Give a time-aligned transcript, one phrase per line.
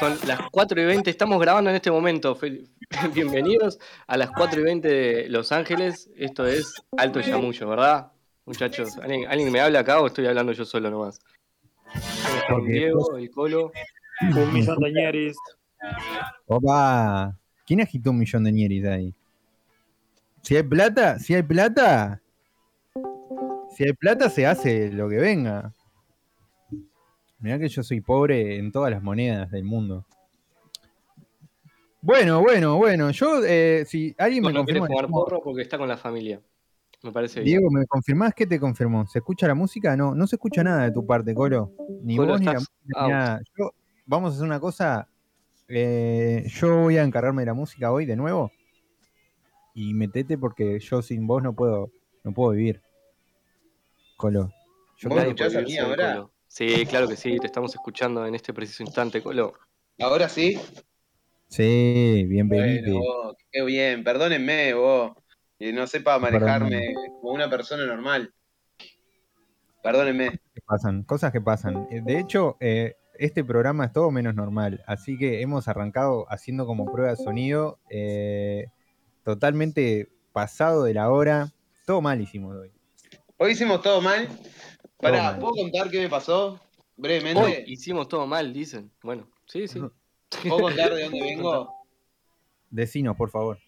[0.00, 2.34] Son las 4 y 20, estamos grabando en este momento.
[3.14, 6.08] Bienvenidos a las 4 y 20 de Los Ángeles.
[6.16, 8.10] Esto es Alto Yamullo, ¿verdad?
[8.46, 11.20] Muchachos, ¿alguien, me habla acá o estoy hablando yo solo nomás?
[12.48, 13.72] Con Diego, el Colo.
[14.22, 15.36] Un millón de ñeris.
[16.46, 17.36] Opa,
[17.66, 19.14] ¿quién agitó un millón de ñeris ahí?
[20.40, 22.22] Si hay plata, si hay plata,
[23.76, 25.74] si hay plata se hace lo que venga.
[27.40, 30.04] Mirá que yo soy pobre en todas las monedas del mundo.
[32.02, 33.10] Bueno, bueno, bueno.
[33.10, 34.86] Yo, eh, si alguien me confirma.
[34.86, 36.40] jugar porro porque está con la familia.
[37.02, 39.06] Me parece Diego, ¿me confirmás qué te confirmó?
[39.06, 39.96] ¿Se escucha la música?
[39.96, 41.72] No, no se escucha nada de tu parte, Colo.
[42.02, 43.40] Ni vos ni la música.
[43.56, 43.70] Yo,
[44.04, 45.08] vamos a hacer una cosa.
[45.68, 48.50] Eh, yo voy a encargarme de la música hoy de nuevo.
[49.72, 51.90] Y metete porque yo sin vos no puedo,
[52.22, 52.82] no puedo vivir.
[54.16, 54.52] Colo.
[54.98, 56.28] Yo ¿Vos escuchás a mí ahora?
[56.50, 59.54] Sí, claro que sí, te estamos escuchando en este preciso instante, Colo.
[60.00, 60.58] ¿Ahora sí?
[61.46, 62.98] Sí, bienvenido.
[62.98, 65.12] Bueno, qué bien, perdónenme vos,
[65.56, 68.34] que no sepa manejarme como una persona normal.
[69.80, 70.40] Perdónenme.
[70.66, 71.86] Pasan, cosas que pasan.
[71.88, 76.66] Eh, de hecho, eh, este programa es todo menos normal, así que hemos arrancado haciendo
[76.66, 78.66] como prueba de sonido, eh,
[79.22, 81.52] totalmente pasado de la hora,
[81.86, 82.72] todo mal hicimos hoy.
[83.36, 84.28] Hoy hicimos todo mal,
[85.00, 86.60] Pará, ¿puedo contar qué me pasó?
[86.96, 87.64] Brevemente.
[87.66, 88.90] hicimos todo mal, dicen.
[89.02, 89.80] Bueno, sí, sí.
[90.42, 91.74] ¿Puedo contar de dónde vengo?
[92.70, 93.58] Decinos, por favor.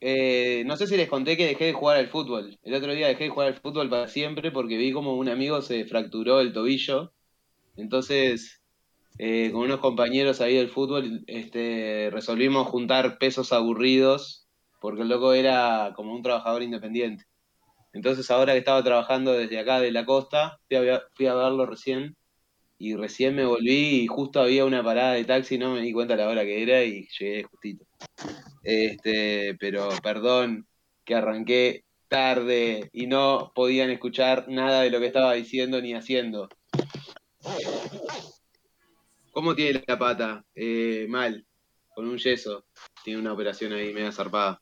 [0.00, 2.58] Eh, no sé si les conté que dejé de jugar al fútbol.
[2.62, 5.62] El otro día dejé de jugar al fútbol para siempre porque vi como un amigo
[5.62, 7.12] se fracturó el tobillo.
[7.76, 8.60] Entonces,
[9.18, 14.48] eh, con unos compañeros ahí del fútbol, este, resolvimos juntar pesos aburridos
[14.80, 17.24] porque el loco era como un trabajador independiente.
[17.92, 20.58] Entonces ahora que estaba trabajando desde acá de la costa,
[21.14, 22.16] fui a, verlo recién
[22.78, 26.16] y recién me volví y justo había una parada de taxi, no me di cuenta
[26.16, 27.84] la hora que era y llegué justito.
[28.62, 30.66] Este, pero perdón
[31.04, 36.48] que arranqué tarde y no podían escuchar nada de lo que estaba diciendo ni haciendo.
[39.32, 40.44] ¿Cómo tiene la pata?
[40.54, 41.46] Eh, mal,
[41.94, 42.66] con un yeso.
[43.02, 44.60] Tiene una operación ahí media zarpada.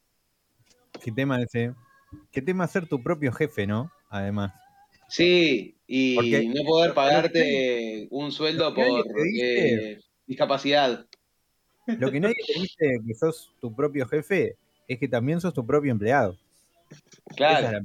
[1.02, 1.74] ¿Qué tema ese?
[2.30, 3.90] Qué tema ser tu propio jefe, ¿no?
[4.08, 4.52] Además.
[5.08, 6.16] Sí, y
[6.54, 9.04] no poder pagarte un sueldo por
[9.40, 11.06] eh, discapacidad.
[11.86, 14.56] Lo que nadie te dice que sos tu propio jefe
[14.86, 16.36] es que también sos tu propio empleado.
[17.36, 17.80] Claro.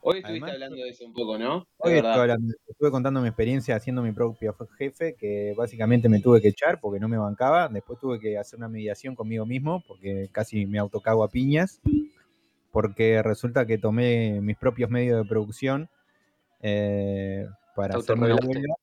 [0.00, 1.66] Hoy estuviste hablando de eso un poco, ¿no?
[1.76, 6.80] Hoy estuve contando mi experiencia haciendo mi propio jefe, que básicamente me tuve que echar
[6.80, 7.68] porque no me bancaba.
[7.68, 11.82] Después tuve que hacer una mediación conmigo mismo porque casi me autocago a piñas
[12.72, 15.88] porque resulta que tomé mis propios medios de producción
[16.60, 18.74] eh, para hacer la huelga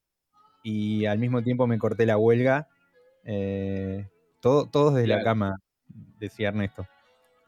[0.64, 2.68] y al mismo tiempo me corté la huelga.
[3.24, 4.08] Eh,
[4.40, 5.56] todo, todos desde la cama,
[6.20, 6.88] decía Ernesto.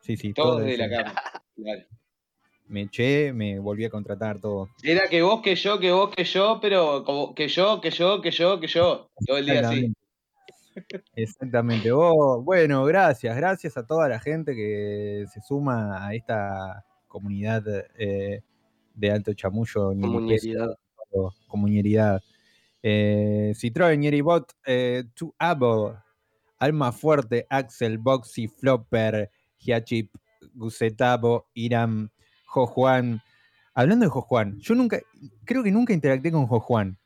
[0.01, 1.21] Sí, sí, todos desde la cama.
[2.67, 4.69] Me eché, me volví a contratar todo.
[4.83, 8.21] Era que vos, que yo, que vos, que yo, pero como que yo, que yo,
[8.21, 9.09] que yo, que yo.
[9.25, 9.93] Todo el día así.
[11.15, 11.91] Exactamente.
[11.91, 17.63] Oh, bueno, gracias, gracias a toda la gente que se suma a esta comunidad
[17.97, 18.41] eh,
[18.93, 19.89] de Alto Chamullo.
[19.89, 20.77] Comunidad.
[21.47, 22.21] Comunidad.
[22.83, 25.95] Eh, Citroën, Yeribot, eh, To Able,
[26.59, 30.13] Alma Fuerte, Axel, Boxy, Flopper, Hiachip,
[30.53, 32.09] Gusetabo, Iram,
[32.45, 33.21] Jo Juan.
[33.73, 34.99] Hablando de Jo Juan, yo nunca,
[35.43, 36.97] creo que nunca interactué con Jo Juan.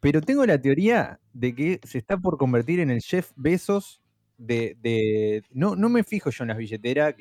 [0.00, 4.00] Pero tengo la teoría de que se está por convertir en el chef Besos
[4.36, 5.42] de.
[5.50, 7.14] no, no me fijo yo en las billeteras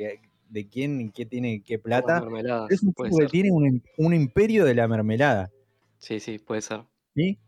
[0.50, 2.24] de quién qué tiene qué plata.
[2.70, 5.50] Es un tipo que tiene un, imperio de la mermelada.
[5.98, 6.84] Sí, sí, puede ser.
[7.16, 7.40] ¿Sí?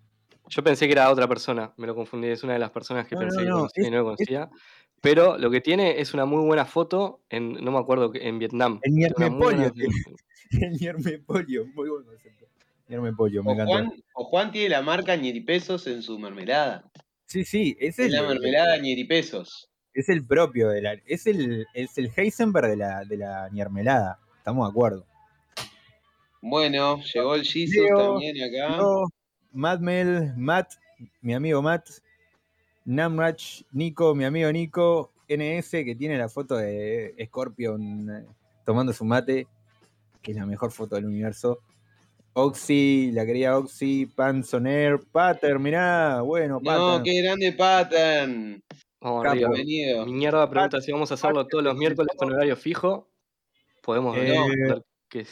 [0.48, 3.16] Yo pensé que era otra persona, me lo confundí, es una de las personas que
[3.16, 4.50] pensé que conocía y no conocía.
[5.00, 8.80] pero lo que tiene es una muy buena foto en, no me acuerdo, en Vietnam.
[8.82, 9.72] En Miermepolio.
[10.52, 11.90] En Miermepolio, muy
[14.14, 16.90] o Juan, tiene la marca Ñeripesos en su mermelada.
[17.26, 19.70] Sí, sí, es, el, la mermelada Ñeripesos.
[19.94, 20.94] Es el propio de la.
[21.06, 24.20] Es el, es el Heisenberg de la, de la Ñermelada.
[24.38, 25.06] Estamos de acuerdo.
[26.42, 28.82] Bueno, llegó el Jesus también acá.
[29.52, 30.74] Matt Mel, Matt,
[31.22, 31.90] mi amigo Matt,
[32.86, 38.26] Namrach, Nico, mi amigo Nico, NS, que tiene la foto de Scorpion eh,
[38.66, 39.48] tomando su mate,
[40.22, 41.60] que es la mejor foto del universo.
[42.34, 46.80] Oxy, la quería Oxy, Panzoner, Pattern, mirá, bueno, Pattern.
[46.80, 48.64] No, qué grande Pattern.
[49.34, 50.06] Bienvenido.
[50.06, 53.10] Mi mierda pregunta si vamos a hacerlo todos los miércoles con horario fijo.
[53.82, 55.26] Podemos eh, ver que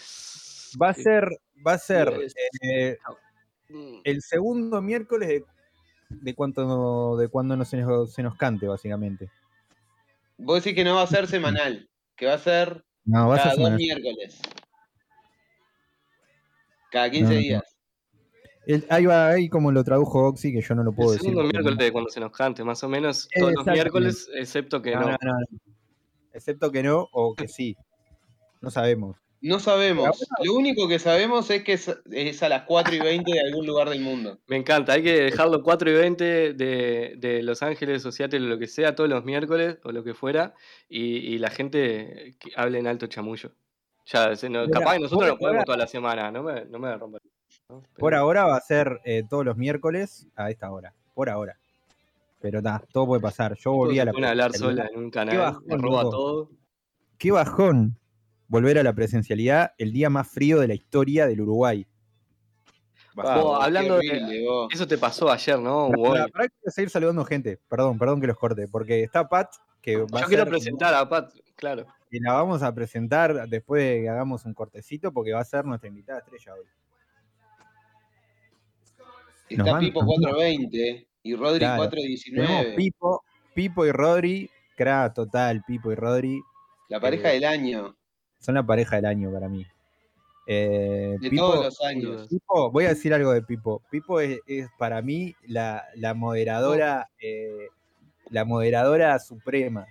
[0.81, 1.29] Va a ser,
[1.65, 2.13] va a ser
[2.61, 2.97] eh,
[4.03, 5.45] el segundo miércoles de
[6.09, 9.29] de cuánto de cuándo no se nos, se nos cante, básicamente.
[10.37, 13.55] Vos decís que no va a ser semanal, que va a ser No, cada a
[13.55, 14.39] dos miércoles.
[16.97, 17.39] Cada 15 No, no.
[17.39, 17.63] días.
[18.65, 21.29] El- ahí va, ahí como lo tradujo Oxy, que yo no lo puedo El decir.
[21.29, 24.81] segundo porque- miércoles de cuando se nos cante, más o menos todos los miércoles, excepto
[24.81, 25.07] que No, no.
[25.11, 25.59] no, no, no.
[26.33, 27.75] Excepto que no o que sí.
[28.61, 29.17] No sabemos.
[29.39, 30.09] No sabemos.
[30.43, 33.65] Lo único que sabemos es que es, es a las 4 y 20 de algún
[33.67, 34.39] lugar del mundo.
[34.47, 38.49] Me encanta, hay que dejarlo 4 y 20 de, de Los Ángeles o Seattle o
[38.49, 40.55] lo que sea, todos los miércoles o lo que fuera,
[40.89, 43.51] y, y la gente que hable en alto chamullo.
[44.07, 44.29] Ya,
[44.71, 46.97] capaz que nosotros por no podemos ahora- toda la semana, no me, no me.
[47.97, 50.93] Por ahora va a ser eh, todos los miércoles a esta hora.
[51.13, 51.57] Por ahora.
[52.39, 53.55] Pero nada, todo puede pasar.
[53.57, 54.85] Yo volví a la hablar presencialidad.
[54.85, 56.15] sola en un canal, bajón, me roba loco.
[56.15, 56.49] todo.
[57.17, 57.97] Qué bajón
[58.47, 61.85] volver a la presencialidad el día más frío de la historia del Uruguay.
[63.15, 64.69] Vos, hablando de- vos.
[64.71, 65.89] Eso te pasó ayer, ¿no?
[65.89, 66.09] Pará, o hoy.
[66.19, 67.59] pará, pará que voy a seguir saludando gente.
[67.67, 68.67] Perdón, perdón que los corte.
[68.67, 69.49] Porque está Pat,
[69.81, 71.85] que va a Yo quiero ser- presentar a Pat, claro.
[72.09, 75.65] Y la vamos a presentar después de que hagamos un cortecito porque va a ser
[75.65, 76.65] nuestra invitada estrella hoy.
[79.49, 81.77] Está Nos Pipo nos van- 420 y Rodri Claro.
[81.83, 82.47] 419.
[82.47, 83.23] Tenemos Pipo,
[83.53, 86.41] Pipo y Rodri, cra total, Pipo y Rodri,
[86.89, 87.97] La pareja Eh, del año.
[88.39, 89.65] son la pareja del año para mí.
[90.47, 92.27] Eh, De Pipo, todos los años.
[92.29, 93.81] Pipo, voy a decir algo de Pipo.
[93.89, 97.67] Pipo es, es para mí la, la moderadora, eh,
[98.29, 99.85] la moderadora suprema.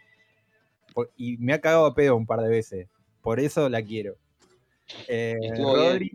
[0.97, 2.89] Por- y me ha cagado a pedo un par de veces.
[3.21, 4.17] Por eso la quiero.
[5.09, 5.37] Eh.
[5.59, 6.11] Rodri,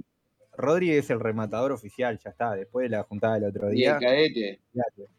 [0.57, 2.55] Rodri es el rematador oficial, ya está.
[2.55, 3.93] Después de la juntada del otro Y día.
[3.97, 4.59] el cadete.
[4.73, 5.13] olvídate.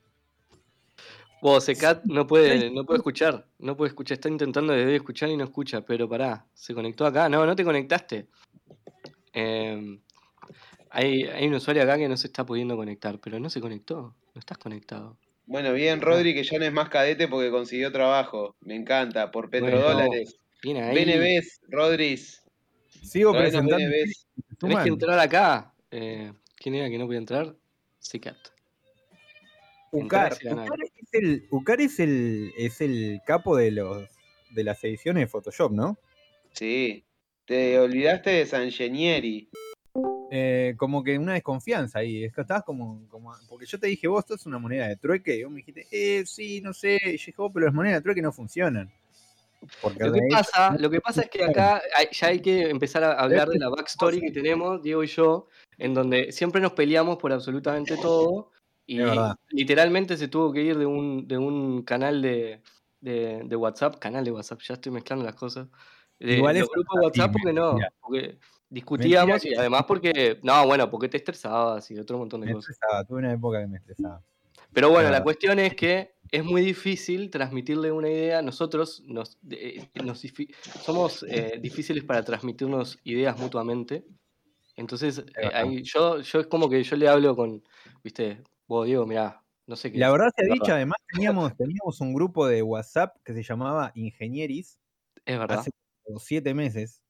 [1.40, 5.36] Vos, Secat no puede, no puede escuchar, no puede escuchar, está intentando desde escuchar y
[5.36, 8.26] no escucha, pero pará, se conectó acá, no, no te conectaste.
[9.32, 10.00] Eh,
[10.90, 14.14] hay, hay un usuario acá que no se está pudiendo conectar, pero no se conectó,
[14.34, 15.16] no estás conectado.
[15.46, 18.56] Bueno, bien, Rodri, que ya no es más cadete porque consiguió trabajo.
[18.60, 20.36] Me encanta, por Bueno, petrodólares.
[20.62, 22.42] Viene ahí, BNBs, Rodris.
[22.88, 23.76] Sigo presentando.
[23.76, 24.28] BNBs.
[24.58, 25.74] tenés que entrar acá.
[25.90, 27.56] Eh, ¿Quién era que no podía entrar?
[27.98, 28.36] Secat.
[29.90, 30.32] Ucar.
[30.32, 34.08] Ucar es el, Ucar es el, es el capo de los
[34.54, 35.98] de las ediciones de Photoshop, ¿no?
[36.52, 37.04] Sí.
[37.44, 39.50] Te olvidaste de Sangenieri.
[40.34, 42.24] Eh, como que una desconfianza ahí.
[42.24, 44.96] Es que estabas como, como- Porque yo te dije, vos, esto es una moneda de
[44.96, 45.36] trueque.
[45.36, 46.94] Y vos me dijiste, eh, sí, no sé.
[47.04, 48.90] Y yo dije, "Oh, pero las monedas de trueque no funcionan.
[49.82, 53.04] Porque Lo que, pasa, lo que pasa es que acá hay- ya hay que empezar
[53.04, 57.18] a hablar de la backstory que tenemos, Diego y yo, en donde siempre nos peleamos
[57.18, 58.50] por absolutamente todo.
[58.86, 59.00] Y
[59.50, 62.62] literalmente se tuvo que ir de un, de un canal de,
[63.00, 65.68] de- de WhatsApp, canal de WhatsApp, ya estoy mezclando las cosas.
[66.18, 68.38] De Igual es grupos de WhatsApp porque no, porque
[68.72, 72.46] discutíamos Mentira y que- además porque, no, bueno, porque te estresabas y otro montón de
[72.48, 72.70] me cosas.
[72.70, 73.04] estresaba.
[73.04, 74.22] Tuve una época que me estresaba.
[74.72, 75.18] Pero bueno, Claro.
[75.18, 78.40] la cuestión es que es muy difícil transmitirle una idea.
[78.40, 80.22] Nosotros nos, de- nos
[80.82, 84.04] somos eh, difíciles para transmitirnos ideas mutuamente.
[84.76, 87.62] Entonces, eh, ahí, yo, yo es como que yo le hablo con,
[88.02, 89.98] viste, vos Diego, mirá, no sé qué.
[89.98, 93.92] La verdad se ha dicho, además teníamos, teníamos un grupo de WhatsApp que se llamaba
[93.94, 94.80] Ingenieris
[95.26, 95.58] Es verdad.
[95.58, 95.70] hace
[96.18, 97.01] siete meses.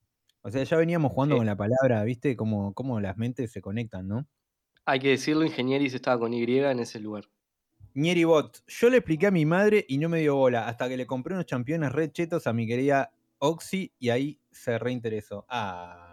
[0.42, 1.38] O sea, ya veníamos jugando Sí.
[1.38, 2.36] con la palabra, ¿viste?
[2.36, 4.26] Como, como las mentes se conectan, ¿no?
[4.84, 7.24] Hay que decirlo, Ingenieris estaba con Y en ese lugar.
[8.24, 11.06] Bot, yo le expliqué a mi madre y no me dio bola, hasta que le
[11.06, 15.44] compré unos championes red chetos a mi querida Oxy y ahí se reinteresó.
[15.48, 16.11] Ah.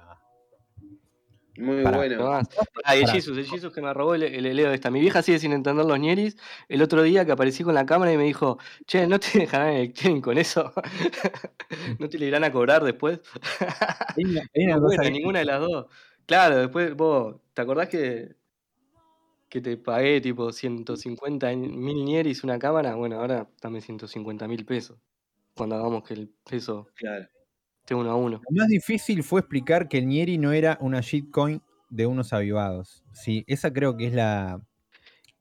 [1.59, 2.17] Muy bueno.
[2.17, 2.47] No más.
[2.83, 3.09] Ah, y el.
[3.09, 4.89] Jesus, el Jesus que me robó el, el heleo de esta.
[4.89, 6.37] Mi vieja sigue sin entender los ñeris.
[6.69, 9.73] El otro día que aparecí con la cámara y me dijo, che, ¿no te dejarán
[9.73, 10.71] el clearing con eso?
[11.99, 13.19] ¿No te le irán a cobrar después?
[14.17, 15.85] Hay una- hay una No, cosa ninguna de las dos.
[16.25, 18.35] Claro, después vos, ¿te acordás que,
[19.49, 22.95] que te pagué tipo 150 mil ñeris una cámara?
[22.95, 24.97] Bueno, ahora dame 150 mil pesos.
[25.55, 27.27] Cuando hagamos que el peso Claro.
[27.89, 28.39] Esté uno a uno.
[28.49, 33.03] Lo más difícil fue explicar que el Nieri no era una shitcoin de unos avivados.
[33.13, 34.61] Sí, esa creo que es la.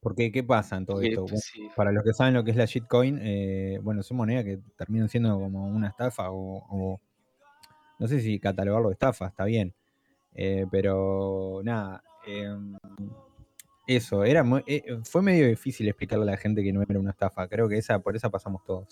[0.00, 1.26] Porque, ¿qué pasa en todo esto?
[1.36, 4.58] Sí, Para los que saben lo que es la shitcoin, eh, bueno, son monedas que
[4.76, 7.00] terminan siendo como una estafa o, o-
[7.98, 9.74] no sé si catalogarlo de estafa, está bien.
[10.34, 12.48] Eh, pero nada, eh,
[13.88, 17.48] eso, era eh, fue medio difícil explicarle a la gente que no era una estafa.
[17.48, 18.86] Creo que esa por esa pasamos todos.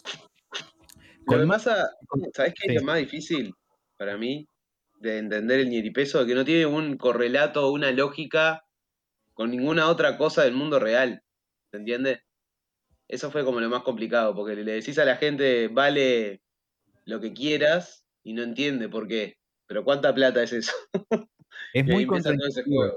[1.27, 1.91] Lo que pasa,
[2.35, 2.75] ¿sabés qué Sí.
[2.75, 3.55] es lo más difícil
[3.97, 4.49] para mí
[5.01, 6.25] de entender el ñeripeso?
[6.25, 8.65] Que no tiene un correlato, una lógica
[9.35, 11.23] con ninguna otra cosa del mundo real.
[11.71, 12.23] ¿Se entiende?
[13.09, 16.43] Eso fue como lo más complicado, porque le decís a la gente, vale
[17.05, 19.37] lo que quieras, y no entiende por qué.
[19.67, 20.73] Pero ¿cuánta plata es eso?
[21.73, 22.93] Es y muy contraintuitivo.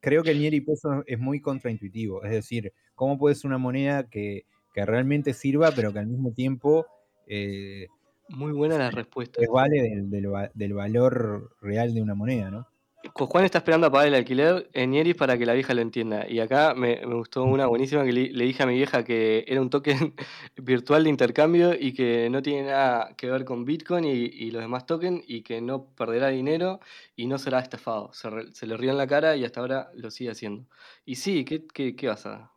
[0.00, 2.22] creo que el Nieri peso es muy contraintuitivo.
[2.24, 6.32] Es decir, ¿cómo puede ser una moneda que, que realmente sirva, pero que al mismo
[6.32, 6.86] tiempo
[7.26, 7.86] eh,
[8.28, 9.40] Muy buena la respuesta.
[9.50, 12.66] vale del, del va- del valor real de una moneda, ¿no?
[13.14, 16.26] Juan está esperando a pagar el alquiler en Nieris para que la vieja lo entienda.
[16.28, 19.44] Y acá me, me gustó una buenísima que le, le dije a mi vieja que
[19.46, 20.14] era un token
[20.56, 24.60] virtual de intercambio y que no tiene nada que ver con Bitcoin y, y los
[24.62, 26.80] demás tokens y que no perderá dinero
[27.14, 28.12] y no será estafado.
[28.12, 30.66] Se, re- se le rió en la cara y hasta ahora lo sigue haciendo.
[31.04, 32.50] Y sí, ¿qué, qué, qué vas a...?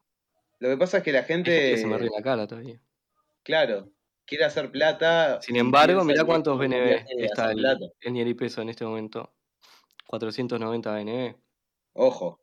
[0.60, 2.48] Lo que pasa es que la gente que gente, se me ríe en la cara
[2.48, 2.82] todavía.
[3.44, 3.90] claro,
[4.30, 5.42] quiere hacer plata.
[5.42, 7.86] Sin embargo, mirá cuántos BNB está el, plata.
[8.02, 9.34] el Nieri peso en este momento.
[10.08, 11.36] 490 BNB.
[11.94, 12.40] Ojo.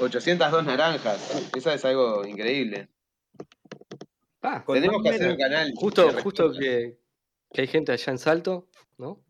[0.00, 1.50] 802 naranjas.
[1.54, 2.88] Esa es algo increíble.
[4.42, 5.72] Ah, Tenemos que hacer un canal.
[5.74, 6.98] justo, justo que,
[7.52, 8.68] que hay gente allá en Salto,
[8.98, 9.20] ¿no?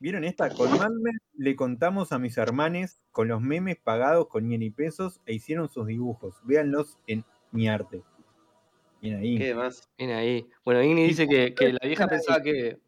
[0.00, 0.50] ¿Vieron esta?
[0.50, 5.34] Con Madmen le contamos a mis hermanes con los memes pagados con Nieri pesos e
[5.34, 6.34] hicieron sus dibujos.
[6.44, 8.02] Véanlos en mi arte.
[9.02, 9.36] Bien ahí.
[9.36, 9.88] ¿Qué más?
[9.98, 10.48] Bien ahí.
[10.64, 12.78] Bueno, Igni dice que, que la vieja pensaba que,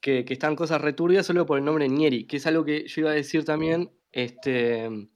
[0.00, 3.02] que, que están cosas returbias solo por el nombre Nieri, que es algo que yo
[3.02, 5.08] iba a decir también, este,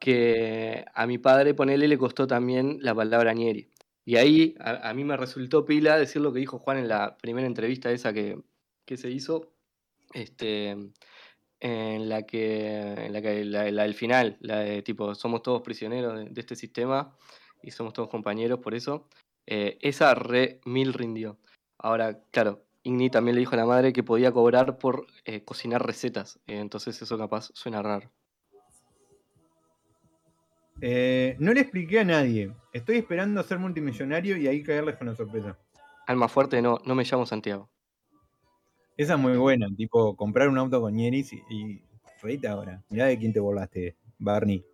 [0.00, 3.70] que a mi padre ponerle le costó también la palabra Nieri.
[4.04, 7.16] Y ahí a, a mí me resultó pila decir lo que dijo Juan en la
[7.18, 8.42] primera entrevista esa que,
[8.84, 9.52] que se hizo,
[10.12, 10.76] este,
[11.60, 15.62] en la que, en la que la, la del final, la de tipo, somos todos
[15.62, 17.16] prisioneros de, de este sistema
[17.62, 19.08] y somos todos compañeros por eso.
[19.46, 21.38] Eh, esa re mil rindió.
[21.78, 25.84] Ahora, claro, Igni también le dijo a la madre que podía cobrar por eh, cocinar
[25.84, 26.38] recetas.
[26.46, 28.12] eh, entonces eso capaz suena raro.
[31.38, 32.52] No le expliqué a nadie.
[32.72, 35.56] Estoy esperando a ser multimillonario y ahí caerles con la sorpresa.
[36.06, 37.70] Alma fuerte, no, no me llamo Santiago.
[38.96, 41.82] Esa es muy buena, tipo comprar un auto con Nieris y, y
[42.20, 42.82] reíte ahora.
[42.90, 44.64] Mirá de quién te burlaste, Barney.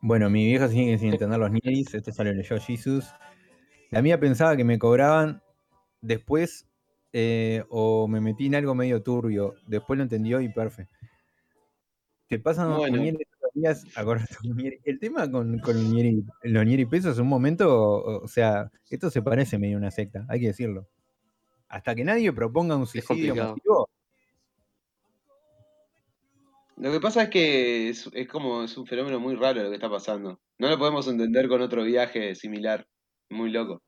[0.00, 3.12] Bueno, mi vieja sigue sin entender los Nieris, este ya lo leyó Jesus.
[3.90, 5.42] La mía pensaba que me cobraban
[6.00, 6.66] después
[7.12, 9.54] eh, o me metí en algo medio turbio.
[9.66, 10.94] Después lo entendió y perfecto.
[12.28, 12.96] Te pasan Bueno.
[12.98, 13.06] los
[14.44, 14.78] un Nieri.
[14.84, 19.10] El tema con, con el Nieri- los Nieri pesos en un momento, o, sea, esto
[19.10, 20.86] se parece medio a una secta, hay que decirlo.
[21.68, 23.56] Hasta que nadie proponga un suicidio.
[26.80, 29.74] Lo que pasa es que es, es como es un fenómeno muy raro lo que
[29.74, 30.40] está pasando.
[30.58, 32.86] No lo podemos entender con otro viaje similar.
[33.30, 33.82] Muy loco.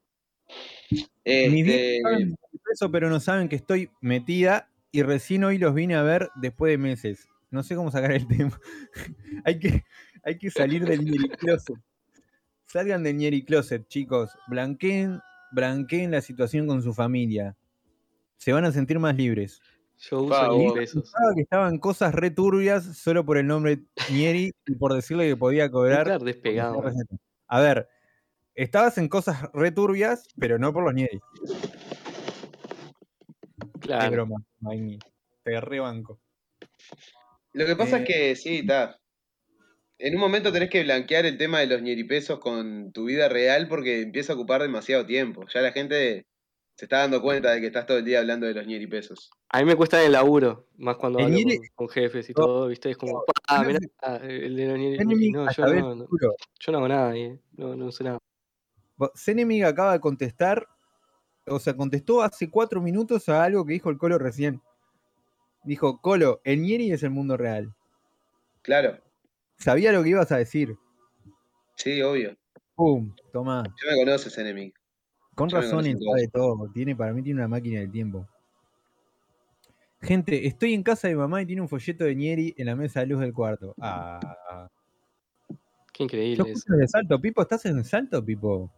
[0.90, 2.36] mis Este, viejos saben
[2.72, 6.70] eso, pero no saben que estoy metida y recién hoy los vine a ver después
[6.70, 7.28] de meses.
[7.50, 8.60] No sé cómo sacar el tema.
[9.44, 9.84] hay, que,
[10.24, 11.76] hay que salir del Nieri Closet.
[12.66, 14.30] Salgan del Nieri Closet, chicos.
[14.48, 15.20] Blanqueen,
[15.52, 17.56] blanqueen la situación con su familia.
[18.36, 19.60] Se van a sentir más libres.
[20.02, 20.74] Yo uso Pa, Nieri vos.
[20.78, 21.02] pesos.
[21.02, 23.80] Pensaba que estaban cosas re turbias solo por el nombre
[24.10, 26.18] Nieri y por decirle que podía cobrar.
[26.22, 26.82] Despegado.
[27.48, 27.88] A ver,
[28.54, 31.20] estabas en cosas re turbias, pero no por los Nieri.
[33.80, 34.10] Qué Claro.
[34.12, 34.98] broma, Magni.
[35.42, 36.20] Te rebanco.
[37.52, 38.96] lo que pasa Eh, es que sí, está.
[39.98, 43.68] En un momento tenés que blanquear el tema de los ñeripesos con tu vida real
[43.68, 45.44] porque empieza a ocupar demasiado tiempo.
[45.52, 46.26] Ya la gente
[46.80, 49.30] se está dando cuenta de que estás todo el día hablando de los ñeripesos.
[49.50, 52.68] A mí me cuesta el laburo, más cuando hablo con, con jefes y No, todo,
[52.68, 52.88] ¿viste?
[52.88, 53.78] Es como, ah, mirá,
[54.22, 54.96] el de los Nieri.
[54.96, 56.06] Zenemic No, yo no,
[56.58, 58.18] yo no hago nada ahí, no, no sé nada.
[59.14, 60.66] Zenemic acaba de contestar,
[61.46, 64.62] o sea, contestó hace cuatro minutos a algo que dijo el Colo recién.
[65.64, 67.74] Dijo, Colo, el Nieri es el mundo real.
[68.62, 68.96] Claro,
[69.58, 70.78] Sabía lo que ibas a decir.
[71.74, 72.34] sí, obvio.
[72.74, 73.64] Pum, toma.
[73.84, 74.79] Ya me conoces, enemigo.
[75.34, 76.70] Con me razón conocen sabe todo.
[76.72, 78.26] Tiene, para mí tiene una máquina del tiempo.
[80.02, 83.00] Gente, estoy en casa de mamá y tiene un folleto de Nieri en la mesa
[83.00, 83.74] de luz del cuarto.
[83.80, 84.68] Ah.
[85.92, 88.72] Qué Yo increíble escucho de salto, Pipo, ¿estás en salto, Pipo?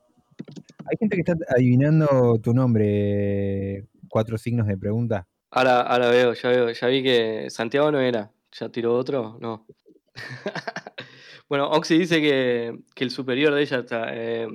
[0.86, 3.86] Hay gente que está adivinando tu nombre.
[4.08, 5.26] Cuatro signos de pregunta.
[5.50, 8.32] Ahora, ahora veo, ya veo, ya vi que Santiago no era.
[8.52, 9.38] ¿Ya tiró otro?
[9.40, 9.66] No.
[11.48, 14.48] bueno, Oxy dice que, que el superior de ella está, eh,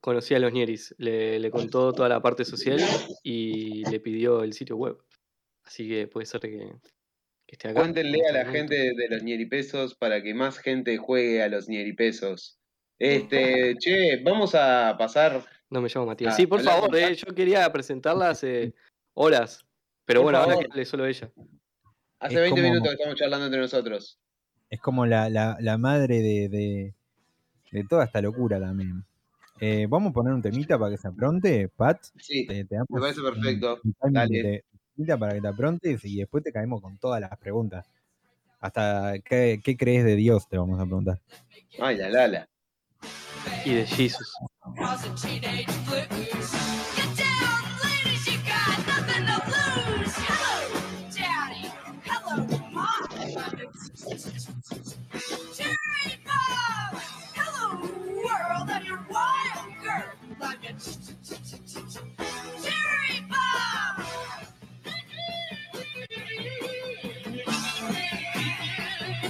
[0.00, 0.94] conocía a los Nieris.
[0.98, 2.78] Le, le contó toda la parte social
[3.22, 4.98] y le pidió el sitio web.
[5.64, 6.48] Así que puede ser que,
[7.46, 7.80] que esté acá.
[7.80, 11.48] Cuéntenle en a este la gente de los ñeripesos para que más gente juegue a
[11.48, 12.58] los ñeripesos.
[12.98, 15.44] Este, che, vamos a pasar.
[15.70, 16.32] No me llamo Matías.
[16.32, 18.74] Ah, sí, por favor, eh, yo quería presentarla hace
[19.14, 19.64] horas.
[20.04, 21.30] Pero Por bueno, ahora que hable solo ella.
[22.18, 24.18] Hace Es 20 como- minutos que estamos charlando entre nosotros.
[24.70, 26.94] Es como la, la- la madre de, de-
[27.70, 29.04] de toda esta locura también.
[29.60, 31.98] Eh, Vamos a poner un temita para que se apronte, Pat.
[32.16, 33.80] Sí, Te, te damos me parece un- perfecto.
[33.84, 34.42] un timing Dale.
[34.42, 34.64] de
[34.96, 37.86] temita para que te aprontes y después te caemos con todas las preguntas.
[38.60, 41.20] hasta qué, qué crees de Dios, te vamos a preguntar.
[41.80, 42.48] Ay, la Lala.
[43.64, 44.32] Y de Jesus.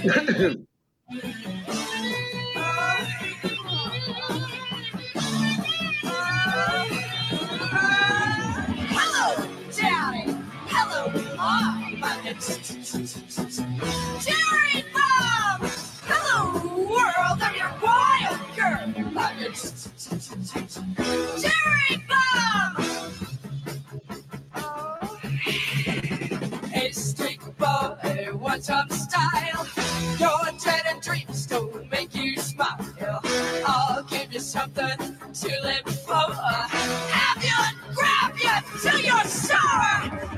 [0.01, 0.15] Jerry
[14.93, 15.61] Bob.
[16.07, 16.39] Hello,
[16.87, 18.85] world, I'm your wild girl.
[21.39, 22.85] Jerry Bob.
[26.71, 28.91] Hey, street boy, what's up,
[34.59, 36.33] something to live for.
[36.33, 39.57] Have you grab you till you're sore.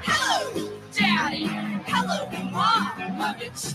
[0.03, 1.47] Hello, Daddy.
[1.87, 3.17] Hello, Mom.
[3.17, 3.70] Love you.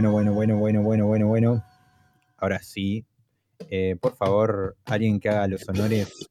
[0.00, 1.64] Bueno, bueno, bueno, bueno, bueno, bueno, bueno.
[2.38, 3.04] Ahora sí.
[3.68, 6.26] Eh, por favor, alguien que haga los honores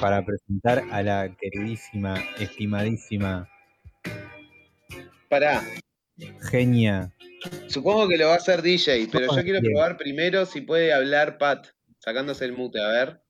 [0.00, 3.46] para presentar a la queridísima, estimadísima,
[5.28, 5.62] Pará.
[6.50, 7.12] genia.
[7.68, 11.36] Supongo que lo va a hacer DJ, pero yo quiero probar primero si puede hablar
[11.36, 11.66] Pat,
[11.98, 13.22] sacándose el mute, a ver.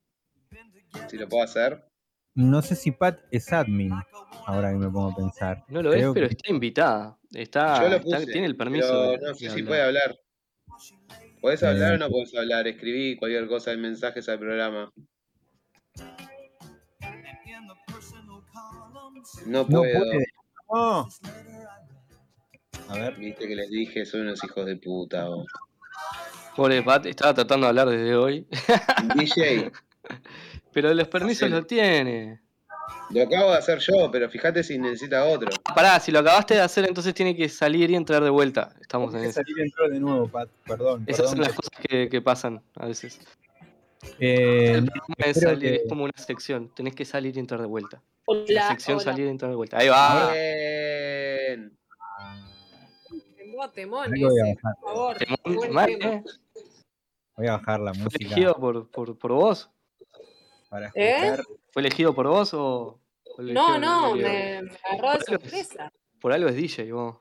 [1.09, 1.85] Si lo puedo hacer.
[2.37, 3.93] No sé si Pat es admin,
[4.47, 5.65] ahora que me pongo a pensar.
[5.69, 7.19] No lo es, Creo pero que- está invitada.
[7.33, 8.89] Está, Yo lo está- puse, tiene el permiso.
[8.89, 9.67] pero de- no sé de si hablar.
[9.67, 10.19] puede hablar.
[11.41, 12.67] ¿Podés Eh, hablar o no podés hablar?
[12.69, 14.93] Escribí cualquier cosa en mensajes al programa.
[19.47, 19.83] No No puedo.
[19.83, 20.27] puede.
[20.73, 21.09] No.
[22.89, 23.15] A ver.
[23.17, 25.25] Viste que les dije, son unos hijos de puta.
[25.29, 25.47] vos.
[26.57, 28.47] Pobre Pat, estaba tratando de hablar desde hoy.
[29.17, 29.71] DJ,
[30.73, 32.41] Pero los permisos los tiene.
[33.11, 35.49] Lo acabo de hacer yo, pero fíjate si necesita otro.
[35.65, 38.75] Ah, Pará, si lo acabaste de hacer, entonces tiene que salir y entrar de vuelta.
[38.81, 39.35] Estamos en que eso.
[39.41, 40.49] salir y entrar de nuevo, Pat.
[40.67, 41.05] Perdón.
[41.07, 41.31] Esas perdón.
[41.37, 43.21] son las cosas que, que pasan a veces.
[44.19, 46.73] Eh, El programa es, salir- que- es como una sección.
[46.75, 47.99] Tenés que salir y entrar de vuelta.
[47.99, 49.05] La Hola, sección hola.
[49.05, 49.79] salir y entrar de vuelta.
[49.79, 50.31] Ahí va.
[50.33, 51.77] Bien.
[53.75, 55.17] Temón, ese, por favor.
[55.19, 56.15] Temón, Qué buen mal, tema.
[56.15, 56.23] ¿eh?
[57.37, 59.71] Voy a bajar la ¿Fue música elegido por, por, por vos?
[60.71, 61.37] Para ¿Eh?
[61.73, 62.99] ¿Fue elegido por vos o.?
[63.39, 65.93] No, no, me, me agarró de sorpresa.
[66.21, 67.17] Por algo es DJ, vos.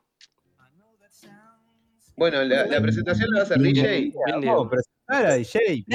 [2.16, 4.12] Bueno, la, la presentación la va a hacer DJ.
[4.28, 4.70] Vamos, Diego.
[4.70, 5.86] presentala, DJ.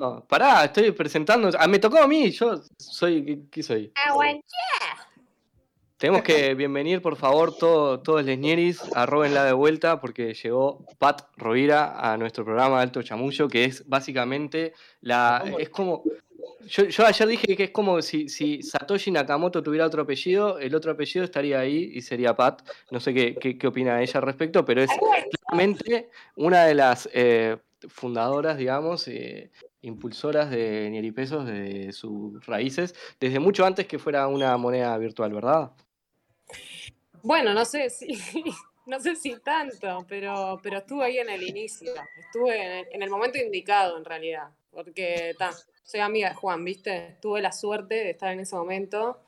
[0.00, 1.50] No, pará, estoy presentando.
[1.58, 2.30] Ah, me tocó a mí.
[2.32, 3.24] Yo soy.
[3.24, 3.92] ¿Qué, qué soy?
[5.96, 11.22] Tenemos que bienvenir, por favor, todo- todos les ñeris, arrobenla de vuelta porque llegó Pat
[11.36, 15.44] Rovira a nuestro programa Alto Chamullo, que es básicamente la.
[15.58, 16.02] Es como.
[16.66, 18.28] Yo, ayer dije que es como si,
[18.62, 22.62] Satoshi Nakamoto tuviera otro apellido, el otro apellido estaría ahí y sería Pat.
[22.90, 24.90] No sé qué, qué, opina ella al respecto, pero es
[25.46, 29.50] claramente una de las eh, fundadoras, digamos, eh,
[29.82, 35.70] impulsoras de Nieripesos, de sus raíces, desde mucho antes que fuera una moneda virtual, ¿verdad?
[37.22, 38.08] Bueno, no sé si,
[38.86, 41.92] no sé si tanto, pero, pero estuve ahí en el inicio.
[42.18, 44.48] Estuve en el, en el momento indicado, en realidad.
[44.70, 45.52] Porque ta,
[45.84, 47.16] soy amiga de Juan, ¿viste?
[47.20, 49.20] Tuve la suerte de estar en ese momento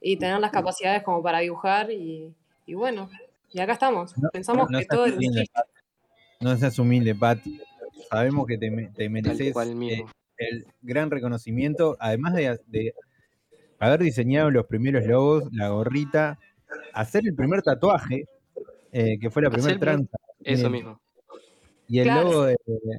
[0.00, 2.32] y tener las capacidades como para dibujar y,
[2.66, 3.10] y bueno,
[3.52, 4.16] y acá estamos.
[4.16, 5.46] No- Pensamos no que todo un humilde.
[6.40, 7.38] No seas humilde, Pat.
[8.10, 8.70] Sabemos que te,
[9.08, 10.04] mereces eh,
[10.38, 12.94] el gran reconocimiento, además de, de
[13.78, 16.38] haber diseñado los primeros logos, la gorrita,
[16.92, 18.26] hacer el primer tatuaje,
[18.92, 21.00] eh, que fue la primera tranza, Eso el- mismo.
[21.88, 22.30] y el Claro.
[22.30, 22.56] logo de,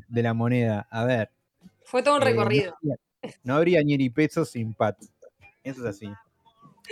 [0.08, 0.88] de la moneda.
[0.89, 1.30] A ver,
[1.85, 2.75] Fue todo un eh, recorrido.
[2.81, 4.97] no, habría- no habría ni ni pesos sin Pat.
[5.63, 6.07] Eso es así.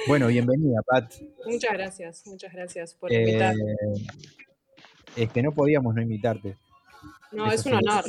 [0.07, 1.13] Bueno, bienvenida, Pat.
[1.45, 3.75] Muchas gracias, muchas gracias por Eh, invitarme.
[5.15, 6.57] es que no podíamos no invitarte.
[7.31, 7.85] No, eso es un sí.
[7.87, 8.03] honor.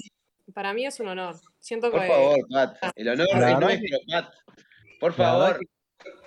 [0.54, 1.36] Para mí es un honor.
[1.58, 2.08] Siento Por que.
[2.08, 2.76] favor, Pat.
[2.96, 4.34] El honor La es nuestro, Pat.
[5.00, 5.60] Por La favor.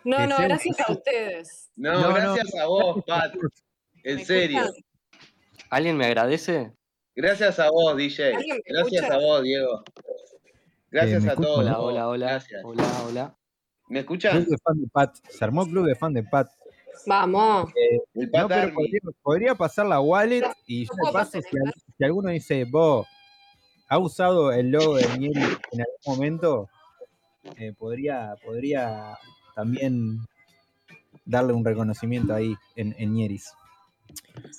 [0.04, 1.70] No, que no, gracias a ustedes.
[1.76, 2.14] No, No, no.
[2.16, 3.34] gracias a vos, Pat.
[4.04, 4.60] En ¿Me serio.
[4.64, 4.84] escuchan?
[5.70, 6.72] ¿Alguien me agradece?
[7.16, 8.36] Gracias a vos, DJ.
[8.36, 9.16] ¿Alguien me Gracias escucha?
[9.16, 9.84] a vos, Diego.
[10.92, 11.60] Gracias Eh, ¿me a todos.
[11.60, 12.26] Hola, hola, hola.
[12.32, 12.62] Gracias.
[12.64, 13.38] Hola, hola.
[13.90, 14.46] ¿Me Club escuchan?
[14.46, 15.16] de fan de Pat.
[15.30, 16.48] Se armó club de fan de Pat.
[17.06, 17.72] Vamos.
[18.14, 21.74] El No, Pat pero podría, podría pasar la wallet y yo No paso, si, al-
[21.98, 23.08] si alguno dice, vos,
[23.88, 26.70] ¿ha usado el logo de Nieri en algún momento?
[27.58, 29.18] Eh, podría, podría
[29.56, 30.20] también
[31.24, 33.54] darle un reconocimiento ahí en, en Nieris.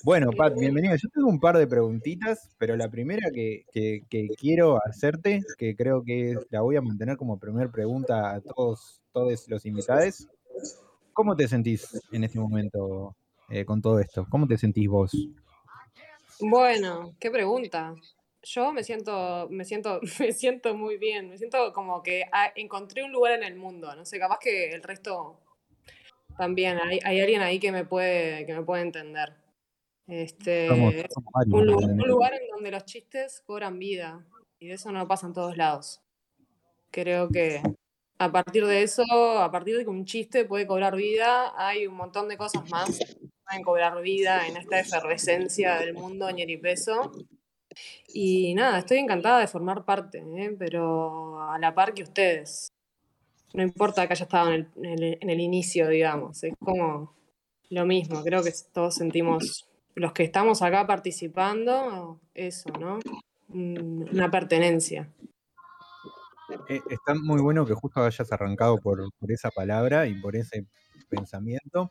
[0.03, 0.95] Bueno, Pat, bienvenido.
[0.95, 5.75] Yo tengo un par de preguntitas, pero la primera que, que- que quiero hacerte, que
[5.75, 10.27] creo que la voy a mantener como primer pregunta a todos, todos los invitados.
[11.13, 13.15] ¿Cómo te sentís en este momento
[13.49, 14.25] eh, con todo esto?
[14.29, 15.11] ¿Cómo te sentís vos?
[16.39, 17.93] Bueno, qué pregunta.
[18.41, 21.29] Yo me siento, me siento, me siento muy bien.
[21.29, 23.93] Me siento como que ah, encontré un lugar en el mundo.
[23.95, 25.39] No sé, capaz que el resto
[26.39, 26.79] también.
[26.79, 29.33] Hay, hay alguien ahí que me puede, que me puede entender.
[30.07, 32.03] Este, Somos, somos varios, un, lu- ¿no?
[32.03, 34.25] un lugar en donde los chistes cobran vida.
[34.59, 36.01] Y eso no pasa en todos lados.
[36.91, 37.61] Creo que
[38.17, 41.95] a partir de eso, a partir de que un chiste puede cobrar vida, hay un
[41.95, 43.05] montón de cosas más que
[43.45, 47.11] pueden cobrar vida en esta efervescencia del mundo ñeripeso.
[48.07, 50.55] Y nada, estoy encantada de formar parte, ¿eh?
[50.57, 52.69] pero a la par que ustedes.
[53.53, 57.13] No importa que haya estado en el, en el- inicio, digamos, es como
[57.69, 58.23] lo mismo.
[58.23, 62.99] Creo que todos sentimos, los que estamos acá participando, eso, ¿no?
[63.49, 65.09] Un- Una pertenencia.
[66.67, 70.65] Eh, está muy bueno que justo hayas arrancado por, por esa palabra y por ese
[71.09, 71.89] pensamiento,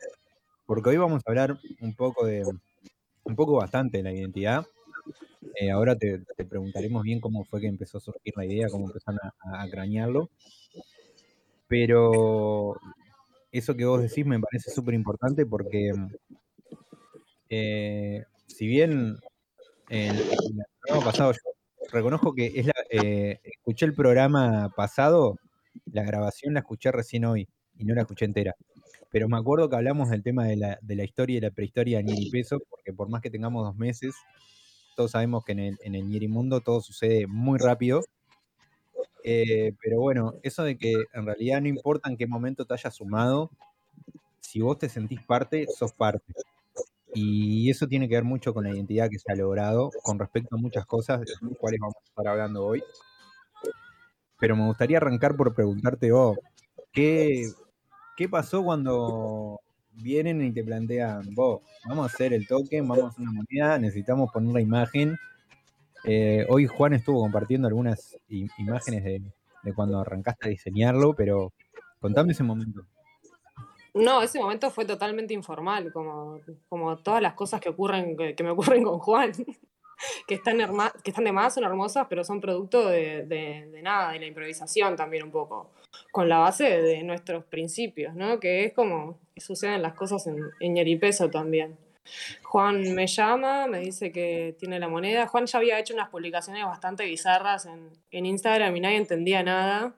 [0.66, 2.44] porque hoy vamos a hablar un poco de,
[3.24, 4.66] un poco bastante de la identidad.
[5.60, 9.20] Eh, ahora te, preguntaremos bien cómo fue que empezó a surgir la idea, cómo empezaron
[9.22, 10.30] a, a cranearlo.
[11.68, 12.76] Pero
[13.52, 15.92] eso que vos decís me parece súper importante porque
[17.50, 19.18] eh, si bien
[19.88, 20.24] en, el
[20.82, 21.38] programa pasado yo
[21.90, 25.38] reconozco que es la, eh, escuché el programa pasado,
[25.92, 28.54] la grabación la escuché recién hoy y no la escuché entera.
[29.10, 31.98] Pero me acuerdo que hablamos del tema de la, de la historia y la prehistoria
[31.98, 34.14] de Nieri Peso, porque por más que tengamos dos meses,
[34.96, 38.02] todos sabemos que en el, en el Nieri Mundo todo sucede muy rápido.
[39.30, 42.94] Eh, pero bueno, eso de que en realidad no importa en qué momento te hayas
[42.94, 43.50] sumado,
[44.40, 46.32] si vos te sentís parte, sos parte.
[47.12, 50.56] Y eso tiene que ver mucho con la identidad que se ha logrado con respecto
[50.56, 52.82] a muchas cosas de las cuales vamos a estar hablando hoy.
[54.40, 56.38] Pero me gustaría arrancar por preguntarte vos,
[56.90, 57.50] ¿qué,
[58.16, 59.60] qué pasó cuando
[59.92, 63.78] vienen y te plantean, vos, vamos a hacer el token, vamos a hacer una moneda,
[63.78, 65.18] necesitamos poner la imagen?
[66.04, 69.22] Eh, hoy Juan estuvo compartiendo algunas imágenes de,
[69.74, 71.52] cuando arrancaste a diseñarlo, pero
[72.00, 72.82] contame ese momento.
[73.94, 78.50] No, ese momento fue totalmente informal, como, como todas las cosas que ocurren, que, me
[78.50, 79.32] ocurren con Juan,
[80.28, 84.12] que están, herma- que están de más, son hermosas, pero son producto de, de- nada,
[84.12, 85.72] de la improvisación también un poco,
[86.12, 88.38] con la base de nuestros principios, ¿no?
[88.38, 91.76] Que es como suceden las cosas en, en también.
[92.42, 95.26] Juan me llama, me dice que tiene la moneda.
[95.26, 99.94] Juan ya había hecho unas publicaciones bastante bizarras en, en Instagram y nadie entendía nada.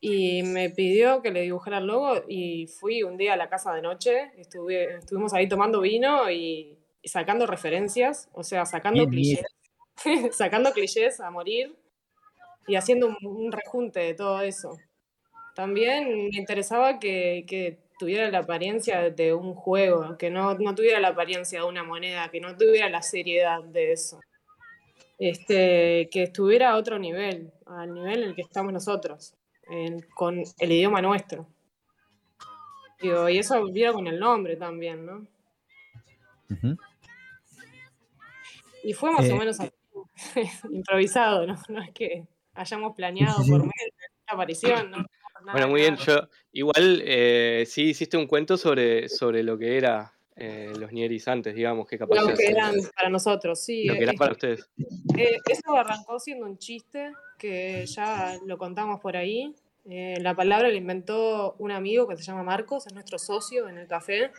[0.00, 3.72] Y me pidió que le dibujara el logo y fui un día a la casa
[3.72, 9.44] de noche, estuve, estuvimos ahí tomando vino y, y sacando referencias, o sea, sacando clichés,
[10.32, 11.74] sacando clichés a morir
[12.66, 14.76] y haciendo un, un rejunte de todo eso.
[15.54, 21.00] También me interesaba que, que tuviera la apariencia de un juego, que no, no tuviera
[21.00, 24.20] la apariencia de una moneda, que no tuviera la seriedad de eso.
[25.18, 29.34] Este, que estuviera a otro nivel, al nivel en el que estamos nosotros,
[29.70, 31.46] en- con el idioma nuestro.
[33.00, 35.26] Digo, y eso viene con el nombre también, ¿no?
[38.82, 39.70] Y fue más Eh, o menos así,
[40.70, 41.56] improvisado, ¿no?
[41.68, 44.98] No es que hayamos planeado por medio de la aparición, ¿no?
[45.46, 45.96] Nada Bueno, muy bien.
[45.96, 51.28] Yo igual eh, sí hiciste un cuento sobre, sobre lo que era eh, los Nieris
[51.28, 53.84] antes, digamos, qué Lo capacidades que eran para nosotros, sí.
[53.84, 54.68] lo que era eh, para ustedes.
[55.16, 59.54] Eh, eso arrancó siendo un chiste que ya lo contamos por ahí.
[59.88, 63.78] Eh, la palabra la inventó un amigo que se llama Marcos, es nuestro socio en
[63.78, 64.32] el café.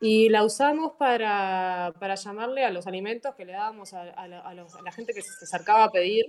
[0.00, 4.40] Y la usamos para, para llamarle a los alimentos que le dábamos a, a la,
[4.40, 6.26] a los- a la gente que se acercaba a pedir,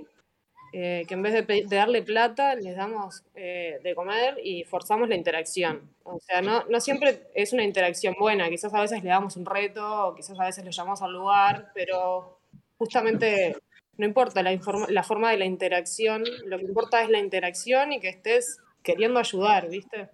[0.74, 5.16] eh, que en vez de, darle plata, les damos eh, de comer y forzamos la
[5.16, 5.90] interacción.
[6.04, 9.46] O sea, no, no siempre es una interacción buena, quizás a veces le damos un
[9.46, 12.40] reto, quizás a veces lo llamamos al lugar, pero
[12.78, 13.56] justamente
[13.98, 18.00] no importa la, la forma de la interacción, lo que importa es la interacción y
[18.00, 20.10] que estés queriendo ayudar, ¿viste?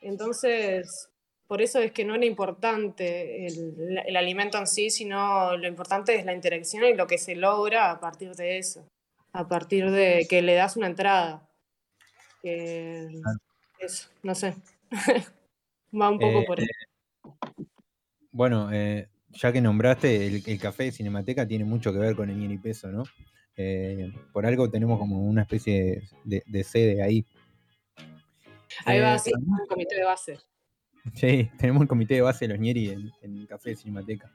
[0.00, 1.10] Entonces,
[1.46, 6.14] por eso es que no era importante el, el alimento en sí, sino lo importante
[6.14, 8.86] es la interacción y lo que se logra a partir de eso,
[9.38, 11.48] a partir de que le das una entrada.
[12.42, 13.08] Que,
[13.78, 14.56] eso, no sé.
[15.94, 16.66] Va un poco Eh, por ahí.
[18.32, 22.28] Bueno, eh, ya que nombraste, el, el café de Cinemateca tiene mucho que ver con
[22.30, 23.04] el Ñeri Peso, ¿no?
[23.56, 27.24] Eh, por algo tenemos como una especie de, de sede ahí.
[28.84, 30.38] Ahí va, Eh, sí, un comité de base.
[31.14, 34.32] Sí, tenemos el comité de base de los en, en el Café de Cinemateca.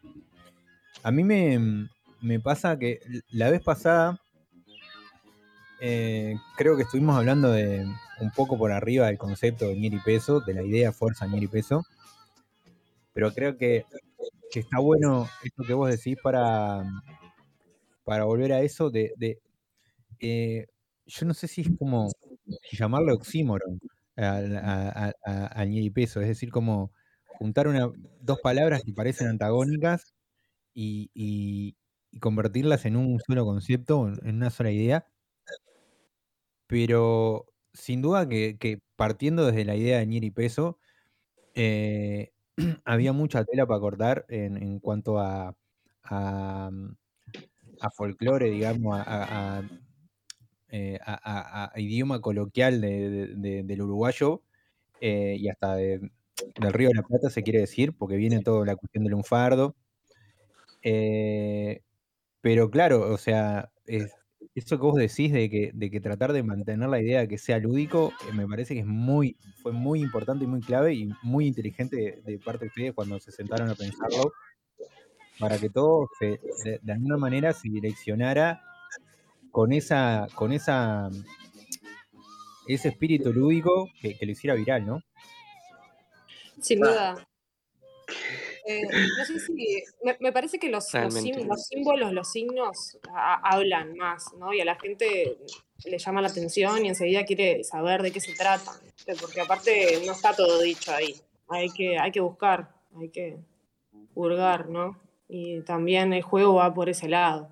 [1.03, 1.89] A mí me,
[2.21, 4.22] me pasa que la vez pasada
[5.83, 7.85] eh, creo que estuvimos hablando de
[8.21, 11.83] un poco por arriba del concepto de Ñeri Peso, de la idea fuerza Ñeri Peso,
[13.13, 13.85] pero creo que,
[14.53, 16.83] está bueno esto que vos decís para,
[18.03, 19.13] para volver a eso de...
[19.17, 19.39] de,
[20.21, 20.67] eh,
[21.07, 22.09] yo no sé si es como
[22.71, 23.79] llamarlo oxímoron
[24.17, 24.57] al,
[25.25, 26.91] al Ñeri Peso, es decir, como
[27.27, 27.91] juntar una,
[28.21, 30.13] dos palabras que parecen antagónicas
[30.73, 31.77] y, y-
[32.11, 35.07] y convertirlas en un solo concepto, en una sola idea,
[36.73, 40.79] pero sin duda que, que partiendo desde la idea de Ñeri Peso,
[41.55, 42.31] eh,
[42.85, 45.55] había mucha tela para cortar en, en cuanto a,
[46.03, 46.95] a, mm,
[47.81, 49.61] a folclore, digamos, a,
[50.69, 54.41] eh, a- a- a idioma coloquial de- de- de- del uruguayo
[55.01, 56.11] eh, y hasta de-
[56.59, 59.75] del Río de la Plata, se quiere decir, porque viene toda la cuestión del lunfardo.
[60.81, 61.81] Eh,
[62.41, 64.13] pero claro, o sea, es-
[64.55, 67.37] eso que vos decís de que, de que tratar de mantener la idea de que
[67.37, 71.09] sea lúdico, eh, me parece que es muy, fue muy importante y muy clave y
[71.23, 74.31] muy inteligente de, parte de ustedes cuando se sentaron a pensarlo,
[75.39, 76.39] para que todo se,
[76.81, 78.61] de, alguna manera se direccionara
[79.51, 81.09] con esa, con esa
[82.67, 85.01] ese espíritu lúdico que lo hiciera viral, ¿no?
[86.61, 87.27] Sin duda.
[88.65, 88.81] Eh,
[89.17, 89.83] no sé si.
[90.03, 91.33] Me, me parece que los, los, Realmente.
[91.39, 94.53] sim- los símbolos, los signos a- hablan más, ¿no?
[94.53, 95.37] Y a la gente
[95.85, 98.71] le llama la atención y enseguida quiere saber de qué se trata.
[99.19, 101.15] Porque aparte no está todo dicho ahí.
[101.49, 103.37] Hay que, hay que buscar, hay que
[104.15, 104.99] hurgar, ¿no?
[105.27, 107.49] Y también el juego va por ese lado.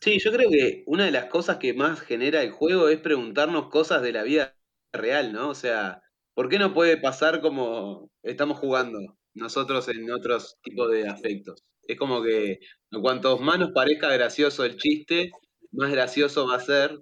[0.00, 3.68] Sí, yo creo que una de las cosas que más genera el juego es preguntarnos
[3.68, 4.54] cosas de la vida
[4.92, 5.48] real, ¿no?
[5.50, 6.02] O sea,
[6.38, 9.00] ¿por qué no puede pasar como estamos jugando
[9.34, 11.64] nosotros en otros tipos de afectos?
[11.82, 12.60] Es como que
[13.02, 15.32] cuanto más nos parezca gracioso el chiste,
[15.72, 16.96] más gracioso va a ser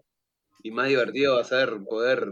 [0.63, 2.27] y más divertido va a ser poder,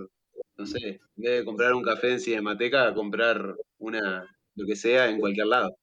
[0.56, 5.10] no sé, en vez de comprar un café en Cinemateca, comprar una, lo que sea,
[5.10, 5.76] en cualquier lado.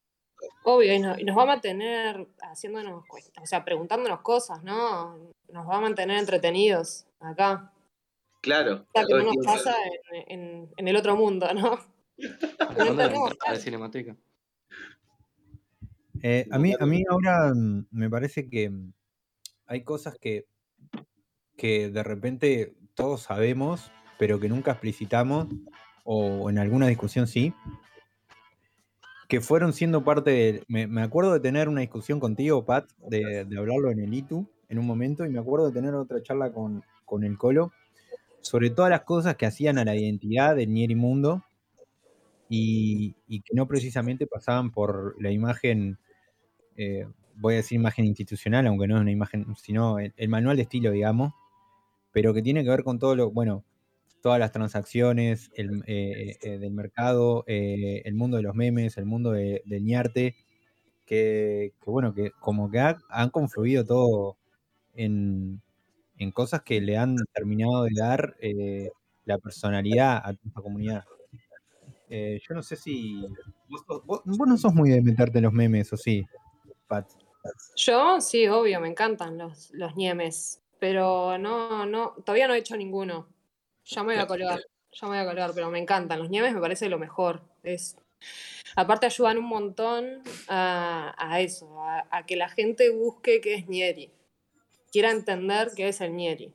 [0.63, 3.03] Obvio, y, no- y nos va a mantener haciéndonos,
[3.39, 5.19] o sea, preguntándonos cosas, ¿no?
[5.49, 7.71] Nos va a mantener entretenidos acá.
[8.41, 8.85] Claro.
[8.93, 9.51] O sea, que no nos tiempo.
[9.53, 9.75] pasa
[10.27, 11.79] en, en- en el otro mundo, ¿no?
[12.59, 14.15] Hablando de la Cinemateca.
[16.23, 18.93] Eh, a, mí, a mí ahora mm, me parece que mm,
[19.67, 20.45] hay cosas que,
[21.57, 25.47] que de repente todos sabemos, pero que nunca explicitamos,
[26.03, 27.53] o en alguna discusión sí,
[29.27, 30.63] que fueron siendo parte de...
[30.67, 34.45] Me, me acuerdo de tener una discusión contigo, Pat, de, de hablarlo en el ITU
[34.67, 37.71] en un momento, y me acuerdo de tener otra charla con, con el Colo,
[38.41, 41.43] sobre todas las cosas que hacían a la identidad del Nieri Mundo,
[42.49, 45.97] y, y que no precisamente pasaban por la imagen
[46.77, 50.63] eh, voy a decir imagen institucional, aunque no es una imagen, sino el, manual de
[50.63, 51.33] estilo, digamos,
[52.11, 53.63] pero que tiene que ver con todo lo, bueno,
[54.21, 59.31] todas las transacciones el, eh, eh, del mercado, el mundo de los memes, el mundo
[59.31, 60.35] de- del ñarte,
[61.05, 64.37] que, bueno, que como que ha- han confluido todo
[64.95, 65.61] en,
[66.21, 68.91] en cosas que le han terminado de dar eh,
[69.25, 71.03] la personalidad a esta comunidad.
[72.09, 73.25] Eh, yo no sé si.
[73.67, 76.23] Vos, vos- vos no sos muy de meterte en los memes, ¿o sí,
[76.87, 77.07] Pat?
[77.75, 82.77] Yo, sí, obvio, me encantan los, los ñemes, pero no, no, todavía no he hecho
[82.77, 83.27] ninguno.
[83.85, 84.59] Ya me voy a colgar,
[84.91, 86.19] ya me voy a colgar, pero me encantan.
[86.19, 87.41] Los ñemes me parece lo mejor.
[87.63, 87.97] Es,
[88.75, 93.67] aparte ayudan un montón a, a eso, a, a que la gente busque qué es
[93.67, 94.11] ñeri,
[94.91, 96.53] quiera entender qué es el ñeri.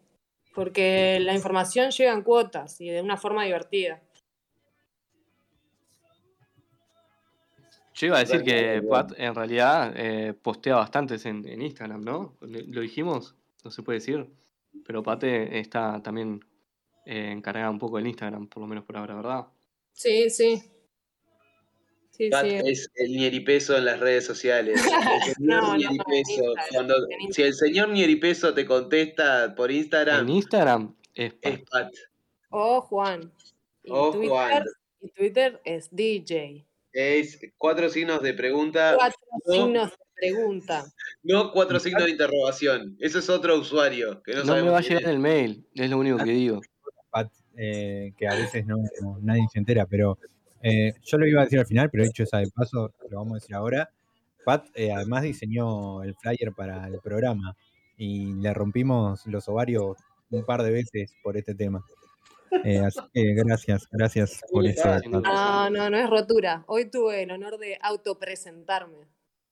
[0.54, 4.02] Porque la información llega en cuotas y de una forma divertida.
[7.94, 12.36] Yo iba a decir que Pat en realidad eh, postea bastantes en, en Instagram, ¿no?
[12.40, 14.30] Lo dijimos, no se puede decir.
[14.84, 16.44] Pero Pat está también
[17.06, 19.46] eh, encargada un poco del Instagram, por lo menos por ahora, ¿verdad?
[19.92, 20.62] Sí, sí.
[22.16, 22.30] Sí,
[22.64, 24.80] es el ñeripeso en las redes sociales.
[25.28, 26.32] El señor No, no, en ñeripeso.
[26.32, 27.32] Instagram, Cuando, en Instagram.
[27.32, 31.52] si el señor ñeripeso te contesta por En Instagram, Instagram es Pat.
[31.52, 31.92] es Pat.
[32.50, 33.32] Oh, Juan.
[33.84, 34.64] Y Oh, Twitter, Juan.
[35.00, 36.66] Y Twitter es DJ.
[36.92, 39.52] Es cuatro signos de pregunta, Cuatro no.
[39.52, 40.84] signos de pregunta.
[41.22, 42.96] no cuatro signos de interrogación.
[43.00, 45.08] Eso es otro usuario que no, No me va a llegar es.
[45.08, 46.60] el mail, es lo único que digo.
[47.10, 50.18] Pat, eh, que a veces no, no- nadie se entera, pero
[50.68, 53.34] eh, yo lo iba a decir al final, pero dicho esa de paso, lo vamos
[53.34, 53.88] a decir ahora.
[54.44, 57.56] Pat eh, además diseñó el flyer para el programa
[57.96, 59.96] y le rompimos los ovarios
[60.30, 61.84] un par de veces por este tema.
[62.64, 64.88] Eh, así que gracias, gracias por eso.
[65.08, 66.64] No, no, no es rotura.
[66.66, 69.06] Hoy tuve el honor de autopresentarme.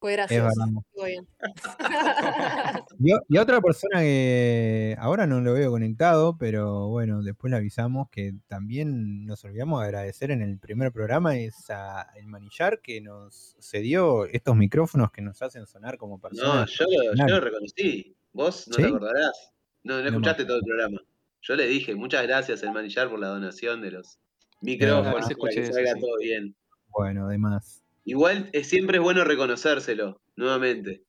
[0.05, 0.61] Fue gracioso.
[2.99, 8.11] Y, y otra persona que ahora no lo veo conectado, pero bueno, después le avisamos
[8.11, 13.01] que también nos olvidamos de agradecer en el primer programa es a el Manillar que
[13.01, 16.71] nos cedió estos micrófonos que nos hacen sonar como No, personas.
[16.73, 18.15] yo lo, yo lo reconocí.
[18.35, 18.83] Vos no ¿Sí?
[18.83, 19.53] te acordarás.
[19.85, 21.01] No, no No escuchaste todo el programa.
[21.41, 24.19] Yo le dije, muchas gracias, el manillar, por la donación de los
[24.61, 26.01] micrófonos verdad, para que salga sí.
[26.01, 26.55] todo bien.
[26.91, 27.84] Bueno, además.
[28.05, 31.03] Igual es, siempre es bueno reconocérselo, nuevamente.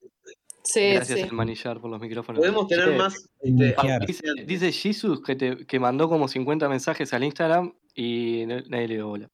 [0.63, 1.25] Sí, Gracias sí.
[1.25, 2.39] al manillar por los micrófonos.
[2.39, 3.29] Podemos tener más.
[3.41, 3.75] este,
[4.07, 8.95] Dice, dice Jesus que, te, que mandó como 50 mensajes al Instagram y nadie le
[8.95, 9.29] dio bola.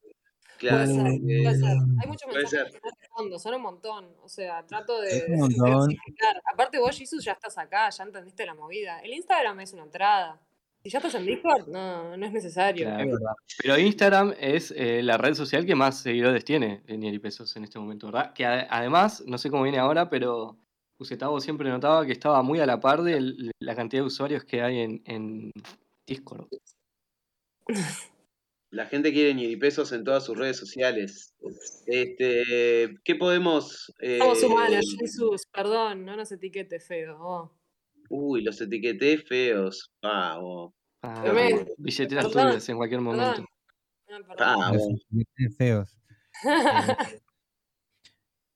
[0.58, 1.78] Claro, Puede ser, eh, puede ser.
[2.02, 2.74] Hay muchos mensajes
[3.30, 4.14] que son un montón.
[4.22, 5.96] O sea, trato Es de un montón.
[6.52, 9.00] Aparte vos, Jesus, ya estás acá, ya entendiste la movida.
[9.00, 10.40] El Instagram es una entrada.
[10.84, 12.86] Si ya estás en Discord, no, no es necesario.
[12.86, 13.20] Claro.
[13.62, 17.64] Pero Instagram es eh, la red social que más seguidores tiene de Nieri Pesos en
[17.66, 18.34] este momento, ¿verdad?
[18.34, 20.58] Que ade- además, no sé cómo viene ahora, pero
[20.98, 24.62] Usetavo siempre notaba que estaba muy a la par de la cantidad de usuarios que
[24.64, 25.52] hay en, en
[26.08, 26.48] Discord.
[28.74, 31.34] La gente quiere ni pesos en todas sus redes sociales.
[31.88, 33.94] Este, ¿Qué podemos.
[34.00, 37.18] eh, Somos humanos, Jesus, perdón, no nos etiquete feo.
[37.18, 37.52] vos.
[38.14, 39.90] Uy, los etiqueté feos.
[40.02, 40.74] Pavo.
[41.02, 41.24] Ah,
[41.78, 43.46] billeteras Perdón, tuyas en cualquier momento.
[45.10, 45.98] Etiquetes feos.
[46.44, 46.44] Eh,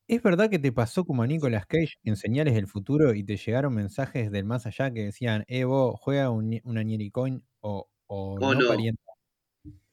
[0.07, 3.37] ¿Es verdad que te pasó como a Nicolas Cage en Señales del Futuro y te
[3.37, 7.87] llegaron mensajes del más allá que decían, eh, vos, juega un, una Nieri Coin o,
[8.05, 8.67] o ¿O no, no?
[8.67, 9.01] pariente?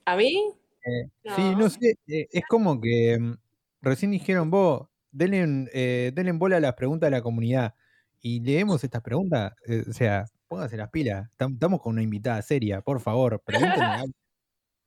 [0.05, 0.53] ¿A mí?
[0.85, 1.35] Eh, No.
[1.37, 3.35] Sí, no sé, eh, es como que mm,
[3.81, 7.75] recién dijeron, vos, denle, un- eh, denle bola a las preguntas de la comunidad
[8.23, 12.41] y leemos estas preguntas, eh, o sea, pónganse las pilas, Tam- estamos con una invitada
[12.41, 14.15] seria, por favor, pregúntenle al-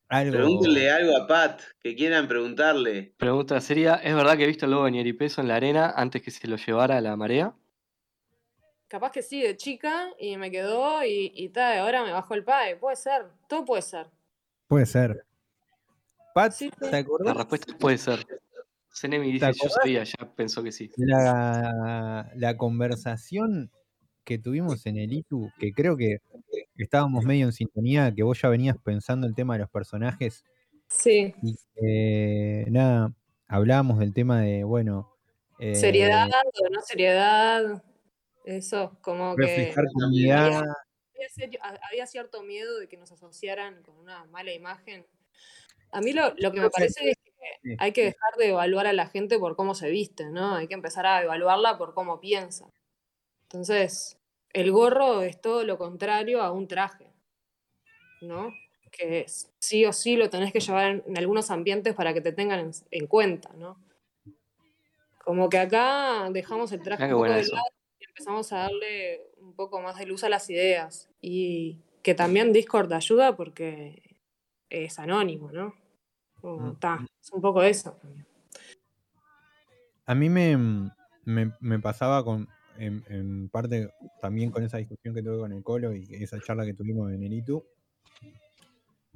[0.07, 0.37] algo.
[0.37, 3.13] Pregúntenle algo a Pat, que quieran preguntarle.
[3.17, 5.93] Pregunta seria, ¿es verdad que he visto el logo de Nieri Peso en la arena
[5.95, 7.53] antes que se lo llevara a la marea?
[8.87, 12.43] Capaz que sí, de chica, y me quedó y, y tal, ahora me bajó el
[12.43, 12.77] PAE.
[12.77, 14.07] Puede ser, todo puede ser.
[14.67, 15.25] Puede ser.
[16.35, 16.75] Pat, Sí, sí.
[16.79, 18.25] ¿te La acordás respuesta puede ser.
[18.95, 20.89] Zenemi dice, yo sabía, ya pensó que sí.
[20.97, 23.71] la, la conversación
[24.23, 26.17] que tuvimos en el ITU, que creo que
[26.77, 30.43] estábamos medio en sintonía, que vos ya venías pensando el tema de los personajes
[30.87, 31.33] Sí.
[31.41, 33.13] y que, nada,
[33.47, 35.15] hablábamos del tema de, bueno,
[35.59, 37.83] eh, Seriedad o no seriedad.
[38.45, 39.73] Eso, como que
[40.05, 40.63] había,
[41.89, 45.05] había cierto miedo de que nos asociaran con una mala imagen.
[45.91, 47.15] A mí lo, lo que me parece es
[47.63, 50.55] que hay que dejar de evaluar a la gente por cómo se viste, ¿no?
[50.55, 52.67] Hay que empezar a evaluarla por cómo piensa.
[53.43, 54.17] Entonces,
[54.53, 57.11] el gorro es todo lo contrario a un traje,
[58.21, 58.53] ¿no?
[58.91, 62.21] Que es- sí o sí lo tenés que llevar en, en algunos ambientes para que
[62.21, 63.77] te tengan en, en cuenta, ¿no?
[65.23, 67.67] Como que acá dejamos el traje qué un poco de lado
[67.99, 71.09] y empezamos a darle un poco más de luz a las ideas.
[71.21, 74.17] Y que también Discord ayuda porque
[74.69, 75.73] es anónimo, ¿no?
[76.45, 76.77] Mm.
[77.21, 77.97] es un poco eso.
[80.05, 80.55] A mí me,
[81.25, 83.89] me, me pasaba con, en, en parte
[84.21, 87.23] también con esa discusión que tuve con el Colo y esa charla que tuvimos en
[87.23, 87.63] el ITU,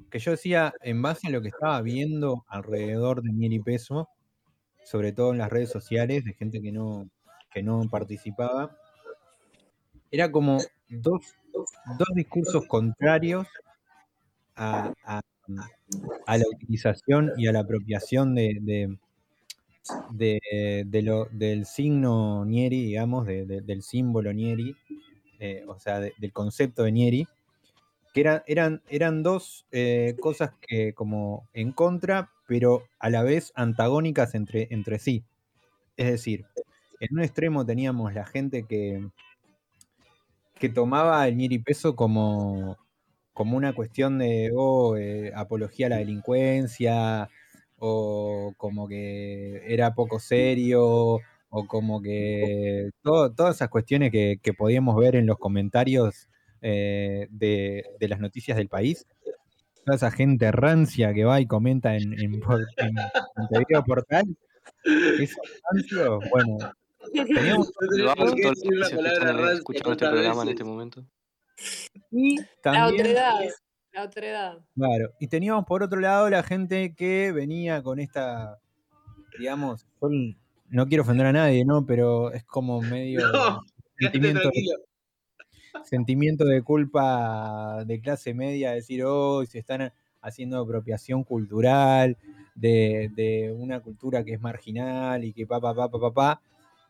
[0.10, 4.10] que yo decía, en base a lo que estaba viendo alrededor de Miel y Peso,
[4.84, 7.10] sobre todo en las redes sociales, de gente que no,
[7.54, 8.78] que no participaba,
[10.12, 10.58] era como
[10.90, 11.36] dos,
[11.98, 13.48] dos discursos contrarios
[14.56, 15.22] a, a-
[16.28, 18.98] a la utilización y a la apropiación de,
[20.12, 24.76] de- de- lo- del signo Nieri, digamos, de- de- del símbolo Nieri,
[25.40, 27.28] eh, o sea, de- del concepto de Nieri,
[28.14, 33.52] que era- eran, eran dos eh, cosas que como en contra, pero a la vez
[33.56, 35.24] antagónicas entre, entre sí.
[35.98, 36.46] Es decir,
[37.00, 39.10] en un extremo teníamos la gente que,
[40.56, 42.78] que tomaba el Nieri peso como,
[43.40, 47.30] como una cuestión de oh, eh, apología a la delincuencia,
[47.78, 51.20] o como que era poco serio,
[51.50, 56.28] o como que todo- todas esas cuestiones que, que podíamos ver en los comentarios
[56.62, 59.06] eh, de, de las noticias del país.
[59.86, 62.42] Toda esa gente rancia que va y comenta en, en, en
[63.86, 64.26] Portal.
[64.84, 65.38] Esos
[65.72, 66.58] rancios, bueno,
[67.14, 67.72] teníamos
[68.06, 68.34] Vamos
[68.66, 71.06] la palabra rancio escuchando este programa en este momento.
[72.12, 73.34] Y La también otredad.
[73.92, 74.60] La otredad.
[74.76, 75.14] Claro.
[75.20, 78.60] Y teníamos por otro lado la gente que venía con esta,
[79.38, 79.88] digamos,
[80.70, 81.86] no quiero ofender a nadie, ¿no?
[81.86, 83.62] Pero es como medio No,
[84.00, 84.76] sentimiento, tranquilo.
[85.84, 89.92] sentimiento de culpa de clase media, decir, oh, se están
[90.22, 92.18] haciendo apropiación cultural
[92.56, 96.42] de, de una cultura que es marginal y que pa, pa, pa, pa, pa, pa.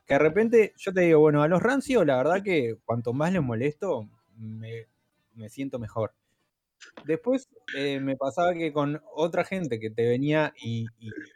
[0.05, 3.32] Que de repente, yo te digo, bueno, a los rancios, la verdad que cuanto más
[3.34, 4.09] les molesto,
[4.39, 4.87] me,
[5.49, 6.13] siento mejor.
[7.05, 10.87] Después eh, me pasaba que con otra gente que te venía y,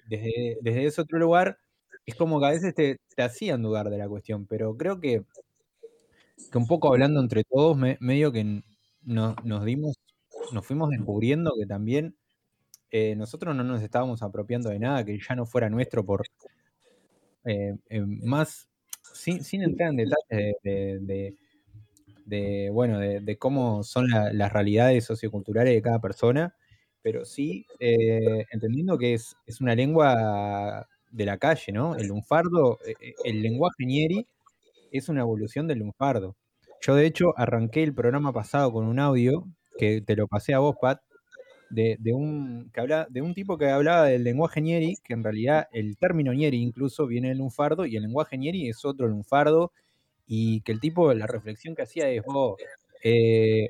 [0.08, 1.58] desde, desde ese otro lugar,
[2.06, 5.24] es como que a veces te, hacían dudar de la cuestión, pero creo que,
[6.52, 8.62] que un poco hablando entre todos, me- medio que
[9.04, 9.96] no- nos dimos,
[10.52, 12.16] nos fuimos descubriendo que también
[12.92, 16.24] eh, nosotros no nos estábamos apropiando de nada que ya no fuera nuestro por
[17.46, 17.76] eh,
[18.22, 18.68] más,
[19.14, 21.38] sin, entrar en detalles de, de- de-
[22.26, 26.56] de, bueno, de, cómo son la- las realidades socioculturales de cada persona,
[27.02, 31.96] pero sí eh, entendiendo que es, es una lengua de la calle, ¿no?
[31.96, 34.28] El lunfardo, eh, eh, el lenguaje ñeri
[34.92, 36.36] es una evolución del lunfardo.
[36.82, 39.46] Yo de hecho arranqué el programa pasado con un audio
[39.78, 41.02] que te lo pasé a vos, Pat,
[41.70, 45.24] de, de un, que habla, de un tipo que hablaba del lenguaje ñeri, que en
[45.24, 49.72] realidad el término ñeri incluso viene del lunfardo y el lenguaje ñeri es otro lunfardo
[50.26, 52.56] y que el tipo, la reflexión que hacía es, vos,
[53.04, 53.70] eh,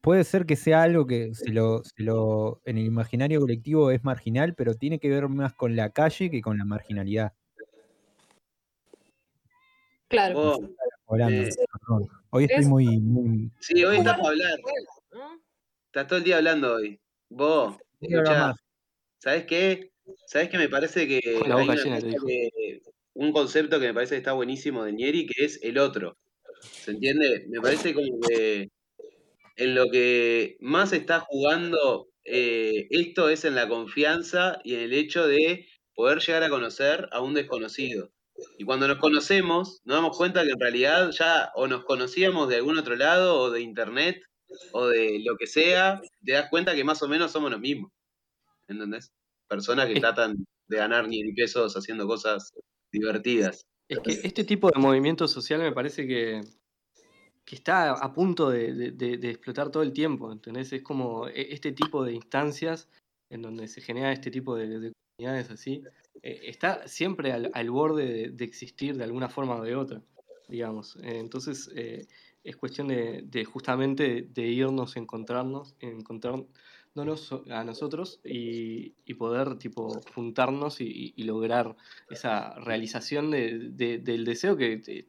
[0.00, 4.02] puede ser que sea algo que se lo, se lo- en el imaginario colectivo es
[4.04, 7.32] marginal, pero tiene que ver más con la calle que con la marginalidad.
[10.08, 10.34] Claro.
[10.34, 10.60] Vos,
[11.08, 12.08] Hablando, eh, perdón.
[12.30, 14.58] Hoy estoy Es- muy, muy- sí, hoy estás para hablar.
[15.12, 15.40] ¿no?
[15.86, 16.98] Estás todo el día hablando hoy.
[17.28, 18.56] Vos, escuchá, más.
[19.18, 19.90] ¿sabés qué?
[20.26, 22.82] ¿Sabés qué me parece que Con la hay boca una cosa que-
[23.14, 26.16] un concepto que me parece que está buenísimo de Nieri, que es el otro.
[26.60, 27.46] ¿Se entiende?
[27.48, 28.68] Me parece como que
[29.56, 34.92] en lo que más está jugando eh, esto es en la confianza y en el
[34.92, 38.10] hecho de poder llegar a conocer a un desconocido.
[38.58, 42.56] Y cuando nos conocemos, nos damos cuenta que en realidad ya o nos conocíamos de
[42.56, 44.22] algún otro lado, o de internet,
[44.72, 47.90] o de lo que sea, te das cuenta que más o menos somos los mismos.
[48.68, 49.12] ¿Entendés?
[49.48, 52.52] Personas que tratan de ganar ni pesos haciendo cosas
[52.92, 53.66] divertidas.
[53.88, 56.40] Es que este tipo de movimiento social me parece que,
[57.44, 60.72] que está a punto de, de- explotar todo el tiempo, ¿entendés?
[60.72, 62.88] Es como e- este tipo de instancias
[63.30, 65.82] en donde se genera este tipo de, de comunidades así,
[66.22, 70.02] eh, está siempre al, al borde de, existir de alguna forma o de otra,
[70.48, 70.96] digamos.
[70.96, 72.06] Eh, entonces eh,
[72.44, 76.48] es cuestión de, justamente de irnos encontrarnos, encontrándonos
[76.94, 81.74] a nosotros y, y poder tipo juntarnos y, y lograr
[82.10, 85.06] esa realización de- de- del deseo que eh,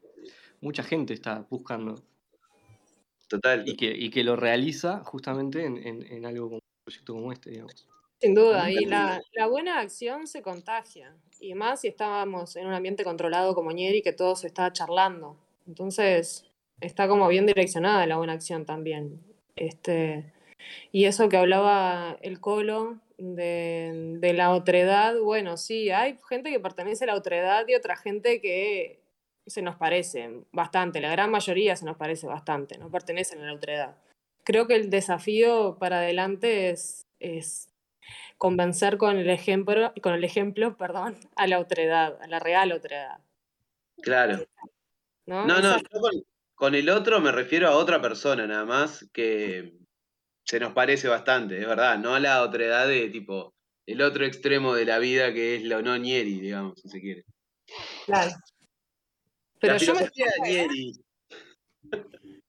[0.61, 1.95] mucha gente está buscando
[3.27, 3.63] Total.
[3.67, 7.31] y que, y que lo realiza justamente en, en- en algo como un proyecto como
[7.31, 7.87] este, digamos.
[8.21, 12.73] Sin duda, y la, la buena acción se contagia, y más si estábamos en un
[12.73, 15.35] ambiente controlado como Ñeri, que todo se estaba charlando.
[15.67, 16.45] Entonces,
[16.79, 19.19] está como bien direccionada la buena acción también.
[19.57, 20.31] Este,
[20.91, 26.59] y eso que hablaba el Colo de, de la otredad, bueno, sí, hay gente que
[26.59, 29.03] pertenece a la otredad y otra gente que
[29.45, 33.53] se nos parece bastante, la gran mayoría se nos parece bastante, no pertenecen a la
[33.53, 33.95] otredad.
[34.43, 37.69] Creo que el desafío para adelante es, es
[38.37, 43.19] convencer con el ejemplo, con el ejemplo, perdón, a la otredad, a la real otredad.
[44.01, 44.45] Claro.
[45.25, 45.45] ¿no?
[45.45, 46.11] No, no, yo con,
[46.55, 49.73] con el otro me refiero a otra persona nada más que
[50.45, 53.53] se nos parece bastante, es verdad, no a la otra edad de tipo
[53.85, 57.23] el otro extremo de la vida que es lo no Nieri, digamos, si se quiere.
[58.05, 58.31] claro.
[59.59, 60.09] Pero la yo me
[60.49, 60.93] Nieri.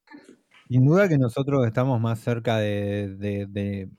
[0.68, 3.90] Sin duda que nosotros estamos más cerca de, de- de-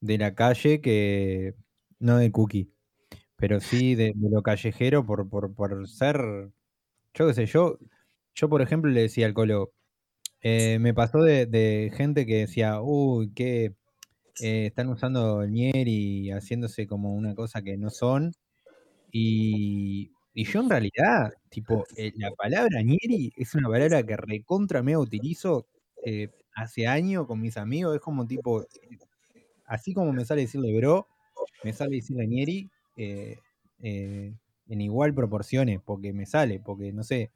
[0.00, 1.54] de la calle que
[2.00, 2.72] no de Cookie,
[3.36, 6.50] pero sí de, de lo callejero por, por, por ser,
[7.14, 7.78] yo qué sé, yo,
[8.34, 9.72] yo por ejemplo le decía al Colo,
[10.42, 13.74] eh, me pasó de, gente que decía, uy, que
[14.40, 18.32] eh, están usando el y haciéndose como una cosa que no son,
[19.12, 24.96] y, yo en realidad, tipo, eh, la palabra Nieri es una palabra que recontra me
[24.96, 25.66] utilizo
[26.54, 28.66] hace años con mis amigos, es como tipo,
[29.66, 31.06] así como me sale decirle bro,
[31.62, 37.30] me sale decirle Nieri en igual proporciones, porque me sale, porque no sé,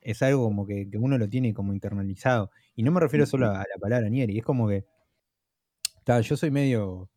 [0.00, 2.50] es algo como que, que uno lo tiene como internalizado.
[2.76, 4.86] Y no me refiero solo a, a la palabra Nieri, es como que,
[6.04, 7.08] ta, yo soy medio,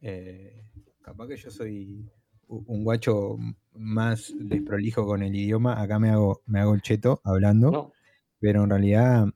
[0.00, 0.64] eh,
[1.02, 2.10] capaz que yo soy
[2.48, 3.36] un guacho
[3.74, 7.92] más desprolijo con el idioma, acá me hago, me hago el cheto hablando, No,
[8.40, 9.26] pero en realidad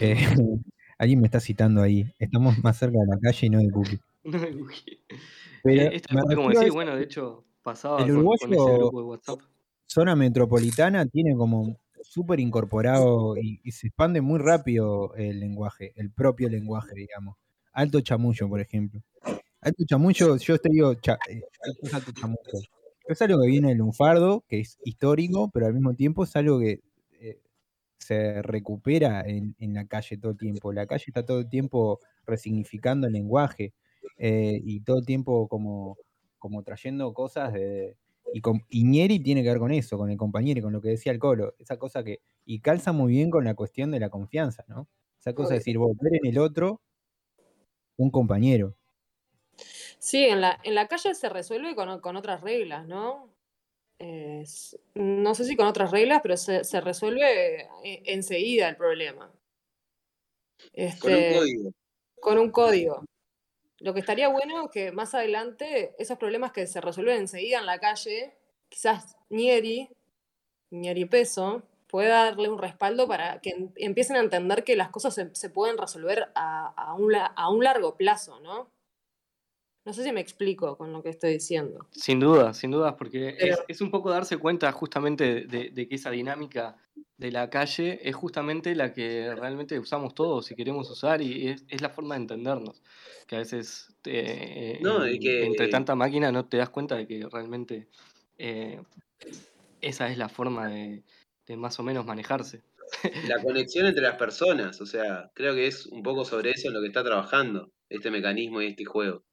[0.00, 0.16] eh.
[0.98, 2.14] Alguien me está citando ahí.
[2.18, 4.00] Estamos más cerca de la calle y no del cookie.
[4.24, 4.38] No.
[5.64, 9.00] Pero Eh, esto fue como decir, bueno, de hecho, pasaba el con, con ese grupo
[9.00, 9.40] de WhatsApp.
[9.86, 16.48] zona metropolitana tiene como súper incorporado y, se expande muy rápido el lenguaje, el propio
[16.48, 17.36] lenguaje, digamos.
[17.72, 19.00] Alto chamullo, por ejemplo.
[19.60, 21.42] Alto chamullo, yo te digo, cha- eh,
[21.82, 22.40] es alto chamullo.
[23.06, 26.60] Es algo que viene del lunfardo, que es histórico, pero al mismo tiempo es algo
[26.60, 26.80] que
[27.20, 27.40] eh,
[27.98, 30.72] se recupera en, en la calle todo el tiempo.
[30.72, 33.74] La calle está todo el tiempo resignificando el lenguaje
[34.18, 35.96] eh, y todo el tiempo como,
[36.38, 37.96] como trayendo cosas de...
[38.34, 40.80] Y, con, y Ñeri tiene que ver con eso, con el compañero y con lo
[40.80, 42.20] que decía el Colo, esa cosa que...
[42.44, 44.88] Y calza muy bien con la cuestión de la confianza, ¿no?
[45.20, 46.80] Esa cosa de decir, vos, ver en el otro
[47.96, 48.74] un compañero.
[49.98, 53.32] Sí, en la, en la calle se resuelve con, con otras reglas, ¿no?
[54.94, 59.32] No sé si con otras reglas, pero se, se resuelve eh, enseguida el problema.
[60.98, 61.70] Con un Este, código.
[62.20, 63.04] con un código.
[63.82, 67.66] Lo que estaría bueno es que más adelante esos problemas que se resuelven enseguida en
[67.66, 68.36] la calle,
[68.68, 69.88] quizás Nieri,
[70.70, 75.14] Nieri Peso, pueda darle un respaldo para que em- empiecen a entender que las cosas
[75.14, 78.70] se, se pueden resolver a, a un, a un largo plazo, ¿no?
[79.84, 81.88] No sé si me explico con lo que estoy diciendo.
[81.90, 86.10] Sin duda, sin dudas, porque es, un poco darse cuenta justamente de, de que esa
[86.10, 86.76] dinámica
[87.16, 91.64] de la calle es justamente la que realmente usamos todos y queremos usar y es,
[91.68, 92.80] es la forma de entendernos.
[93.26, 96.96] Que a veces eh, No, y en- que- entre tanta máquina no te das cuenta
[96.96, 97.88] de que realmente
[98.38, 98.80] eh,
[99.80, 101.02] esa es la forma de,
[101.46, 102.62] de más o menos manejarse.
[103.26, 106.74] La conexión entre las personas, o sea, creo que es un poco sobre eso en
[106.74, 109.24] lo que está trabajando este mecanismo y este juego.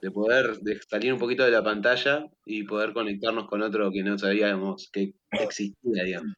[0.00, 4.02] De poder de salir un poquito de la pantalla y poder conectarnos con otro que
[4.02, 6.34] no sabíamos que existía, digamos.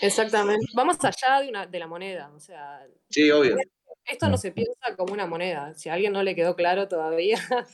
[0.00, 0.64] Exactamente.
[0.74, 2.30] Vamos allá de, una, de la moneda.
[2.34, 3.56] O sea, Sí, obvio.
[4.06, 5.74] Esto no se piensa como una moneda.
[5.74, 7.36] Si a alguien no le quedó claro todavía,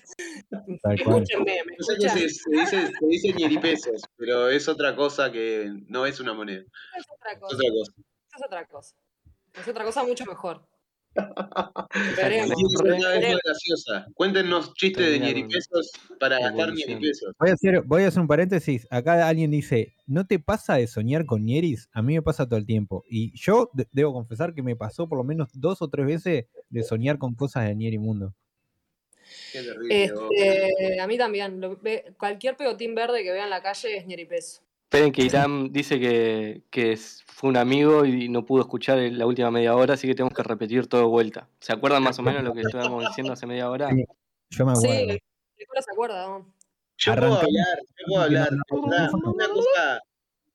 [0.84, 6.34] escúchenme, se, se dice, se dice ñeripesos, pero es otra cosa que no es una
[6.34, 6.64] moneda.
[6.96, 7.56] Es otra Es cosa.
[7.56, 7.92] otra cosa.
[8.34, 8.96] Es otra cosa.
[9.54, 10.66] Es otra cosa mucho mejor.
[12.16, 12.56] Veremos.
[13.44, 14.06] Graciosa.
[14.14, 15.90] Cuéntenos chistes de ñeripesos
[16.20, 16.88] para gastar evolución.
[16.90, 17.34] ñeripesos.
[17.38, 18.86] Voy a, hacer, voy a hacer un paréntesis.
[18.90, 21.88] Acá alguien dice, ¿no te pasa de soñar con Ñeris?
[21.92, 23.04] A mí me pasa todo el tiempo.
[23.08, 26.46] Y yo de- debo confesar que me pasó por lo menos dos o tres veces
[26.68, 28.34] de soñar con cosas de Ñeri Mundo.
[29.52, 30.12] Qué terrible.
[30.12, 30.30] vos.
[30.34, 31.60] Este, a mí también.
[31.60, 31.78] Lo-
[32.18, 34.62] cualquier pegotín verde que vea en la calle es ñeripeso.
[34.90, 39.26] Esperen que Irán dice que, que fue un amigo y no pudo escuchar el- la
[39.26, 41.46] última media hora, así que tenemos que repetir todo de vuelta.
[41.60, 43.90] ¿Se acuerdan más o menos lo que estábamos diciendo hace media hora?
[43.90, 44.04] Sí.
[44.50, 45.12] Yo me Sí, acuerdo.
[45.12, 45.20] el
[45.58, 46.26] Nicolás se acuerda.
[46.26, 46.54] ¿no?
[46.96, 47.44] Yo puedo Arrancamos.
[47.44, 48.48] hablar, yo puedo hablar.
[48.70, 50.00] Una, una cosa,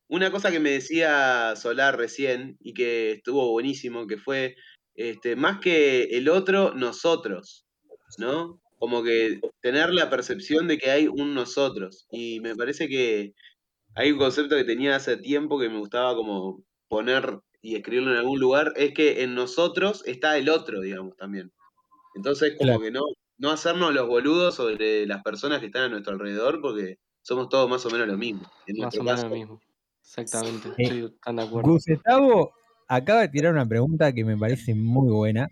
[0.08, 4.56] una cosa que me decía Solar recién y que estuvo buenísimo, que fue
[4.96, 7.68] este, más que el otro, nosotros,
[8.18, 8.60] ¿no?
[8.80, 12.08] Como que tener la percepción de que hay un nosotros.
[12.12, 13.34] Y me parece que
[13.96, 18.18] hay un concepto que tenía hace tiempo que me gustaba como poner y escribirlo en
[18.18, 21.52] algún lugar, es que en nosotros está el otro, digamos, también.
[22.16, 22.82] Entonces, como Claro.
[22.82, 23.02] que no,
[23.38, 27.70] no hacernos los boludos sobre las personas que están a nuestro alrededor, porque somos todos
[27.70, 28.42] más o menos lo mismo.
[28.68, 29.62] En Más o menos caso, lo mismo.
[30.02, 31.72] Exactamente, Eh, estoy tan de acuerdo.
[31.72, 32.54] Gustavo
[32.88, 35.48] acaba de tirar una pregunta que me parece muy buena.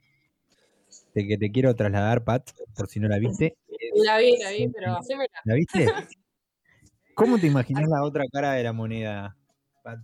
[1.16, 3.56] De que te quiero trasladar, Pat, por si no la viste.
[3.96, 5.30] La vi, la vi, pero hacémela.
[5.46, 5.86] ¿La viste?
[7.22, 9.38] ¿Cómo te imaginas la otra cara de la moneda,
[9.84, 10.00] Pat?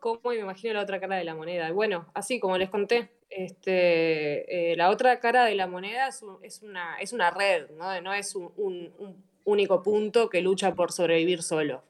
[0.00, 1.72] ¿Cómo me imagino la otra cara de la moneda?
[1.72, 6.38] Bueno, así como les conté, este, eh, la otra cara de la moneda es, un-
[6.44, 8.00] es una, es una red, ¿no?
[8.02, 11.82] No es un, un- un único punto que lucha por sobrevivir solo.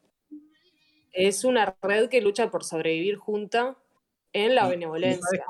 [1.12, 3.76] Es una red que lucha por sobrevivir junta
[4.32, 5.44] en la benevolencia.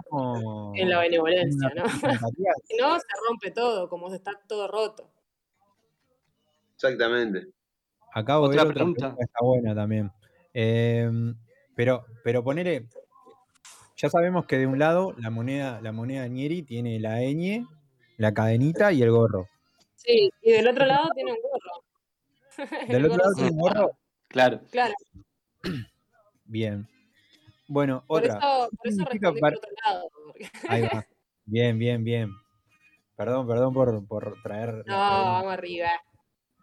[0.74, 1.84] En la benevolencia, ¿no?
[2.64, 5.10] Si no, se rompe todo, como está todo roto.
[6.76, 7.52] exactamente.
[8.18, 8.98] Acabo de Otra ver otra pregunta.
[9.00, 10.10] pregunta que está buena también.
[10.54, 11.34] Em,
[11.74, 12.86] pero, pero ponele.
[13.96, 17.66] Ya sabemos que de un lado la moneda, la moneda Nieri tiene la ñ,
[18.16, 19.48] la cadenita y el gorro.
[19.96, 21.84] Sí, y del otro lado tiene un gorro.
[22.88, 23.90] Del El otro lado tiene un gorro.
[24.28, 24.60] Claro.
[24.70, 24.94] Claro,
[26.44, 26.86] Bien.
[27.68, 28.38] Bueno, por otra.
[28.38, 30.10] eso, por eso respondí para- por otro lado.
[30.24, 31.06] porque- Ahí va.
[31.44, 32.30] Bien, bien, bien.
[33.16, 34.68] Perdón, perdón por, por traer.
[34.74, 34.98] No, pregunta.
[34.98, 35.90] vamos arriba.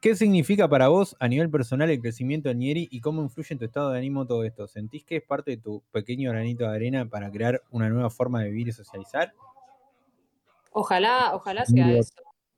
[0.05, 3.57] ¿Qué significa para vos a nivel personal el crecimiento de Nieri y cómo influye en
[3.57, 4.67] tu estado de ánimo todo esto?
[4.67, 8.43] ¿Sentís que es parte de tu pequeño granito de arena para crear una nueva forma
[8.43, 9.33] de vivir y socializar?
[10.69, 12.13] Ojalá, ojalá sea eso.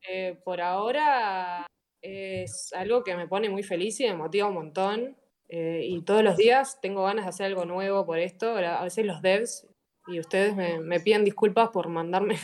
[0.09, 1.65] Eh, por ahora
[2.01, 5.15] es algo que me pone muy feliz y me motiva un montón.
[5.47, 8.57] Eh, y todos los días tengo ganas de hacer algo nuevo por esto.
[8.57, 9.65] A veces los devs
[10.07, 12.35] Y ustedes me, me piden disculpas por mandarme,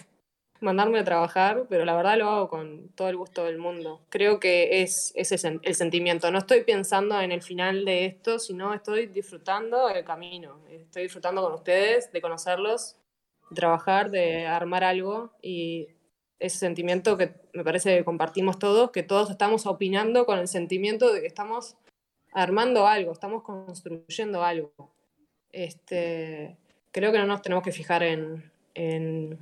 [0.64, 4.02] mandarme a trabajar, pero la verdad lo hago con todo el gusto del mundo.
[4.10, 6.32] Creo que es ese el sentimiento.
[6.32, 10.60] No estoy pensando en el final de esto, sino estoy disfrutando el camino.
[10.70, 12.96] Estoy disfrutando con ustedes, de conocerlos,
[13.50, 15.88] de trabajar, de armar algo y
[16.40, 21.14] ese sentimiento que me parece que compartimos todos, que todos estamos opinando con el sentimiento
[21.14, 21.78] de que estamos
[22.34, 24.74] armando algo, estamos construyendo algo.
[25.52, 26.58] Este,
[26.92, 29.40] creo que no nos tenemos que fijar en, en,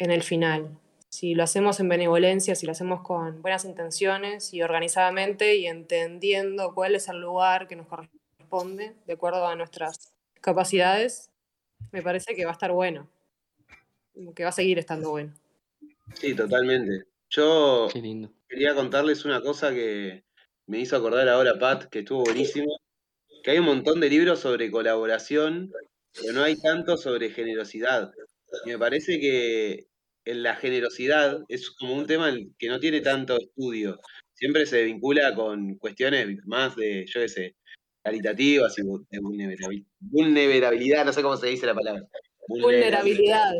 [0.00, 0.78] en el final.
[1.10, 6.74] Si lo hacemos en benevolencia, si lo hacemos con buenas intenciones y organizadamente y entendiendo
[6.74, 11.30] cuál es el lugar que nos corresponde de acuerdo a nuestras capacidades,
[11.92, 13.08] me parece que va a estar bueno,
[14.34, 15.34] que va a seguir estando bueno.
[16.14, 17.04] Sí, totalmente.
[17.28, 18.32] Yo Qué lindo.
[18.48, 20.24] quería contarles una cosa que
[20.66, 22.80] me hizo acordar ahora Pat, que estuvo buenísimo,
[23.42, 25.72] que hay un montón de libros sobre colaboración,
[26.14, 28.12] pero no hay tanto sobre generosidad.
[28.64, 29.89] Y me parece que
[30.24, 34.00] en la generosidad es como un tema que no tiene tanto estudio.
[34.34, 37.56] Siempre se vincula con cuestiones más de, yo qué sé,
[38.02, 38.88] caritativas y de
[39.20, 42.02] vulnerabil- vulnerabilidad, no sé cómo se dice la palabra.
[42.48, 43.52] Vulnerabilidad.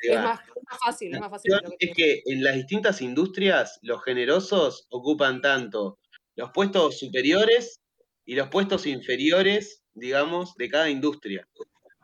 [0.00, 0.40] Es más,
[0.84, 1.50] fácil, es más fácil.
[1.50, 5.98] La que es que en las distintas industrias, los generosos ocupan tanto
[6.36, 7.80] los puestos superiores
[8.24, 11.48] y los puestos inferiores, digamos, de cada industria.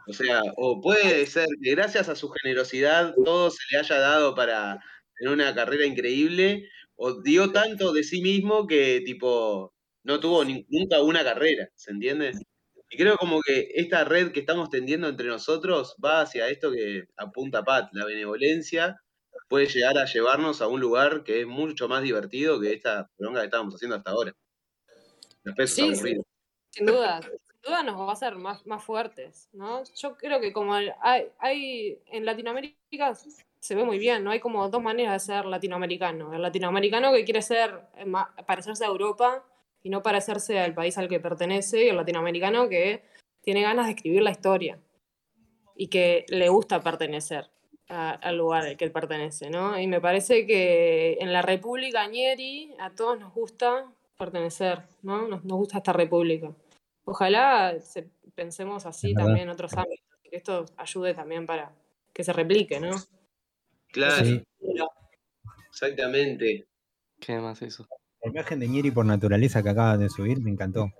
[0.07, 4.35] O sea, o puede ser que gracias a su generosidad todo se le haya dado
[4.35, 4.79] para
[5.19, 9.75] tener una carrera increíble, o dio tanto de sí mismo que, tipo,
[10.05, 12.33] no tuvo ni- nunca una carrera, ¿se entiende?
[12.91, 17.05] Y creo como que esta red que estamos tendiendo entre nosotros va hacia esto que
[17.17, 18.97] apunta Pat, la benevolencia
[19.49, 23.41] puede llegar a llevarnos a un lugar que es mucho más divertido que esta bronca
[23.41, 24.33] que estábamos haciendo hasta ahora.
[25.43, 26.17] Los pesos Sí, sí.
[26.71, 27.21] Sin duda,
[27.65, 29.83] duda nos va a hacer más, más fuertes, ¿no?
[29.97, 30.93] Yo creo que como hay,
[31.39, 33.15] hay en Latinoamérica
[33.65, 34.31] se ve muy bien, ¿no?
[34.31, 36.35] Hay como dos maneras de ser latinoamericano.
[36.35, 38.05] El latinoamericano que quiere ser eh,
[38.47, 39.43] parecerse a Europa
[39.83, 43.05] y no parecerse al país al que pertenece, y el latinoamericano que
[43.43, 44.79] tiene ganas de escribir la historia
[45.77, 47.51] y que le gusta pertenecer
[47.89, 49.79] al lugar al que pertenece, ¿no?
[49.79, 53.87] Y me parece que en la República Ñeri a todos nos gusta
[54.19, 55.29] pertenecer, ¿no?
[55.29, 56.51] Nos gusta esta república.
[57.05, 59.27] Ojalá se- pensemos así Es verdad.
[59.29, 61.73] también en otros ámbitos, que esto ayude también para
[62.13, 62.91] que se replique, ¿no?
[63.93, 64.43] Claro, Sí.
[65.71, 66.67] exactamente.
[67.21, 67.87] ¿Qué más eso?
[68.23, 70.91] La imagen de Nieri por naturaleza que acaban de subir me encantó.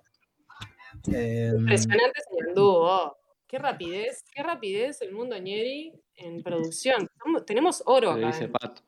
[1.07, 3.17] Em, Impresionante Señandú, oh.
[3.47, 7.09] Qué rapidez, qué rapidez el mundo Ñeri en producción.
[7.47, 8.27] Tenemos oro acá.
[8.27, 8.59] dice adentro.
[8.59, 8.81] Pat.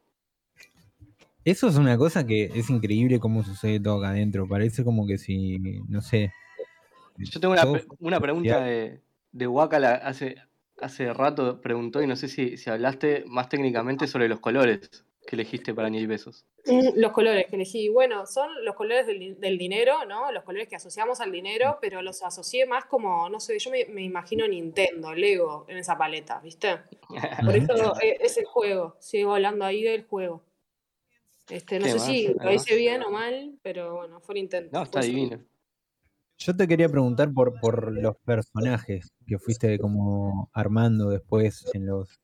[1.44, 4.48] Eso es una cosa que es increíble cómo sucede todo acá adentro.
[4.48, 5.58] Parece como que si,
[5.88, 6.32] no sé.
[7.18, 7.64] Yo tengo una,
[7.98, 9.00] una pregunta de,
[9.32, 10.36] de Wakala hace,
[10.80, 15.36] hace rato preguntó y no sé si, si hablaste más técnicamente sobre los colores que
[15.36, 16.44] elegiste para Ni Besos.
[16.66, 20.30] Mm, Los colores que elegí, bueno, son los colores del, del dinero, ¿no?
[20.32, 23.84] Los colores que asociamos al dinero, pero los asocié más como, no sé, yo me,
[23.86, 26.78] me imagino Nintendo, Lego en esa paleta, ¿viste?
[27.44, 30.42] Por eso eh, es el juego, sigo hablando ahí del juego.
[31.48, 32.06] Este, no ¿Qué sé más?
[32.06, 34.76] si lo hice bien o mal, pero bueno, fue un intento.
[34.76, 35.38] No, está Fue- divino.
[36.38, 42.20] Yo te quería preguntar por, por los personajes que fuiste como armando después en los.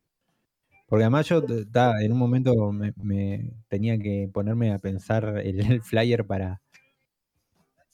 [0.88, 6.26] Porque además yo en un momento me, tenía que ponerme a pensar el, el flyer
[6.26, 6.60] para,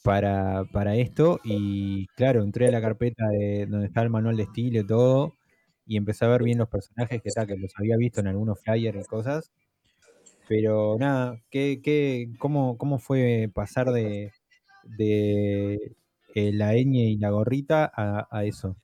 [0.03, 1.39] para, para esto.
[1.43, 5.35] Y claro, entré a la carpeta de donde está el manual de estilo y todo.
[5.85, 8.59] Y empecé a ver bien los personajes que, ta, que los había visto en algunos
[8.61, 9.51] flyers y cosas.
[10.47, 14.31] Pero nada, ¿qué, qué, cómo, ¿cómo fue pasar de,
[14.83, 15.95] de
[16.35, 18.75] eh, la ñ y la gorrita a, a eso?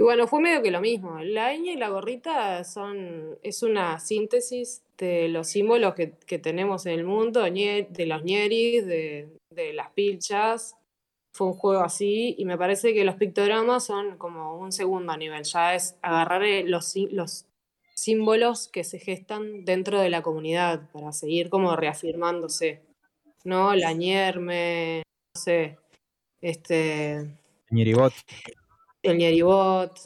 [0.00, 1.18] Bueno, fue medio que lo mismo.
[1.20, 6.86] La ñ y la gorrita son, es una síntesis de los símbolos que, que tenemos
[6.86, 10.76] en el mundo, de los ñeris, de, de las pilchas.
[11.32, 15.42] Fue un juego así y me parece que los pictogramas son como un segundo nivel.
[15.44, 17.46] Ya es agarrar eh, los, los
[17.94, 22.82] símbolos que se gestan dentro de la comunidad para seguir como reafirmándose.
[23.44, 23.74] ¿No?
[23.74, 25.02] La ñerme,
[25.34, 25.76] no sé,
[26.44, 27.38] este
[27.70, 28.12] Ñeribot,
[29.02, 29.98] el Ñeribot,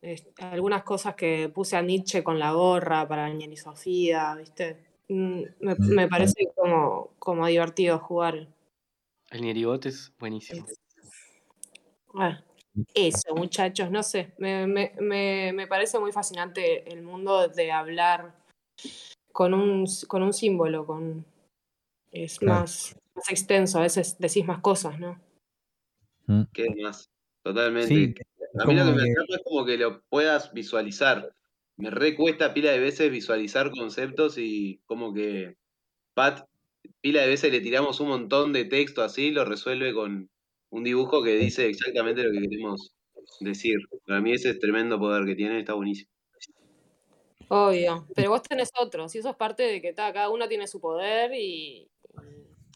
[0.00, 4.78] es- algunas cosas que puse a Nietzsche con la gorra para el Ñeri Sofía, ¿viste?
[5.08, 8.48] Mm, Me, Mm, me parece como, como divertido jugar.
[9.30, 10.66] El Nieribot es buenísimo.
[12.14, 12.42] Ah,
[12.94, 18.34] eso, muchachos, no sé, me, me- me- me parece muy fascinante el mundo de hablar
[19.32, 21.26] con un, con un símbolo, con,
[22.12, 22.60] es Claro.
[22.60, 25.20] más, más extenso, a veces decís más cosas, ¿no?
[26.26, 27.10] Mm, ¿Qué más?
[27.42, 27.88] Totalmente.
[27.88, 28.14] Sí,
[28.58, 31.34] A mí lo que me atrapa es como que lo puedas visualizar.
[31.76, 35.56] Me recuesta pila de veces visualizar conceptos y como que
[36.14, 36.48] Pat,
[37.00, 40.30] pila de veces le tiramos un montón de texto así, lo resuelve con
[40.70, 42.94] un dibujo que dice exactamente lo que queremos
[43.40, 43.76] decir.
[44.06, 46.10] Para mí ese es tremendo poder que tiene, está buenísimo.
[47.48, 48.06] Obvio.
[48.14, 50.80] Pero vos tenés otros, y eso es parte de que ta, cada uno tiene su
[50.80, 51.90] poder y,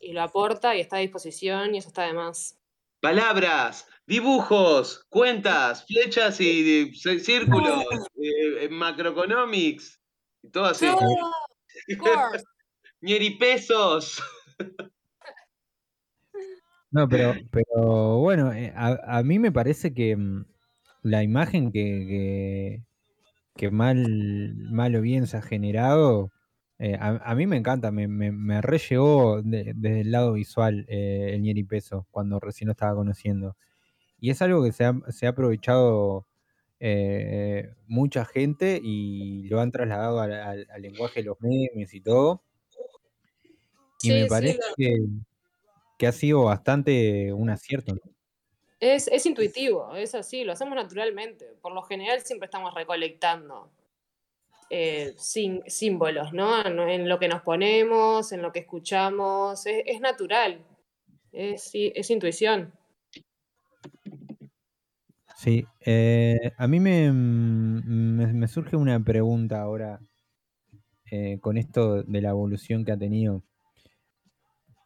[0.01, 2.58] y lo aporta y está a disposición y eso está de más.
[3.01, 7.84] Palabras, dibujos, cuentas, flechas y círculos,
[8.16, 10.01] eh, eh, macroeconomics,
[10.42, 10.86] y todo así.
[10.88, 11.32] ¡Oh!
[13.01, 14.20] Ñeripesos.
[16.90, 20.46] No, pero, pero bueno, eh, a, a mí me parece que mm,
[21.03, 22.82] la imagen que, que,
[23.57, 26.32] que mal, mal o bien se ha generado,
[26.79, 30.35] eh, a, a mí me encanta, me, me, me re llegó de- desde el lado
[30.35, 33.57] visual eh, el Ñeri Peso cuando recién lo estaba conociendo.
[34.20, 36.26] Y es algo que se ha, se ha aprovechado
[36.81, 42.01] eh, mucha gente y lo han trasladado al, al- al lenguaje de los memes y
[42.01, 42.43] todo.
[44.03, 44.99] Y Sí, me parece que,
[45.99, 47.95] que ha sido bastante un acierto.
[47.95, 48.01] ¿no?
[48.81, 51.47] Es, es intuitivo, es así, lo hacemos naturalmente.
[51.61, 53.70] Por lo general siempre estamos recolectando
[54.71, 56.64] eh, sin- símbolos, ¿no?
[56.66, 60.64] En, lo que nos ponemos, en lo que escuchamos, es, es natural,
[61.33, 62.73] es, es intuición.
[65.37, 70.01] Sí, eh, a mí me, me, surge una pregunta ahora
[71.11, 73.43] eh, con esto de la evolución que ha tenido.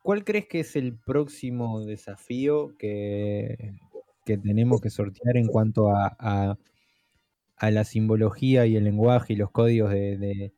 [0.03, 3.75] ¿Cuál crees que es el próximo desafío que,
[4.27, 6.59] que tenemos que sortear en cuanto a-
[7.63, 10.53] a la simbología y el lenguaje y los códigos de, de-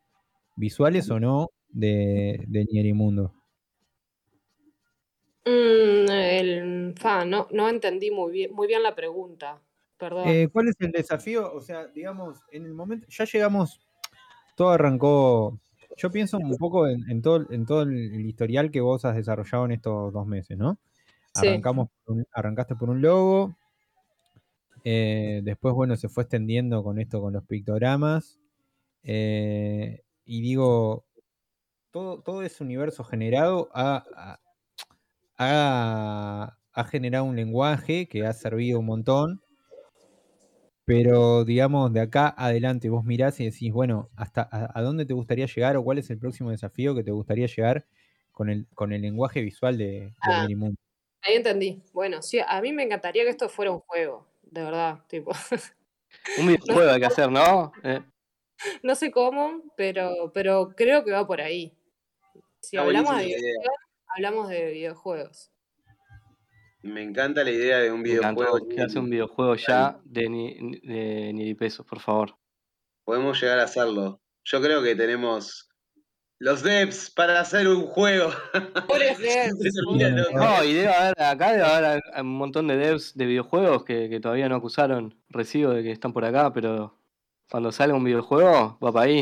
[0.57, 3.35] visuales o no de, de Nierimundo?
[5.47, 9.61] Mm, el, fa, no, no entendí muy bien, muy bien la pregunta,
[9.99, 10.29] perdón.
[10.29, 11.53] Eh, ¿Cuál es el desafío?
[11.53, 13.81] O sea, digamos, en el momento, ya llegamos,
[14.57, 15.61] todo arrancó,
[15.97, 19.67] yo pienso un poco en, en todo, en todo el historial que vos has desarrollado
[19.67, 20.79] en estos dos meses, ¿no?
[21.35, 21.49] Sí.
[21.49, 23.55] Arrancamos, por un- arrancaste por un logo,
[24.85, 28.41] eh, después, bueno, se fue extendiendo con esto, con los pictogramas,
[29.05, 31.07] eh, y digo,
[31.93, 34.41] todo, todo ese universo generado ha, ha-
[35.39, 39.43] ha- ha generado un lenguaje que ha servido un montón,
[40.85, 45.15] pero digamos, de acá adelante vos mirás y decís, bueno, ¿hasta a, a dónde te
[45.15, 47.87] gustaría llegar o cuál es el próximo desafío que te gustaría llegar
[48.33, 50.47] con el, con el lenguaje visual de, de Ah.
[51.23, 51.83] Ahí entendí.
[51.93, 55.33] Bueno, sí, a mí me encantaría que esto fuera un juego, de verdad, tipo.
[56.39, 57.73] Un videojuego hay que hacer, ¿no?
[57.83, 58.01] Eh,
[58.83, 61.77] No sé cómo, pero, pero creo que va por ahí.
[62.61, 63.65] Si Está hablamos de diversión,
[64.07, 65.51] hablamos de videojuegos.
[66.83, 68.69] Me encanta la idea de un videojuego.
[68.69, 72.37] que hace un videojuego ya de, ni, de Nieripesos, por favor.
[73.05, 74.21] Podemos llegar a hacerlo.
[74.45, 75.69] Yo creo que tenemos
[76.41, 78.31] los devs para hacer un juego.
[78.89, 79.75] Pobres devs.
[80.35, 84.21] No, y debe haber, acá debe haber un montón de devs de videojuegos que, que
[84.21, 86.99] todavía no acusaron recibo de que están por acá, pero
[87.51, 89.21] cuando salga un videojuego, va para ahí.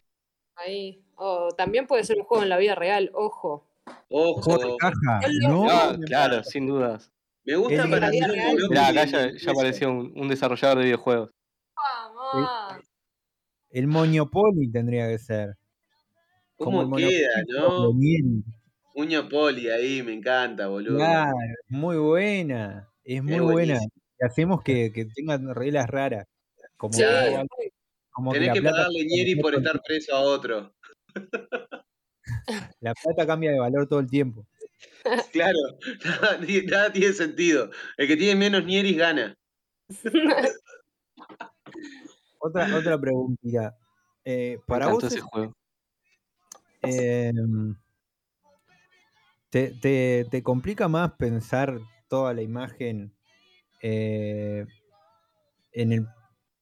[0.57, 1.05] Ahí.
[1.17, 3.69] O también puede ser un juego en la vida real, ojo.
[4.09, 4.77] Juego de Ojo.
[4.79, 7.11] caja, El no, No, claro, sin dudas.
[7.45, 11.31] Me gusta El- para la Mirá, acá ya, apareció un, un desarrollador de videojuegos.
[11.77, 12.81] Vamos.
[13.71, 15.57] el Monopoly tendría que ser.
[16.57, 17.93] ¿Cómo queda, no?
[17.95, 18.43] Nieri.
[18.95, 20.97] Uño poli ahí, me encanta, boludo.
[20.99, 21.33] Claro,
[21.69, 23.79] muy buena, es muy Es buena.
[24.21, 26.27] hacemos que, que tengan reglas raras.
[26.77, 30.75] Como, Sí, que, que Tenés que plata, pagarle Ñeri por estar preso a otro.
[32.81, 34.47] la plata cambia de valor todo el tiempo.
[35.33, 35.59] Claro,
[36.05, 37.71] nada, ti- nada tiene sentido.
[37.97, 39.35] El que tiene menos Ñeris gana.
[42.45, 43.77] Otra, otra preguntita.
[44.25, 45.55] Eh, para vos ese es- juego.
[46.83, 47.75] Em,
[49.51, 51.79] te, te- te complica más pensar
[52.09, 53.13] toda la imagen
[53.83, 54.67] eh,
[55.73, 56.07] en, el,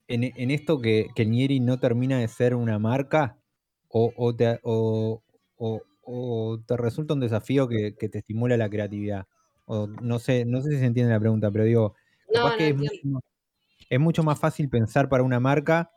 [0.08, 3.36] en, en esto que, que Nieri no termina de ser una marca?
[3.88, 5.22] ¿O, o te, o-
[5.56, 5.82] o-
[6.66, 9.26] te resulta un desafío que, que te estimula la creatividad?
[9.66, 11.94] O no sé, no sé si se entiende la pregunta, pero digo,
[12.34, 12.92] No, capaz no que es entiendo.
[12.94, 13.22] mucho, más,
[13.90, 15.90] es mucho más fácil pensar para una marca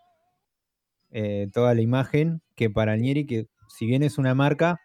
[1.11, 4.79] eh, toda la imagen que para Nieri, que si bien es una marca,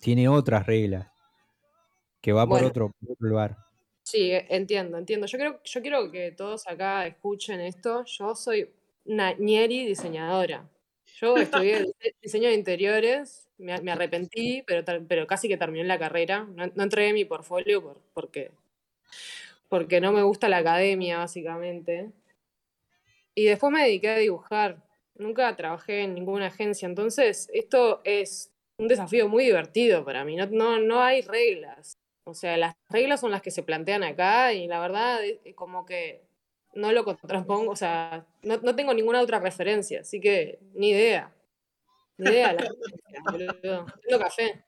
[0.00, 1.08] tiene otras reglas,
[2.20, 3.56] que va por, otro, por otro lugar.
[4.04, 5.26] Sí, e- entiendo, entiendo.
[5.26, 8.04] Yo creo, yo quiero que todos acá escuchen esto.
[8.04, 8.70] Yo soy
[9.04, 10.68] una ñeri diseñadora.
[11.20, 15.98] Yo estudié dise- diseño de interiores, me, me arrepentí, pero, pero casi que terminé la
[15.98, 16.46] carrera.
[16.54, 18.52] No, no entregué mi portfolio por- porque,
[19.68, 22.12] porque no me gusta la academia, básicamente.
[23.34, 24.83] Y después me dediqué a dibujar.
[25.16, 30.36] Nunca trabajé en ninguna agencia, entonces esto es un desafío muy divertido para mí.
[30.36, 31.94] No, no, no hay reglas.
[32.24, 35.54] O sea, las reglas son las que se plantean acá y la verdad es es
[35.54, 36.24] como que
[36.74, 41.32] no lo contrapongo, o sea, no, no tengo ninguna otra referencia, así que ni idea.
[42.18, 42.50] Ni idea.
[42.50, 43.86] agencias, boludo.
[44.02, 44.64] Tengo café.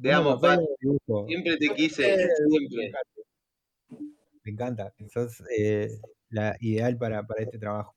[0.00, 0.60] Te amo, Pat.
[1.26, 2.92] Siempre te quise, Eh, siempre.
[4.42, 4.94] Me encanta.
[5.12, 6.00] Sos eh,
[6.30, 7.94] la ideal para, para este trabajo.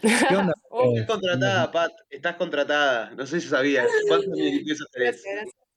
[0.00, 0.52] ¿Qué onda?
[0.74, 1.92] Oh, Estás contratada, Pat.
[2.08, 3.10] Estás contratada.
[3.10, 3.86] No sé si sabías.
[4.08, 4.64] ¿Cuántos tenés?
[4.94, 5.26] gracias,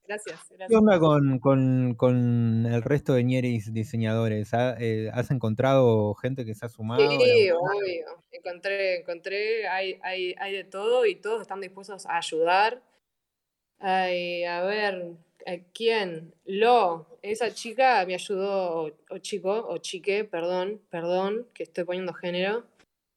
[0.07, 4.53] gracias, gracias, ¿Qué onda con, con, con el resto de Ñeris diseñadores?
[4.53, 7.01] ¿Ha- eh, ¿Has encontrado gente que se ha sumado?
[7.11, 8.05] Sí, obvio.
[8.31, 12.81] Encontré, encontré, hay, hay, hay de todo y todos están dispuestos a ayudar.
[13.79, 15.11] Ay, a ver,
[15.45, 16.33] ¿a quién?
[16.45, 22.13] Lo, esa chica me ayudó, o, o chico, o chique, perdón, perdón, que estoy poniendo
[22.13, 22.65] género.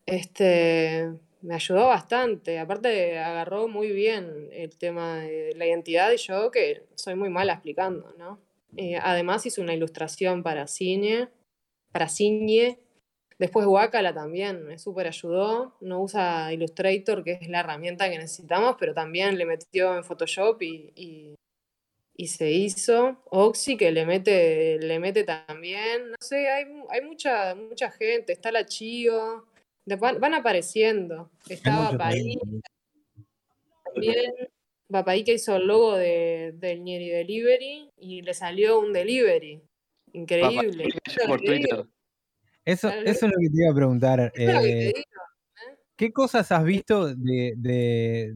[0.07, 1.13] Este,
[1.43, 2.59] me ayudó bastante.
[2.59, 7.55] Aparte, agarró muy bien el tema de la identidad y yo que soy muy mala
[7.55, 8.39] explicando, ¿no?
[8.77, 11.29] Eh, además hizo una ilustración para cine,
[11.93, 12.79] para cine.
[13.39, 15.77] Después Wacala también me súper ayudó.
[15.81, 20.61] No usa Illustrator, que es la herramienta que necesitamos, pero también le metió en Photoshop
[20.63, 21.35] y, y-
[22.21, 23.17] y se hizo.
[23.31, 26.11] Oxy, que le mete, le mete también.
[26.11, 28.33] No sé, hay, hay mucha, mucha gente.
[28.33, 29.47] Está la Chio.
[29.87, 31.31] De- Van, van apareciendo.
[31.49, 32.37] Estaba Paí
[33.95, 34.25] también.
[34.91, 39.63] Vapaí que hizo el logo de, del Nieri Delivery y le salió un delivery.
[40.13, 40.89] Increíble.
[41.05, 41.85] Eso por Twitter.
[42.65, 44.33] Eso, es lo que te iba a preguntar.
[44.35, 45.77] eh, digo.
[45.95, 48.35] ¿Qué cosas has visto de, de-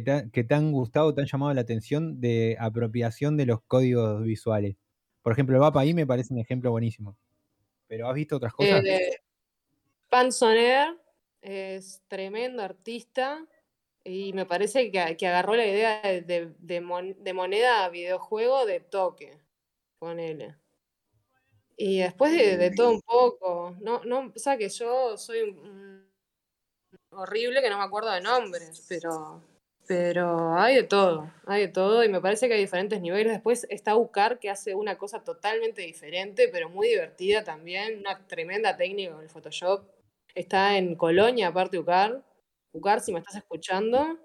[0.00, 4.76] que, te, han gustado, te han llamado la atención de apropiación de los códigos visuales?
[5.22, 7.16] Por ejemplo, el Vapa ahí me parece un ejemplo buenísimo.
[7.88, 8.82] ¿Pero has visto otras cosas?
[8.86, 9.20] Eh,
[10.08, 10.96] Panzoner
[11.42, 13.46] es tremendo artista
[14.04, 18.64] y me parece que, agarró la idea de, de- de mon- de moneda a videojuego
[18.64, 19.38] de toque,
[19.98, 20.56] ponele.
[21.76, 26.06] Y después de, todo un poco, no, no, o sea que yo soy un
[27.10, 29.42] horrible que no me acuerdo de nombres, pero,
[29.86, 33.32] pero hay de todo, hay de todo y me parece que hay diferentes niveles.
[33.32, 38.76] Después está Ucar que hace una cosa totalmente diferente, pero muy divertida también, una tremenda
[38.76, 39.84] técnica con el Photoshop.
[40.34, 42.22] Está en Colonia, aparte Ucar.
[42.72, 44.18] Ucar, si me estás escuchando,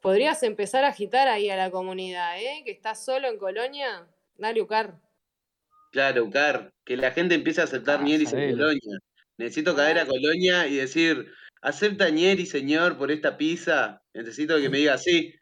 [0.00, 2.62] podrías empezar a agitar ahí a la comunidad, ¿eh?
[2.64, 4.06] Que estás solo en Colonia.
[4.36, 4.96] Dale, Ucar.
[5.92, 8.56] Claro, Car, que la gente empiece a aceptar Ah, en sabelo.
[8.56, 8.98] Colonia.
[9.36, 11.30] Necesito caer a Colonia y decir,
[11.62, 14.02] ¿acepta Ñeri, señor, por esta pizza?
[14.14, 15.34] Necesito que me diga sí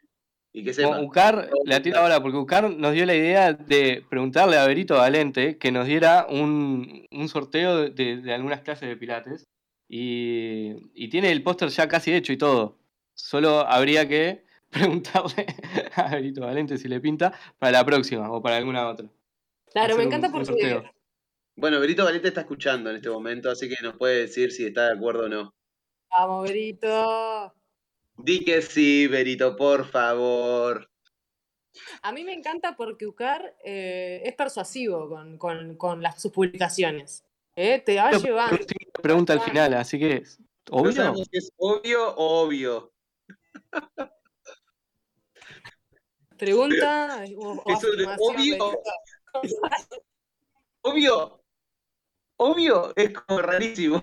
[0.53, 1.01] y que sepa.
[1.01, 5.57] Ucar la tira ahora, porque Ucar nos dio la idea de preguntarle a Berito Valente
[5.57, 9.45] que nos diera un, un sorteo de, de algunas clases de Pilates.
[9.93, 12.77] Y, y tiene el póster ya casi hecho y todo.
[13.13, 15.45] Solo habría que preguntarle
[15.95, 19.07] a Berito Valente si le pinta para la próxima o para alguna otra.
[19.73, 20.83] Claro, me Hacer un- encanta un porque sorteo.
[21.57, 24.85] Bueno, Berito Valente está escuchando en este momento, así que nos puede decir si está
[24.87, 25.53] de acuerdo o no.
[26.11, 27.53] Vamos, Berito.
[28.17, 30.89] Di que sí, Berito, por favor.
[32.01, 37.23] A mí me encanta porque Ucar eh, es persuasivo con, con- con las, sus publicaciones.
[37.55, 37.79] ¿eh?
[37.79, 38.57] Te va Pero- llevando.
[39.01, 40.23] pregunta al final, así que.
[40.69, 40.91] No ¿Obvio?
[40.91, 42.93] sabemos si es obvio o obvio.
[46.37, 48.81] Pregunta o, o obvio.
[50.81, 51.43] Obvio.
[52.37, 54.01] Obvio es como rarísimo.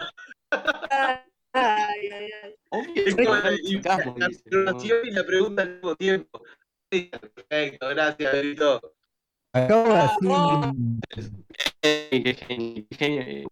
[3.09, 6.43] Es como la, pregunta al mismo tiempo.
[6.91, 8.95] Sí, Perfecto, gracias, Berito.
[9.53, 10.73] Acabo de
[11.81, 13.47] Qué genio, qué genio eh.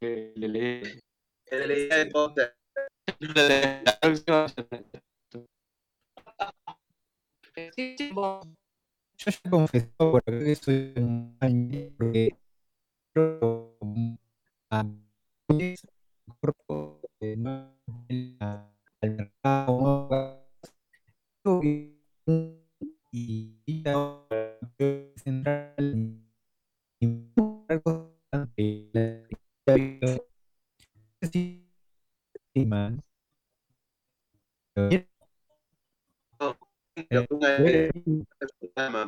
[0.00, 1.00] Que le leí.
[1.50, 2.56] De la idea de póster.
[3.20, 4.46] La próxima.
[7.74, 8.46] Sí, sí, vos.
[9.18, 12.36] Yo ya he confesado por acá que soy un año porque
[13.14, 13.78] yo,
[14.70, 15.76] a un
[16.40, 17.75] cuerpo que no
[18.40, 18.70] al
[19.02, 20.46] mercado
[23.12, 23.84] y
[25.16, 26.16] central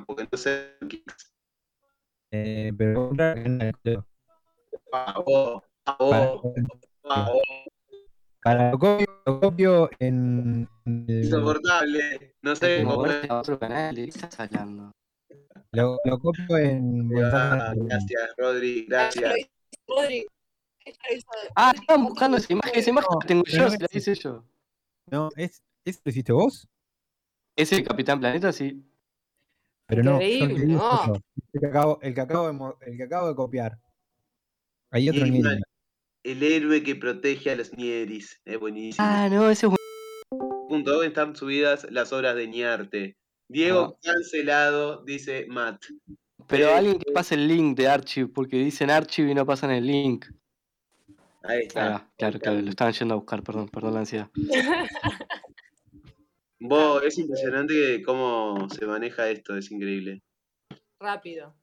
[0.07, 0.27] porque
[2.77, 3.13] pero
[8.43, 12.35] para, lo copio, lo copio en, el- Insoportable.
[12.43, 13.31] No sé Como cómo vos es.
[13.31, 14.93] a otro canal, ¿de qué estás hablando?
[15.73, 19.37] lo, lo copio en Ah, gracias, Rodri, Ah, gracias.
[19.39, 19.49] hizo
[19.87, 20.27] Rodri.
[21.55, 22.73] Ah, estaban buscando esa imagen.
[22.75, 24.45] Esa imagen No, la tengo yo, no se la es- hice yo.
[25.11, 26.69] No, ¿es, ¿eso lo hiciste vos?
[27.57, 28.53] ¿Ese Capitán Planeta?
[28.53, 28.83] Sí.
[29.87, 31.15] Pero no, Increíble, el no.
[31.53, 33.79] El que acabo, el que acabo de, el que acabo de copiar.
[34.91, 35.63] Hay otro mal.
[36.29, 38.41] El héroe que protege a los Nieris.
[38.45, 39.07] Es buenísimo.
[39.09, 39.73] Ah, no, ese es
[40.69, 43.17] Punto dos están subidas las obras de Ñarte.
[43.49, 45.83] Diego cancelado, dice Matt.
[46.47, 49.71] Pero Eh, alguien que pase el link de Archive, porque dicen Archive y no pasan
[49.71, 50.27] el link.
[51.45, 52.11] Ahí Ah, está.
[52.19, 54.29] claro, claro, lo estaban yendo a buscar, perdón, perdón la ansiedad.
[56.61, 60.23] Vos, es impresionante cómo se maneja esto, es increíble.
[61.01, 61.55] Rápido.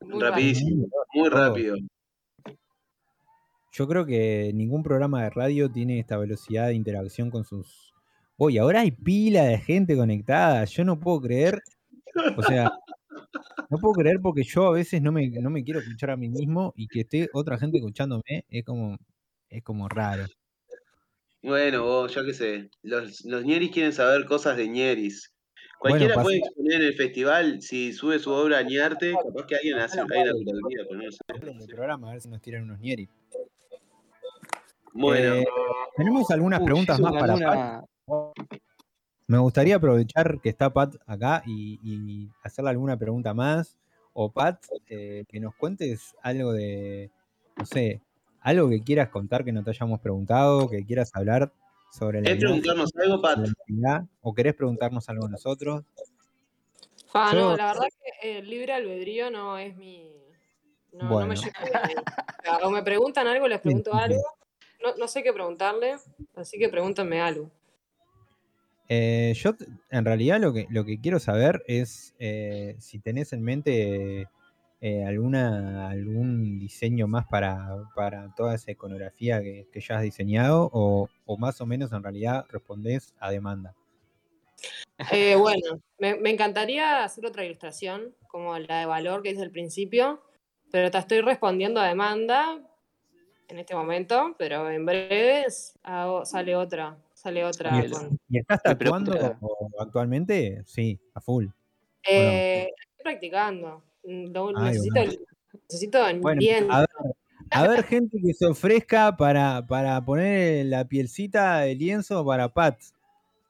[0.00, 1.76] Muy Rapidísimo, muy rápido.
[3.72, 7.92] Yo creo que ningún programa de radio tiene esta velocidad de interacción con sus.
[8.36, 10.64] Oye, ahora hay pila de gente conectada.
[10.64, 11.60] Yo no puedo creer.
[12.36, 12.70] O sea,
[13.68, 16.28] no puedo creer porque yo a veces no me, no me quiero escuchar a mí
[16.28, 18.96] mismo y que esté otra gente escuchándome es como,
[19.48, 20.26] es como raro.
[21.42, 22.70] Bueno, vos, yo qué sé.
[22.82, 25.32] Los, los Ñeris quieren saber cosas de Ñeris.
[25.78, 29.78] Cualquiera puede exponer en el festival, si sube su obra a Ñarte, capaz que alguien
[29.78, 30.84] hace una curaduría.
[31.28, 33.08] Hablen del programa, a ver si nos tiran unos ñeri.
[34.92, 35.46] Bueno, Eh,
[35.96, 37.84] Tenemos algunas Uy, preguntas más para Pat.
[39.26, 43.76] Me gustaría aprovechar que está Pat acá y, y hacerle alguna pregunta más.
[44.14, 47.10] O Pat, eh, que nos cuentes algo de,
[47.56, 48.00] no sé,
[48.40, 51.52] algo que quieras contar que no te hayamos preguntado, que quieras hablar
[51.92, 53.38] sobre la ¿querés preguntarnos algo, Pat?
[54.22, 55.84] o querés preguntarnos algo a nosotros.
[57.14, 57.86] Ah, Yo- no, la verdad
[58.22, 60.10] que el libre albedrío no es mi.
[60.92, 61.26] No, no Bueno.
[61.28, 62.62] me llega.
[62.64, 64.20] O me preguntan algo, les pregunto algo.
[64.82, 65.96] No, no sé qué preguntarle,
[66.36, 67.50] así que pregúntenme algo.
[68.88, 69.54] Eh, yo
[69.90, 74.28] en realidad lo que, lo que quiero saber es eh, si tenés en mente
[74.80, 80.70] eh, alguna, algún diseño más para, para toda esa iconografía que, que ya has diseñado
[80.72, 83.74] o, o más o menos en realidad respondés a demanda.
[85.38, 90.22] Bueno, me, me encantaría hacer otra ilustración, como la de valor que hice al principio,
[90.72, 92.58] pero te estoy respondiendo a demanda
[93.48, 97.72] en este momento, pero en breves hago- sale otra, sale otra.
[97.80, 97.90] Bien.
[97.90, 99.36] con- ¿Y estás tatuando
[99.78, 100.62] actualmente?
[100.66, 101.46] Sí, a full.
[102.08, 103.82] Eh, estoy practicando.
[104.04, 105.22] Mm, lo- Ay, necesito,
[105.68, 106.70] necesito Bueno, bien.
[106.70, 106.88] a ver,
[107.50, 112.78] a ver gente que se ofrezca para, para poner la pielcita de lienzo para Pat.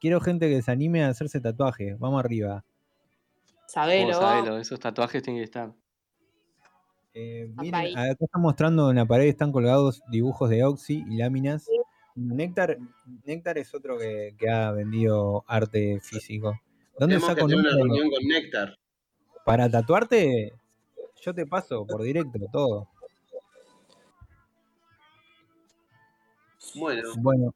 [0.00, 1.94] Quiero gente que se anime a hacerse tatuaje.
[1.98, 2.64] Vamos arriba.
[3.66, 5.72] Sabelo, sabelo, esos tatuajes tienen que estar.
[7.14, 11.66] Eh, miren, acá están mostrando en la pared, están colgados dibujos de Oxy y láminas.
[12.14, 12.78] Néctar,
[13.24, 16.60] Néctar es otro que, que ha vendido arte físico.
[16.98, 17.94] ¿Dónde tenemos que saco tener una número?
[17.94, 18.74] reunión con Néctar.
[19.44, 20.52] Para tatuarte,
[21.22, 22.88] yo te paso por directo todo.
[26.74, 27.54] Bueno, Bueno,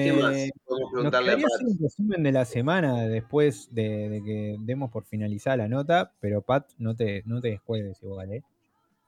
[0.00, 1.52] ¿qué más eh, podemos nos preguntarle a quedaría Pat?
[1.54, 6.14] hacer un resumen de la semana después de, de que demos por finalizada la nota,
[6.20, 8.44] pero Pat, no te, no te descuelgues igual, ¿eh?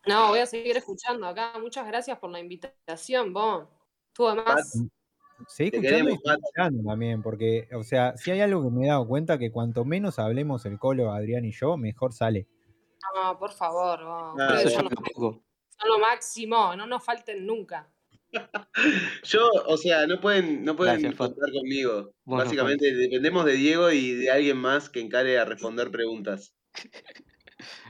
[0.07, 1.53] No, voy a seguir escuchando acá.
[1.61, 3.68] Muchas gracias por la invitación, vos.
[4.12, 4.72] Tú además.
[5.46, 9.07] Seguí escuchando y escuchando también, porque, o sea, si hay algo que me he dado
[9.07, 12.49] cuenta que cuanto menos hablemos el Colo, Adrián y yo, mejor sale.
[13.14, 14.61] No, por favor, vos.
[14.61, 15.42] Eso son, yo lo,
[15.78, 17.88] son máximo, no nos falten nunca.
[19.24, 22.12] Yo, o sea, no pueden, no pueden Gracias, contar conmigo.
[22.26, 26.55] No Básicamente dependemos de Diego y de alguien más que encare a responder preguntas.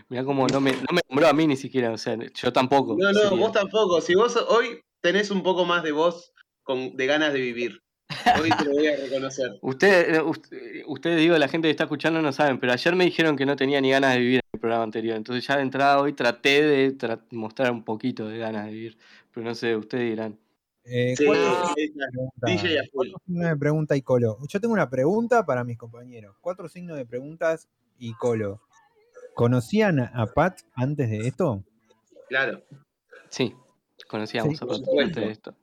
[0.09, 2.97] Mirá como no me, no me nombró a mí ni siquiera, o sea, yo tampoco.
[2.99, 3.39] No, no, sería.
[3.39, 4.01] vos tampoco.
[4.01, 6.33] Si vos hoy tenés un poco más de voz
[6.63, 7.83] con, de ganas de vivir.
[8.41, 9.51] Hoy te lo voy a reconocer.
[9.63, 12.97] Ustedes, eh, ust- eh, ustedes, digo, la gente que está escuchando no saben, pero ayer
[12.97, 15.17] me dijeron que no tenía ni ganas de vivir en el programa anterior.
[15.17, 18.99] Entonces ya de entrada hoy traté de tra- mostrar un poquito de ganas de vivir.
[19.33, 20.39] Pero no sé, ustedes dirán.
[20.85, 24.39] Eh, Sí, DJ cuatro signos de pregunta y Colo.
[24.49, 26.35] Yo tengo una pregunta para mis compañeros.
[26.41, 28.63] Cuatro signos de preguntas y Colo.
[29.39, 31.63] ¿Conocían a Pat antes de esto?
[32.29, 32.61] Claro.
[33.29, 33.55] Sí,
[34.09, 35.01] conocíamos Sí, a Pat supuesto.
[35.01, 35.55] antes de esto.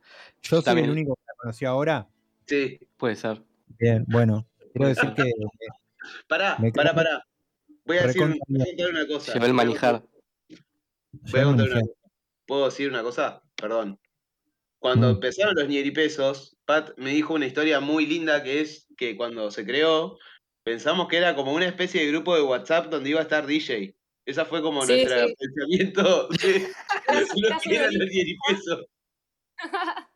[0.44, 0.86] Yo soy También.
[0.86, 2.08] el único que la conocí ahora.
[2.48, 2.80] Sí.
[2.96, 3.44] Puede ser.
[3.78, 5.24] Bien, bueno, quiero decir que
[6.30, 7.28] Pará, pará, pará.
[7.84, 9.34] Voy a decir un- recontra voy a contar una cosa.
[9.34, 10.04] Llevé el manijar.
[11.12, 11.94] Voy a contar una cosa.
[12.48, 13.44] ¿Puedo decir una cosa?
[13.58, 14.00] Perdón.
[14.80, 15.16] Cuando Mm.
[15.16, 19.66] empezaron los Nieripesos, Pat me dijo una historia muy linda que es que cuando se
[19.66, 20.18] creó,
[20.66, 23.96] pensamos que era como una especie de grupo de WhatsApp donde iba a estar DJ.
[24.26, 25.36] Esa fue como Sí, nuestro sí.
[25.38, 28.10] pensamiento de lo que eran los.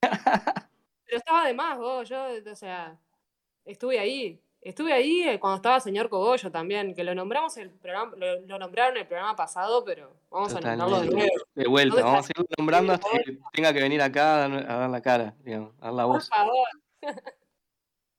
[0.00, 2.08] Pero estaba de más, vos.
[2.08, 2.96] Yo, o sea,
[3.64, 4.40] estuve ahí.
[4.60, 8.58] Estuve ahí eh, cuando estaba señor Cogollo también, que lo nombramos el programa, lo, lo
[8.58, 11.30] nombraron el programa pasado, pero vamos a nombrarlo de nuevo.
[11.54, 14.90] De vuelta, ¿Dónde vamos a seguir nombrando hasta que tenga que venir acá a dar,
[14.90, 16.28] la cara, digamos, a dar la Por voz.
[16.28, 16.68] favor.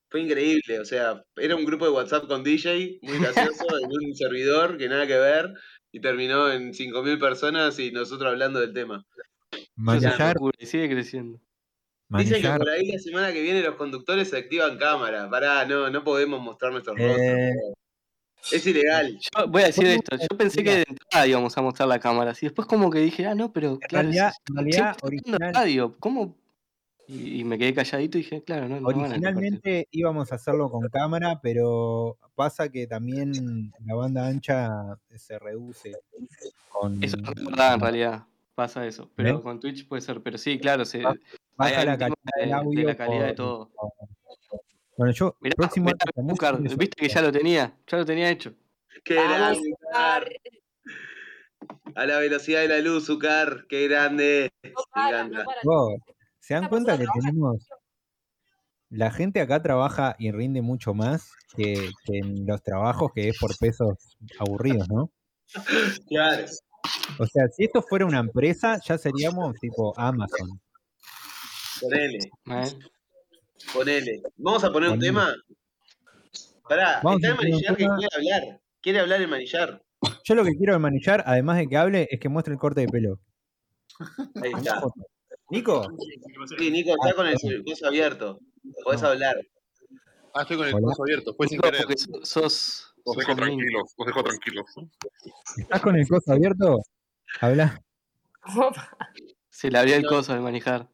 [0.09, 4.15] Fue increíble, o sea, era un grupo de WhatsApp con DJ, muy gracioso, en un
[4.15, 5.53] servidor que nada que ver,
[5.91, 9.05] y terminó en 5.000 personas y nosotros hablando del tema.
[9.77, 11.39] Locura, y sigue creciendo.
[12.09, 15.29] Dicen que por ahí la semana que viene los conductores se activan cámaras.
[15.29, 17.73] Pará, no, no podemos mostrar nuestros Eh, rostros.
[18.51, 19.19] Es ilegal.
[19.35, 22.33] Yo voy a decir esto, yo pensé que de entrada íbamos a mostrar la cámara,
[22.41, 25.95] y después como que dije, ah, no, pero En claro, realidad, en realidad original- radio,
[25.99, 26.35] ¿cómo?
[27.11, 29.13] Y, y me quedé calladito y dije, claro, no, no van a compartir.
[29.15, 34.69] Originalmente íbamos a hacerlo con cámara, pero pasa que también la banda ancha
[35.15, 35.93] se reduce
[36.69, 40.37] con Eso no es verdad, en realidad, pasa eso, pero con Twitch puede ser, pero
[40.37, 43.71] sí, claro, se, baja hay la calidad del de, de audio la calidad de todo.
[44.95, 47.97] Bueno, yo Mirá, próximo mirá, año también Oscar, subiré viste que ya lo tenía, ya
[47.97, 48.53] lo tenía hecho.
[49.03, 49.75] Qué grande.
[51.95, 53.65] A la velocidad de la luz, Ucar.
[53.67, 54.51] Qué grande.
[54.63, 55.61] No para, no para.
[56.49, 57.69] ¿Se dan cuenta que tenemos...
[58.89, 63.37] La gente acá trabaja y rinde mucho más que, que en los trabajos que es
[63.37, 65.11] por pesos aburridos, ¿no?
[66.09, 66.45] Claro.
[67.19, 70.59] O sea, si esto fuera una empresa, ya seríamos tipo Amazon.
[71.81, 72.79] Ponele, ¿eh?
[73.71, 74.23] ponele.
[74.37, 75.31] Vamos a poner un tema.
[76.67, 77.97] Pará, Vamos está a el poner un manillar que tema.
[77.97, 78.61] quiere hablar.
[78.81, 79.83] Quiere hablar el manillar.
[80.23, 82.81] Yo lo que quiero de manillar, además de que hable, es que muestre el corte
[82.81, 83.19] de pelo.
[84.41, 84.81] Ahí está.
[85.49, 85.87] Nico,
[86.57, 87.35] Sí, Nico, está con el
[87.65, 88.39] coso abierto.
[88.83, 89.07] Podés No.
[89.09, 89.35] hablar.
[90.33, 91.85] Ah, estoy con el coso abierto, fue sin querer.
[91.97, 94.65] sos, sos dejo tranquilos, los dejo tranquilos.
[95.57, 96.79] ¿estás con el coso abierto?
[97.41, 97.81] Habla.
[99.49, 100.87] Se le abrió el coso de manejar.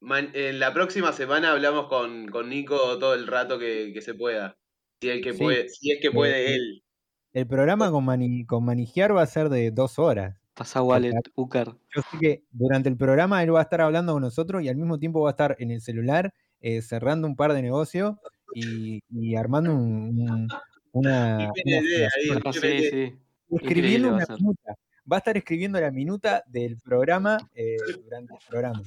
[0.00, 4.14] Man- en la próxima semana hablamos con, con Nico todo el rato que, que se
[4.14, 4.56] pueda.
[5.00, 5.38] Si, el que Sí.
[5.38, 6.84] puede, si es que puede él.
[7.32, 10.36] El programa con, mani, con Manigiar va a ser de dos horas.
[10.58, 11.68] Pasa wallet, Ucar.
[11.94, 14.74] Yo sé que durante el programa él va a estar hablando con nosotros y al
[14.74, 18.16] mismo tiempo va a estar en el celular eh, cerrando un par de negocios
[18.54, 20.48] y, y armando un- un-
[20.90, 23.14] una, una sí, sí.
[23.50, 24.74] escribiendo a una minuta.
[25.10, 28.82] Va a estar escribiendo la minuta del programa eh, durante el programa.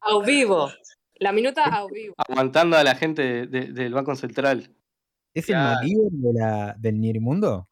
[0.00, 0.70] Au vivo.
[1.20, 2.14] La minuta au vivo.
[2.16, 4.74] Aguantando a la gente de- de- del Banco Central.
[5.32, 7.68] ¿Es el MacGyver de la, del Nierimundo?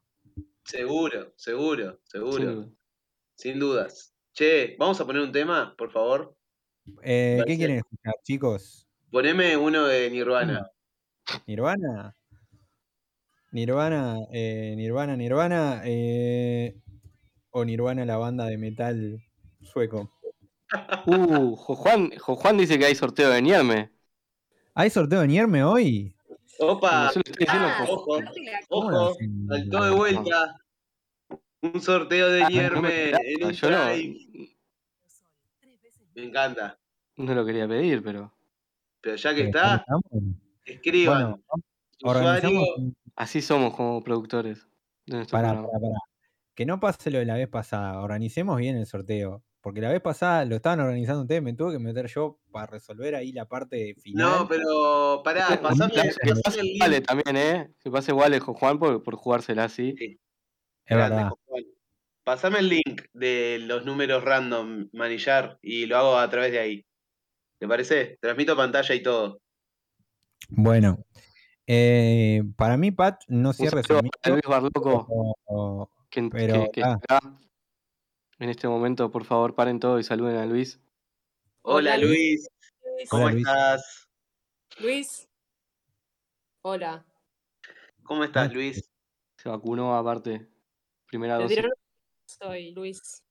[0.62, 2.70] Seguro, seguro, seguro.
[3.40, 3.88] Sin duda.
[3.88, 4.14] Sin dudas.
[4.34, 6.36] Che, vamos a poner un tema, por favor.
[7.02, 8.86] Eh, ¿Qué quieren escuchar, chicos?
[9.10, 10.70] Poneme uno de Nirvana.
[11.46, 12.14] ¿Nirvana?
[13.52, 16.76] Nirvana, eh, Nirvana, Nirvana, eh,
[17.50, 19.22] o Nirvana la banda de metal
[19.62, 20.12] sueco.
[21.06, 23.90] Uh, Jo Juan, Jo Juan dice que hay sorteo de Nierme.
[24.74, 26.14] ¿Hay sorteo de Nierme hoy?
[26.60, 28.20] Opa, Ah, Jo- ojo,
[28.68, 29.16] ¿Cómo lo ojo,
[29.48, 30.56] saltó de vuelta.
[31.62, 34.48] Un sorteo de Ah, no en un no.
[36.14, 36.78] Me encanta.
[37.16, 38.32] no lo quería pedir, pero
[39.00, 39.84] Pero ya que Eh, está,
[40.64, 41.42] escriban.
[42.02, 44.66] Bueno, así somos como productores
[45.06, 45.62] de programa.
[45.62, 45.94] pará, pará.
[46.54, 48.00] Que no pase lo de la vez pasada.
[48.00, 49.42] Organicemos bien el sorteo.
[49.62, 53.14] Porque la vez pasada lo estaban organizando ustedes, me tuve que meter yo para resolver
[53.14, 54.38] ahí la parte final.
[54.40, 56.00] No, pero pará, pasame, Que
[56.30, 56.80] pasame pase el link.
[56.82, 57.74] Wale también, ¿eh?
[57.78, 59.94] Que pase Wale Jo Juan por, por jugársela así.
[60.86, 61.30] Es Grande, verdad.
[61.46, 61.64] Juan.
[62.24, 66.86] Pasame el link de los números random, manillar, y lo hago a través de ahí.
[67.58, 68.18] ¿Te parece?
[68.20, 69.40] Transmito pantalla y todo.
[70.48, 71.04] Bueno,
[71.66, 74.32] eh, para mí, Pat, no cierres el a micro.
[74.32, 76.98] Luis Barloco, o- o- que, pero, que- que ah.
[77.00, 77.38] está acá.
[78.38, 80.80] En este momento, por favor, paren todo y saluden a Luis.
[81.62, 82.48] Hola Hola, Luis,
[83.08, 83.46] ¿cómo Hola, Luis.
[83.46, 84.08] estás?
[84.78, 85.28] Luis.
[86.62, 87.06] Hola.
[88.02, 88.90] ¿Cómo estás, Luis?
[89.36, 90.48] Se vacunó aparte.
[91.10, 91.66] Primera dosis.
[92.26, 93.24] Soy Luis.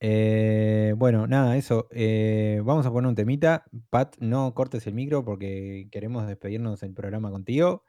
[0.00, 1.88] Eh, bueno, nada, eso.
[1.90, 3.64] eh, vamos a poner un temita.
[3.90, 7.82] Pat, no cortes el micro porque queremos despedirnos del programa contigo.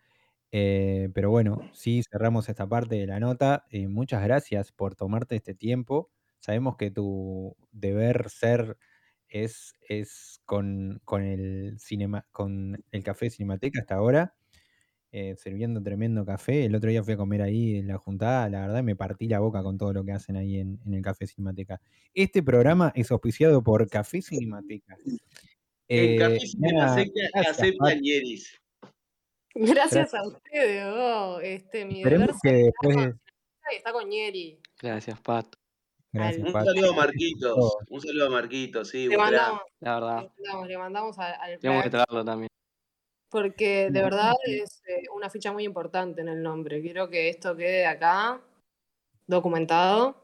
[0.52, 3.66] Eh, pero bueno, sí cerramos esta parte de la nota.
[3.72, 6.12] Eh, muchas gracias por tomarte este tiempo.
[6.40, 8.78] Sabemos que tu deber ser
[9.28, 14.36] es, es con, con el cinema, con el café Cinemateca hasta ahora,
[15.12, 16.66] eh, sirviendo tremendo café.
[16.66, 19.40] El otro día fui a comer ahí en la juntada, la verdad me partí la
[19.40, 21.82] boca con todo lo que hacen ahí en, en el café Cinemateca.
[22.14, 24.96] Este programa es auspiciado por Café Cinemateca.
[25.06, 25.18] En
[25.88, 27.98] Eh, Café nada, Cinemateca gracias, acepta Pat.
[28.02, 28.56] Ñeris.
[29.56, 33.14] Gracias a ustedes, oh, este, mi deber Esperemos que después de-
[33.76, 34.60] está, con Ñeri.
[34.82, 35.48] Gracias, Pat.
[36.12, 37.76] Gracias, Un saludo a Marquitos.
[37.90, 40.22] Un saludo a Marquitos, sí, Le mandamos, La verdad.
[40.22, 42.50] le mandamos, le mandamos al, al Tenemos que traerlo también.
[43.30, 46.82] Porque de verdad es eh, una ficha muy importante en el nombre.
[46.82, 48.42] Quiero que esto quede acá
[49.28, 50.16] documentado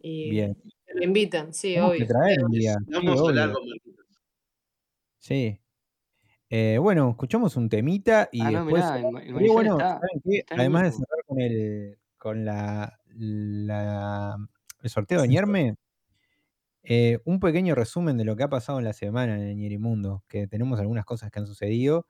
[0.00, 0.54] y Bien.
[0.86, 2.06] que lo inviten, sí, Tenemos que obvio.
[2.08, 2.74] traer un día.
[2.78, 3.58] sí, Vamos a hablar obvio.
[3.60, 4.06] con Marquitos.
[5.18, 5.60] Sí.
[6.50, 8.84] Eh, bueno, escuchamos un temita y Ah, no, después.
[8.84, 10.00] mirá, el, el bueno, está.
[10.24, 14.36] está Además de cerrar con el con la, la-
[14.82, 15.76] el sorteo de Ñerme,
[16.82, 20.24] eh, un pequeño resumen de lo que ha pasado en la semana en el Ñerimundo,
[20.26, 22.06] que tenemos algunas cosas que han sucedido.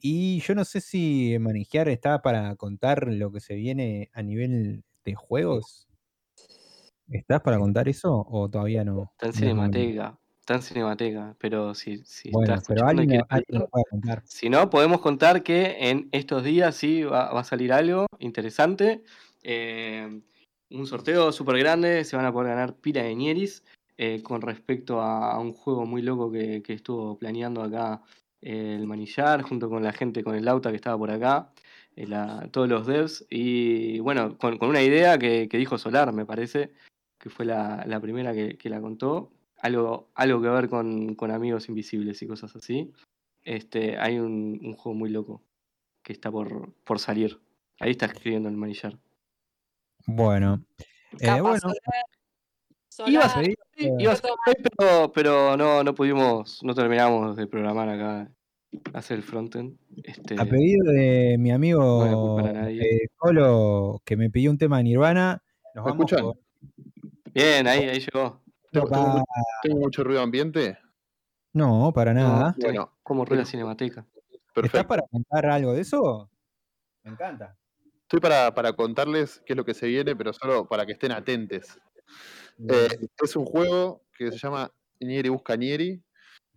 [0.00, 4.84] Y yo no sé si Manejar está para contar lo que se viene a nivel
[5.04, 5.88] de juegos.
[7.08, 9.12] ¿Estás para contar eso o todavía no?
[9.12, 9.38] Está en no?
[9.38, 10.18] Cinemateca.
[10.40, 11.36] Está en Cinemateca.
[11.38, 14.22] Pero si, si Bueno, estás pero alguien, quieres alguien puede contar.
[14.26, 19.02] Si no, podemos contar que en estos días sí va, va a salir algo interesante.
[19.42, 20.20] Eh,
[20.70, 22.04] un sorteo súper grande.
[22.04, 23.62] Se van a poder ganar pila de ñeris.
[23.96, 28.02] eh, con respecto a, a un juego muy loco que, que estuvo planeando acá
[28.44, 31.50] el Manillar, junto con la gente, con el Lauta que estaba por acá,
[31.96, 33.26] eh, la- todos los devs.
[33.30, 36.72] Y bueno, con, con una idea que, que dijo Solar, me parece,
[37.18, 39.32] que fue la, la primera que, que la contó.
[39.60, 42.92] Algo, algo que ver con, con amigos invisibles y cosas así
[43.44, 45.42] este, hay un, un juego muy loco
[46.02, 47.38] que está por, por salir.
[47.78, 48.98] Ahí está escribiendo el manillar.
[50.06, 50.62] Bueno,
[51.20, 51.58] eh, bueno,
[52.88, 57.36] Solar, Iba a eh, iba a salir hoy, pero, pero no, no pudimos, no terminamos
[57.36, 58.30] de programar acá,
[58.92, 59.76] hacer el frontend.
[60.02, 62.82] Este, a pedido de mi no amigo a nadie.
[62.82, 65.42] eh, Colo, que me pidió un tema de Nirvana,
[65.74, 66.24] nos ¿Me vamos escuchan?
[66.26, 66.44] con
[67.32, 68.42] Bien, ahí, ahí llegó.
[68.70, 70.78] ¿Tengo, mucho ruido ambiente?
[71.52, 72.54] No, para nada.
[72.56, 74.06] No, Bueno, como rueda cinemateca.
[74.56, 76.30] ¿Estás para contar algo de eso?
[77.02, 77.56] Me encanta.
[78.02, 81.12] Estoy para, para contarles qué es lo que se viene, pero solo para que estén
[81.12, 81.78] atentes.
[82.68, 82.88] Eh,
[83.22, 84.70] es un juego que se llama
[85.00, 86.02] Nieri Busca Nieri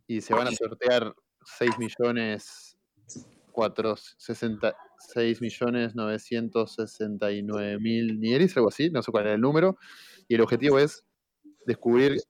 [0.06, 1.14] y se van a sortear
[1.58, 2.78] 6 millones
[3.52, 4.76] 4, 60,
[5.14, 9.78] 6 millones 969 mil Nieris, algo así, no sé cuál es el número.
[10.28, 11.04] Y el objetivo es
[11.66, 12.22] descubrir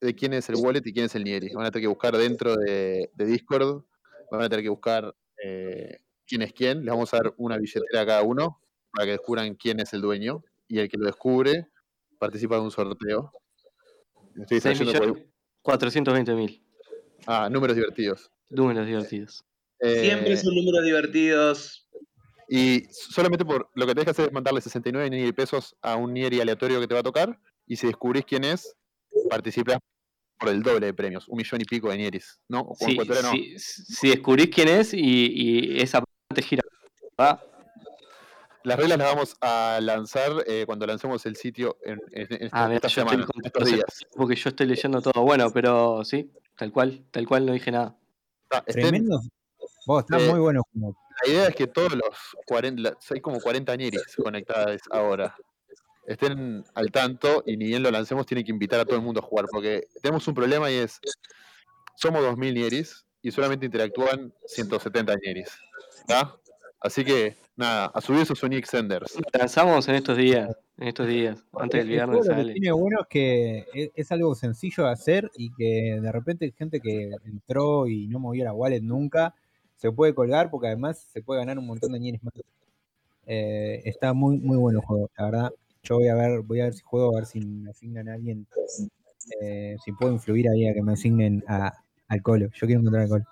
[0.00, 1.52] de quién es el wallet y quién es el Nieri.
[1.54, 3.84] Van a tener que buscar dentro de, de Discord,
[4.30, 5.14] van a tener que buscar
[5.44, 6.84] eh, quién es quién.
[6.84, 8.60] Les vamos a dar una billetera a cada uno
[8.92, 10.42] para que descubran quién es el dueño.
[10.68, 11.68] Y el que lo descubre
[12.18, 13.32] participa de un sorteo.
[14.36, 15.26] Estoy 6 trayendo por- millones
[15.62, 16.64] 420 mil.
[17.26, 18.30] Ah, números divertidos.
[18.48, 19.44] Números divertidos.
[19.80, 21.88] Eh, Siempre son números divertidos.
[22.48, 26.12] Y solamente por lo que tenés que hacer es mandarle 69 Nieri pesos a un
[26.12, 27.38] Nieri aleatorio que te va a tocar.
[27.66, 28.74] Y si descubrís quién es,
[29.28, 29.78] participas
[30.38, 32.40] por el doble de premios, un millón y pico de Nieris.
[32.48, 32.60] ¿No?
[32.60, 32.88] O con
[33.30, 36.02] Si, si, si descubrís quién es y, y esa
[36.34, 36.62] te gira.
[37.16, 37.40] ¿verdad?
[38.62, 42.48] Las reglas las vamos a lanzar eh, cuando lancemos el sitio en, en- en esta,
[42.64, 44.06] Ah, mira, esta yo semana, estoy estos días.
[44.16, 45.22] porque yo estoy leyendo todo.
[45.22, 47.96] Bueno, pero sí, tal cual, tal cual no dije nada.
[48.50, 49.20] Ah, estén- Tremendo.
[49.86, 50.62] Vos, está Eh, muy bueno.
[50.72, 52.16] como- la idea es que todos los
[52.46, 55.34] 40, la- hay como 40 Nieris conectadas ahora.
[56.06, 59.20] Estén al tanto y ni bien lo lancemos, tienen que invitar a todo el mundo
[59.20, 60.98] a jugar, porque tenemos un problema y es,
[61.94, 65.48] somos 2000 Nieris y solamente interactúan 170 Nieris.
[66.06, 66.34] ¿tá?
[66.80, 69.16] Así que, nada, a subir esos Sony Extenders.
[69.38, 72.52] Lanzamos en estos días, en estos días, antes del El viernes juego lo que sale.
[72.52, 76.52] tiene bueno es que es, es algo sencillo de hacer y que de repente hay
[76.52, 79.34] gente que entró y no movió la wallet nunca
[79.76, 82.34] se puede colgar porque además se puede ganar un montón de ñeres más.
[83.26, 85.50] Eh, está muy muy bueno el juego, la verdad.
[85.82, 88.14] Yo voy a ver, voy a ver si juego, a ver si me asignan a
[88.14, 88.46] alguien,
[89.40, 91.72] eh, si puedo influir ahí a que me asignen a,
[92.08, 92.48] al colo.
[92.52, 93.24] Yo quiero encontrar al colo.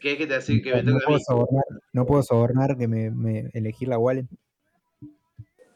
[0.00, 1.24] ¿Qué es que te hace que me No toca a puedo mí?
[1.24, 4.26] sobornar, no puedo sobornar que me, me elegir la wallet.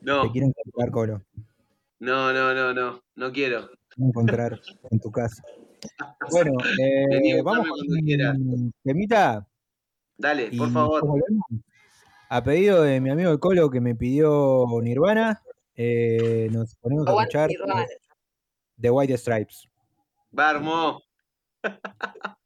[0.01, 1.23] No, Te quiero encontrar colo.
[2.01, 3.71] no, no, no, no, no quiero.
[3.97, 5.43] Encontrar en tu casa.
[6.31, 9.47] Bueno, eh, vamos con temita.
[10.17, 11.03] Dale, y por favor.
[12.29, 15.43] A pedido de mi amigo el Colo que me pidió Nirvana,
[15.77, 17.87] eh, nos ponemos a escuchar Nirvana.
[18.81, 19.69] The White Stripes.
[20.31, 21.01] Barmo.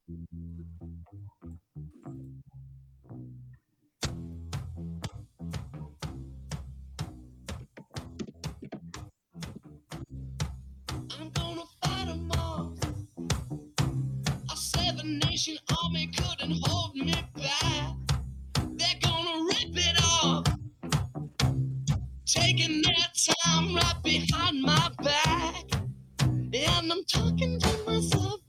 [15.06, 17.94] nation army couldn't hold me back.
[18.76, 20.46] They're gonna rip it off.
[22.26, 25.64] Taking their time right behind my back.
[26.54, 28.40] And I'm talking to myself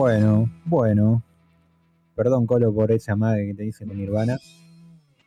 [0.00, 1.22] Bueno, bueno.
[2.16, 4.38] Perdón, Colo, por esa madre que te dice con Nirvana.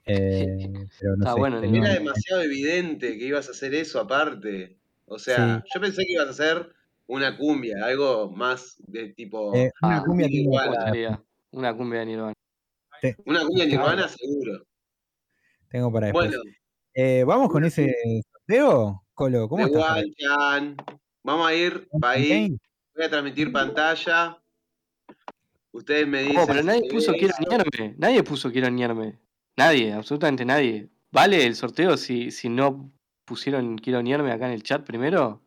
[0.08, 4.00] Eh, pero no Está sé, bueno, tenía- Era demasiado evidente que ibas a hacer eso
[4.00, 4.80] aparte.
[5.06, 6.74] O sea, yo pensé que ibas a hacer
[7.06, 9.54] una cumbia, algo más de tipo.
[9.54, 12.34] Eh, una Ah, cumbia Sería una cumbia de Nirvana.
[13.26, 14.66] Una cumbia nirvana, seguro.
[15.70, 16.30] tengo para después.
[16.32, 16.44] Bueno,
[16.95, 17.94] Eh, ¿Vamos con ese
[18.32, 19.04] sorteo?
[19.14, 20.04] Colo, ¿cómo de estás?
[21.22, 22.58] Vamos a ir para ahí.
[22.95, 24.40] Voy a transmitir pantalla.
[25.74, 26.38] Ustedes me dicen.
[26.38, 27.50] Oh, pero nadie puso quiero eso.
[27.50, 27.95] niarme.
[27.98, 29.20] Nadie puso quiero niarme.
[29.58, 30.90] Nadie, absolutamente nadie.
[31.12, 32.91] ¿Vale el sorteo si, si no
[33.26, 35.44] pusieron quiero niarme acá en el chat primero?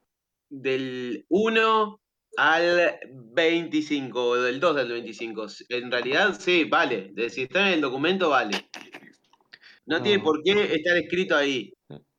[0.50, 2.00] Del 1
[2.36, 2.98] al
[3.34, 5.46] 25, o del 2 al 25.
[5.70, 7.10] En realidad, sí, vale.
[7.14, 8.68] De- Si está en el documento, vale.
[9.86, 10.02] No, No.
[10.02, 11.72] tiene por qué estar escrito ahí.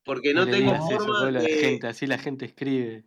[0.04, 1.50] Porque no, tengo eso, forma Colo, a la de.
[1.56, 3.04] gente, así la gente escribe.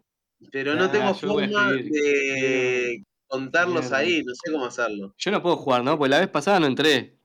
[0.53, 4.23] Pero no Ah, tengo yo voy a forma de contarlos ahí.
[4.25, 5.15] No sé cómo hacerlo.
[5.17, 5.97] Yo no puedo jugar, ¿no?
[5.97, 7.17] Porque la vez pasada no entré.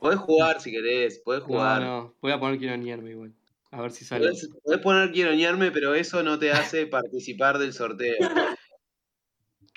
[0.00, 1.82] Podés jugar si querés, podés No, jugar.
[1.82, 3.32] no, voy a poner quiero niarme igual.
[3.70, 4.26] A ver si sale.
[4.26, 8.16] Podés, podés poner quiero ñarme, pero eso no te hace participar del sorteo.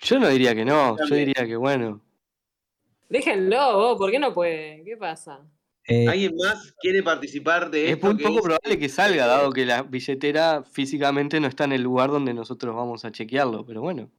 [0.01, 2.01] Yo no diría que no, yo diría que bueno.
[3.09, 4.83] Déjenlo, vos, ¿por qué no puede?
[4.83, 5.39] ¿Qué pasa?
[5.87, 8.07] Eh, ¿Alguien más quiere participar de Es esto?
[8.07, 8.43] muy que poco hice?
[8.43, 12.75] probable que salga, dado que la billetera físicamente no está en el lugar donde nosotros
[12.75, 14.09] vamos a chequearlo, pero bueno.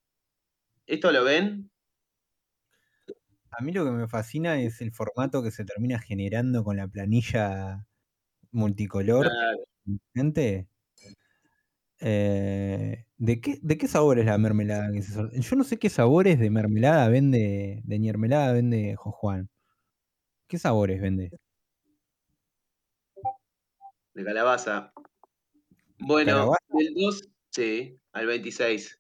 [0.86, 1.70] ¿Esto lo ven?
[3.50, 6.88] a mí lo que me fascina es el formato que se termina generando con la
[6.88, 7.86] planilla
[8.52, 9.28] multicolor.
[9.28, 9.58] Claro.
[10.14, 10.68] Gente,
[12.00, 14.92] eh, ¿de, qué, ¿De qué sabor es la mermelada?
[14.92, 19.48] que se sor- Yo no sé qué sabores de mermelada vende, de mermelada vende Juan.
[20.48, 21.30] ¿Qué sabores vende?
[24.14, 24.92] De calabaza.
[25.98, 26.58] Bueno, ¿Calabaza?
[26.68, 28.98] del 2, sí, al 26.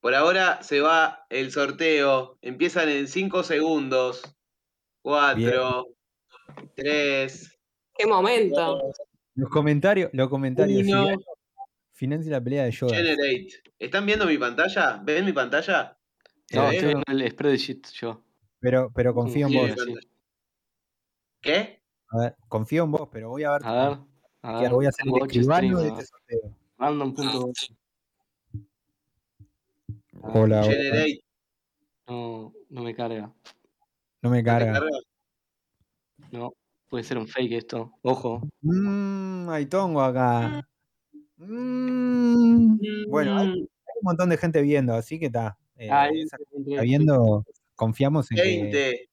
[0.00, 2.38] Por ahora se va el sorteo.
[2.42, 4.22] Empiezan en 5 segundos.
[5.02, 5.86] 4,
[6.74, 7.58] 3,
[7.98, 8.92] ¿Qué momento?
[9.34, 10.84] Los comentarios, los comentarios.
[10.84, 11.04] si 1.
[11.04, 11.18] gano,
[11.92, 12.94] financia la pelea de Yoda.
[12.94, 13.48] Generate.
[13.76, 15.00] ¿Están viendo mi pantalla?
[15.02, 15.98] ¿Ven mi pantalla?
[16.46, 18.22] ¿Se No, estoy viendo el spreadsheet yo.
[18.60, 19.98] Pero, pero confío en Sí, vos.
[21.40, 21.82] ¿Qué?
[22.10, 23.62] A ver, confío en vos, pero voy a ver.
[23.64, 23.98] A ver,
[24.42, 24.70] a chequear, ver.
[24.72, 26.54] voy a hacer el escribano de este sorteo.
[26.78, 27.52] Random.com.
[30.22, 30.64] Hola, hola.
[30.64, 31.20] Generate.
[32.08, 33.32] No, no me carga.
[34.22, 34.80] No me ¿No te carga.
[36.32, 36.52] No,
[36.88, 37.92] puede ser un fake esto.
[38.02, 38.48] Ojo.
[38.62, 40.66] Mmm, hay tongo acá.
[41.36, 42.78] Mm,
[43.08, 45.56] bueno, hay, Mm, hay un montón de gente viendo, así que está.
[45.76, 46.36] Eh, 20,
[46.70, 47.44] está viendo,
[47.76, 49.08] confiamos en que 20.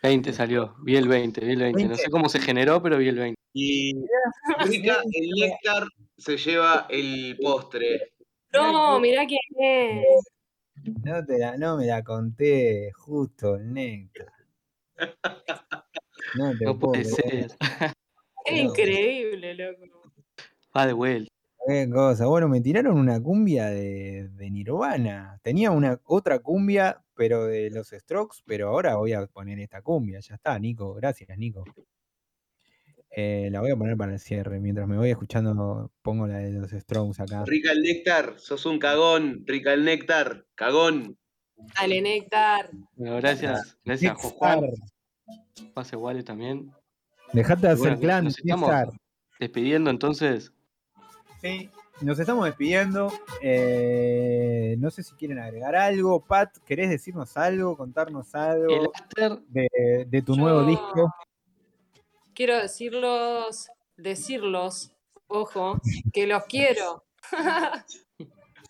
[0.00, 1.88] 20 salió, vi el 20, vi el 20.
[1.88, 3.40] No sé cómo se generó, pero vi el 20.
[3.52, 3.94] Y
[4.60, 5.84] Rica, el néctar
[6.16, 8.12] se lleva el postre.
[8.52, 10.04] No, mirá quién es.
[11.04, 14.32] no, te la, no me la conté justo el néctar.
[16.34, 17.50] No te No puedo puede ser.
[18.44, 20.12] Es increíble, loco.
[20.76, 21.30] Va de vuelta.
[21.66, 22.26] Qué cosa.
[22.26, 25.38] Bueno, me tiraron una cumbia de, de Nirvana.
[25.42, 30.20] Tenía una otra cumbia, pero de los Strokes, pero ahora voy a poner esta cumbia.
[30.20, 30.94] Ya está, Nico.
[30.94, 31.64] Gracias, Nico.
[33.10, 34.60] Eh, la voy a poner para el cierre.
[34.60, 37.44] Mientras me voy escuchando, pongo la de los Strokes acá.
[37.46, 39.42] Rica el néctar, sos un cagón.
[39.46, 41.16] Rica el néctar, cagón.
[41.76, 42.70] Dale, Néctar.
[42.94, 44.32] Bueno, gracias, gracias Nextar.
[44.32, 44.70] Juan.
[45.74, 46.70] Pase Wale también.
[47.32, 48.70] Dejate de bueno, hacer clan, nos estamos
[49.40, 50.52] despidiendo entonces.
[51.42, 51.68] Sí,
[52.00, 53.12] nos estamos despidiendo.
[53.42, 56.24] Eh, no sé si quieren agregar algo.
[56.24, 57.76] Pat, ¿querés decirnos algo?
[57.76, 61.12] Contarnos El algo after, de, de tu Yo- nuevo disco?
[62.38, 63.66] Quiero decirlos,
[63.96, 64.92] decirlos,
[65.26, 65.80] ojo,
[66.12, 67.02] que los quiero.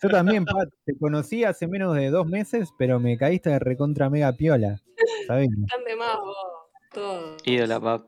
[0.01, 4.09] Yo también, Pat, te conocí hace menos de dos meses, pero me caíste de recontra
[4.09, 4.81] mega piola.
[5.27, 5.49] ¿Sabés?
[5.51, 6.35] Están de más vos,
[6.91, 7.37] todos.
[7.45, 8.07] ídola, pap.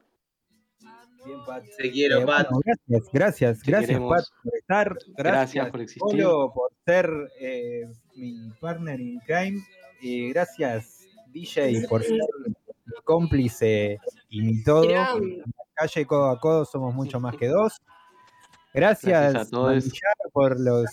[1.28, 1.64] Bien, Pat.
[1.78, 2.48] Te quiero, Eh, Pat.
[2.50, 4.10] bueno, gracias, gracias, Te gracias, queremos.
[4.18, 4.88] Pat, por estar.
[4.90, 6.02] Gracias, Gracias por existir.
[6.24, 7.08] Polo, por ser
[7.40, 9.62] eh, mi partner in crime.
[10.02, 12.54] Y gracias, DJ, por ser mi
[13.04, 14.00] cómplice
[14.32, 14.82] y todo.
[14.82, 17.80] Mirá, En la calle codo a codo somos mucho más que dos.
[18.74, 19.92] Gracias, Gracias a todos.
[20.34, 20.90] Por los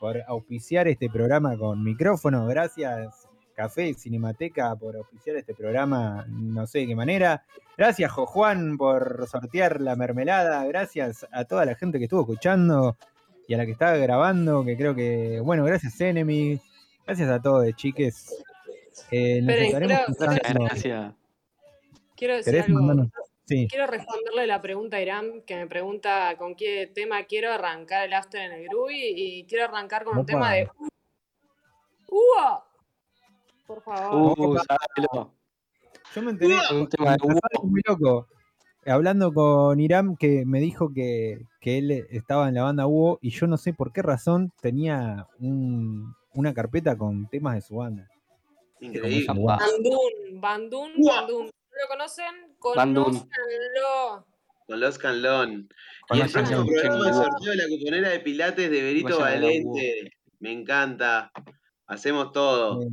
[0.00, 2.46] por auspiciar este programa con micrófono.
[2.46, 7.44] Gracias, Café Cinemateca, por auspiciar este programa, no sé de qué manera.
[7.76, 10.64] Gracias, Jo Juan, por sortear la mermelada.
[10.64, 12.96] Gracias a toda la gente que estuvo escuchando
[13.46, 16.58] y a la que estaba grabando, que creo que, bueno, gracias, Enemy.
[17.04, 18.42] Gracias a todos, chiques.
[19.10, 21.14] Eh, nos estaremos gracias.
[22.20, 22.78] Quiero decir ¿Querés algo.
[22.78, 23.08] mandarnos?
[23.46, 23.66] Sí.
[23.68, 28.12] Quiero responderle la pregunta a Irán, que me pregunta con qué tema quiero arrancar el
[28.12, 30.26] after en el groovy, y quiero arrancar con un Opa.
[30.26, 30.68] tema de...
[32.08, 32.64] ¡Ua!
[33.66, 34.38] Por favor.
[34.38, 35.32] Uh, sábelo.
[36.14, 37.18] Yo me enteré, Un tema de
[37.62, 38.26] muy loco.
[38.86, 43.30] Hablando con Iram, que me dijo que, que él estaba en la banda Hugo y
[43.30, 48.08] yo no sé por qué razón tenía un- una carpeta con temas de su banda.
[48.80, 49.26] Increíble.
[49.44, 50.92] Bandún, Bandún.
[51.04, 51.50] Bandún.
[51.80, 52.56] ¿No lo conocen?
[52.76, 53.04] Bandún.
[53.14, 54.26] Conózcanlo.
[54.66, 55.68] Con los Canlón.
[56.10, 60.12] Y el próximo programa de sorteo de la cuponera de Pilates de Berito Vayan Valente.
[60.40, 61.32] Me encanta.
[61.86, 62.82] Hacemos todo.
[62.82, 62.86] Eh,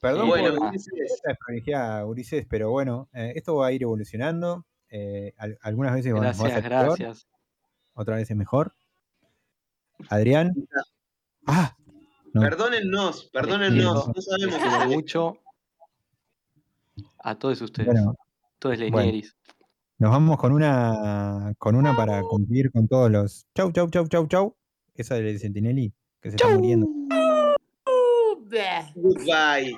[0.00, 4.64] Perdón bueno, por la Ulises, pero bueno, eh, esto va a ir evolucionando.
[4.90, 7.28] eh, al- algunas veces va a Gracias, ser peor, gracias.
[7.94, 8.74] otras veces mejor.
[10.08, 10.54] Adrián.
[11.46, 11.76] Ah,
[12.32, 12.40] no.
[12.40, 14.08] perdónennos, perdónennos.
[14.08, 15.38] No sabemos mucho
[17.18, 17.86] a todos ustedes.
[17.86, 18.14] Bueno,
[18.58, 19.20] todos les bueno.
[19.98, 23.46] Nos vamos con una con una para cumplir con todos los.
[23.54, 24.56] Chau, chau, chau, chau, chau.
[24.94, 26.86] Esa del Sentinelli, que se está muriendo.
[28.94, 29.76] Goodbye.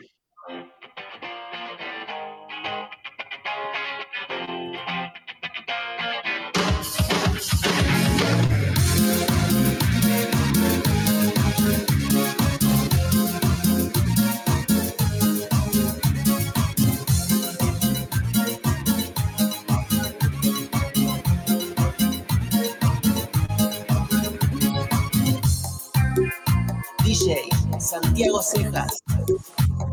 [27.90, 29.02] Santiago Cejas,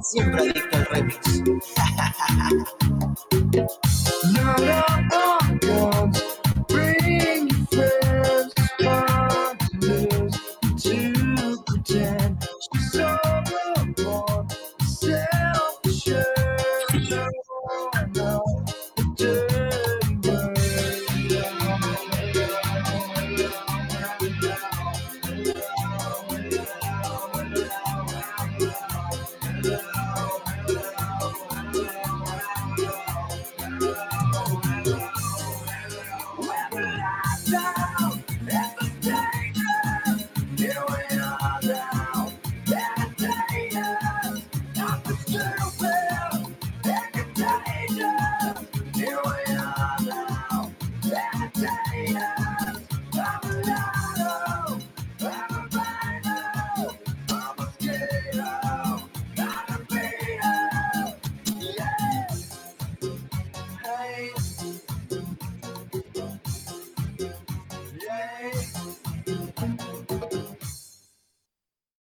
[0.03, 1.17] siempre adicto al remix.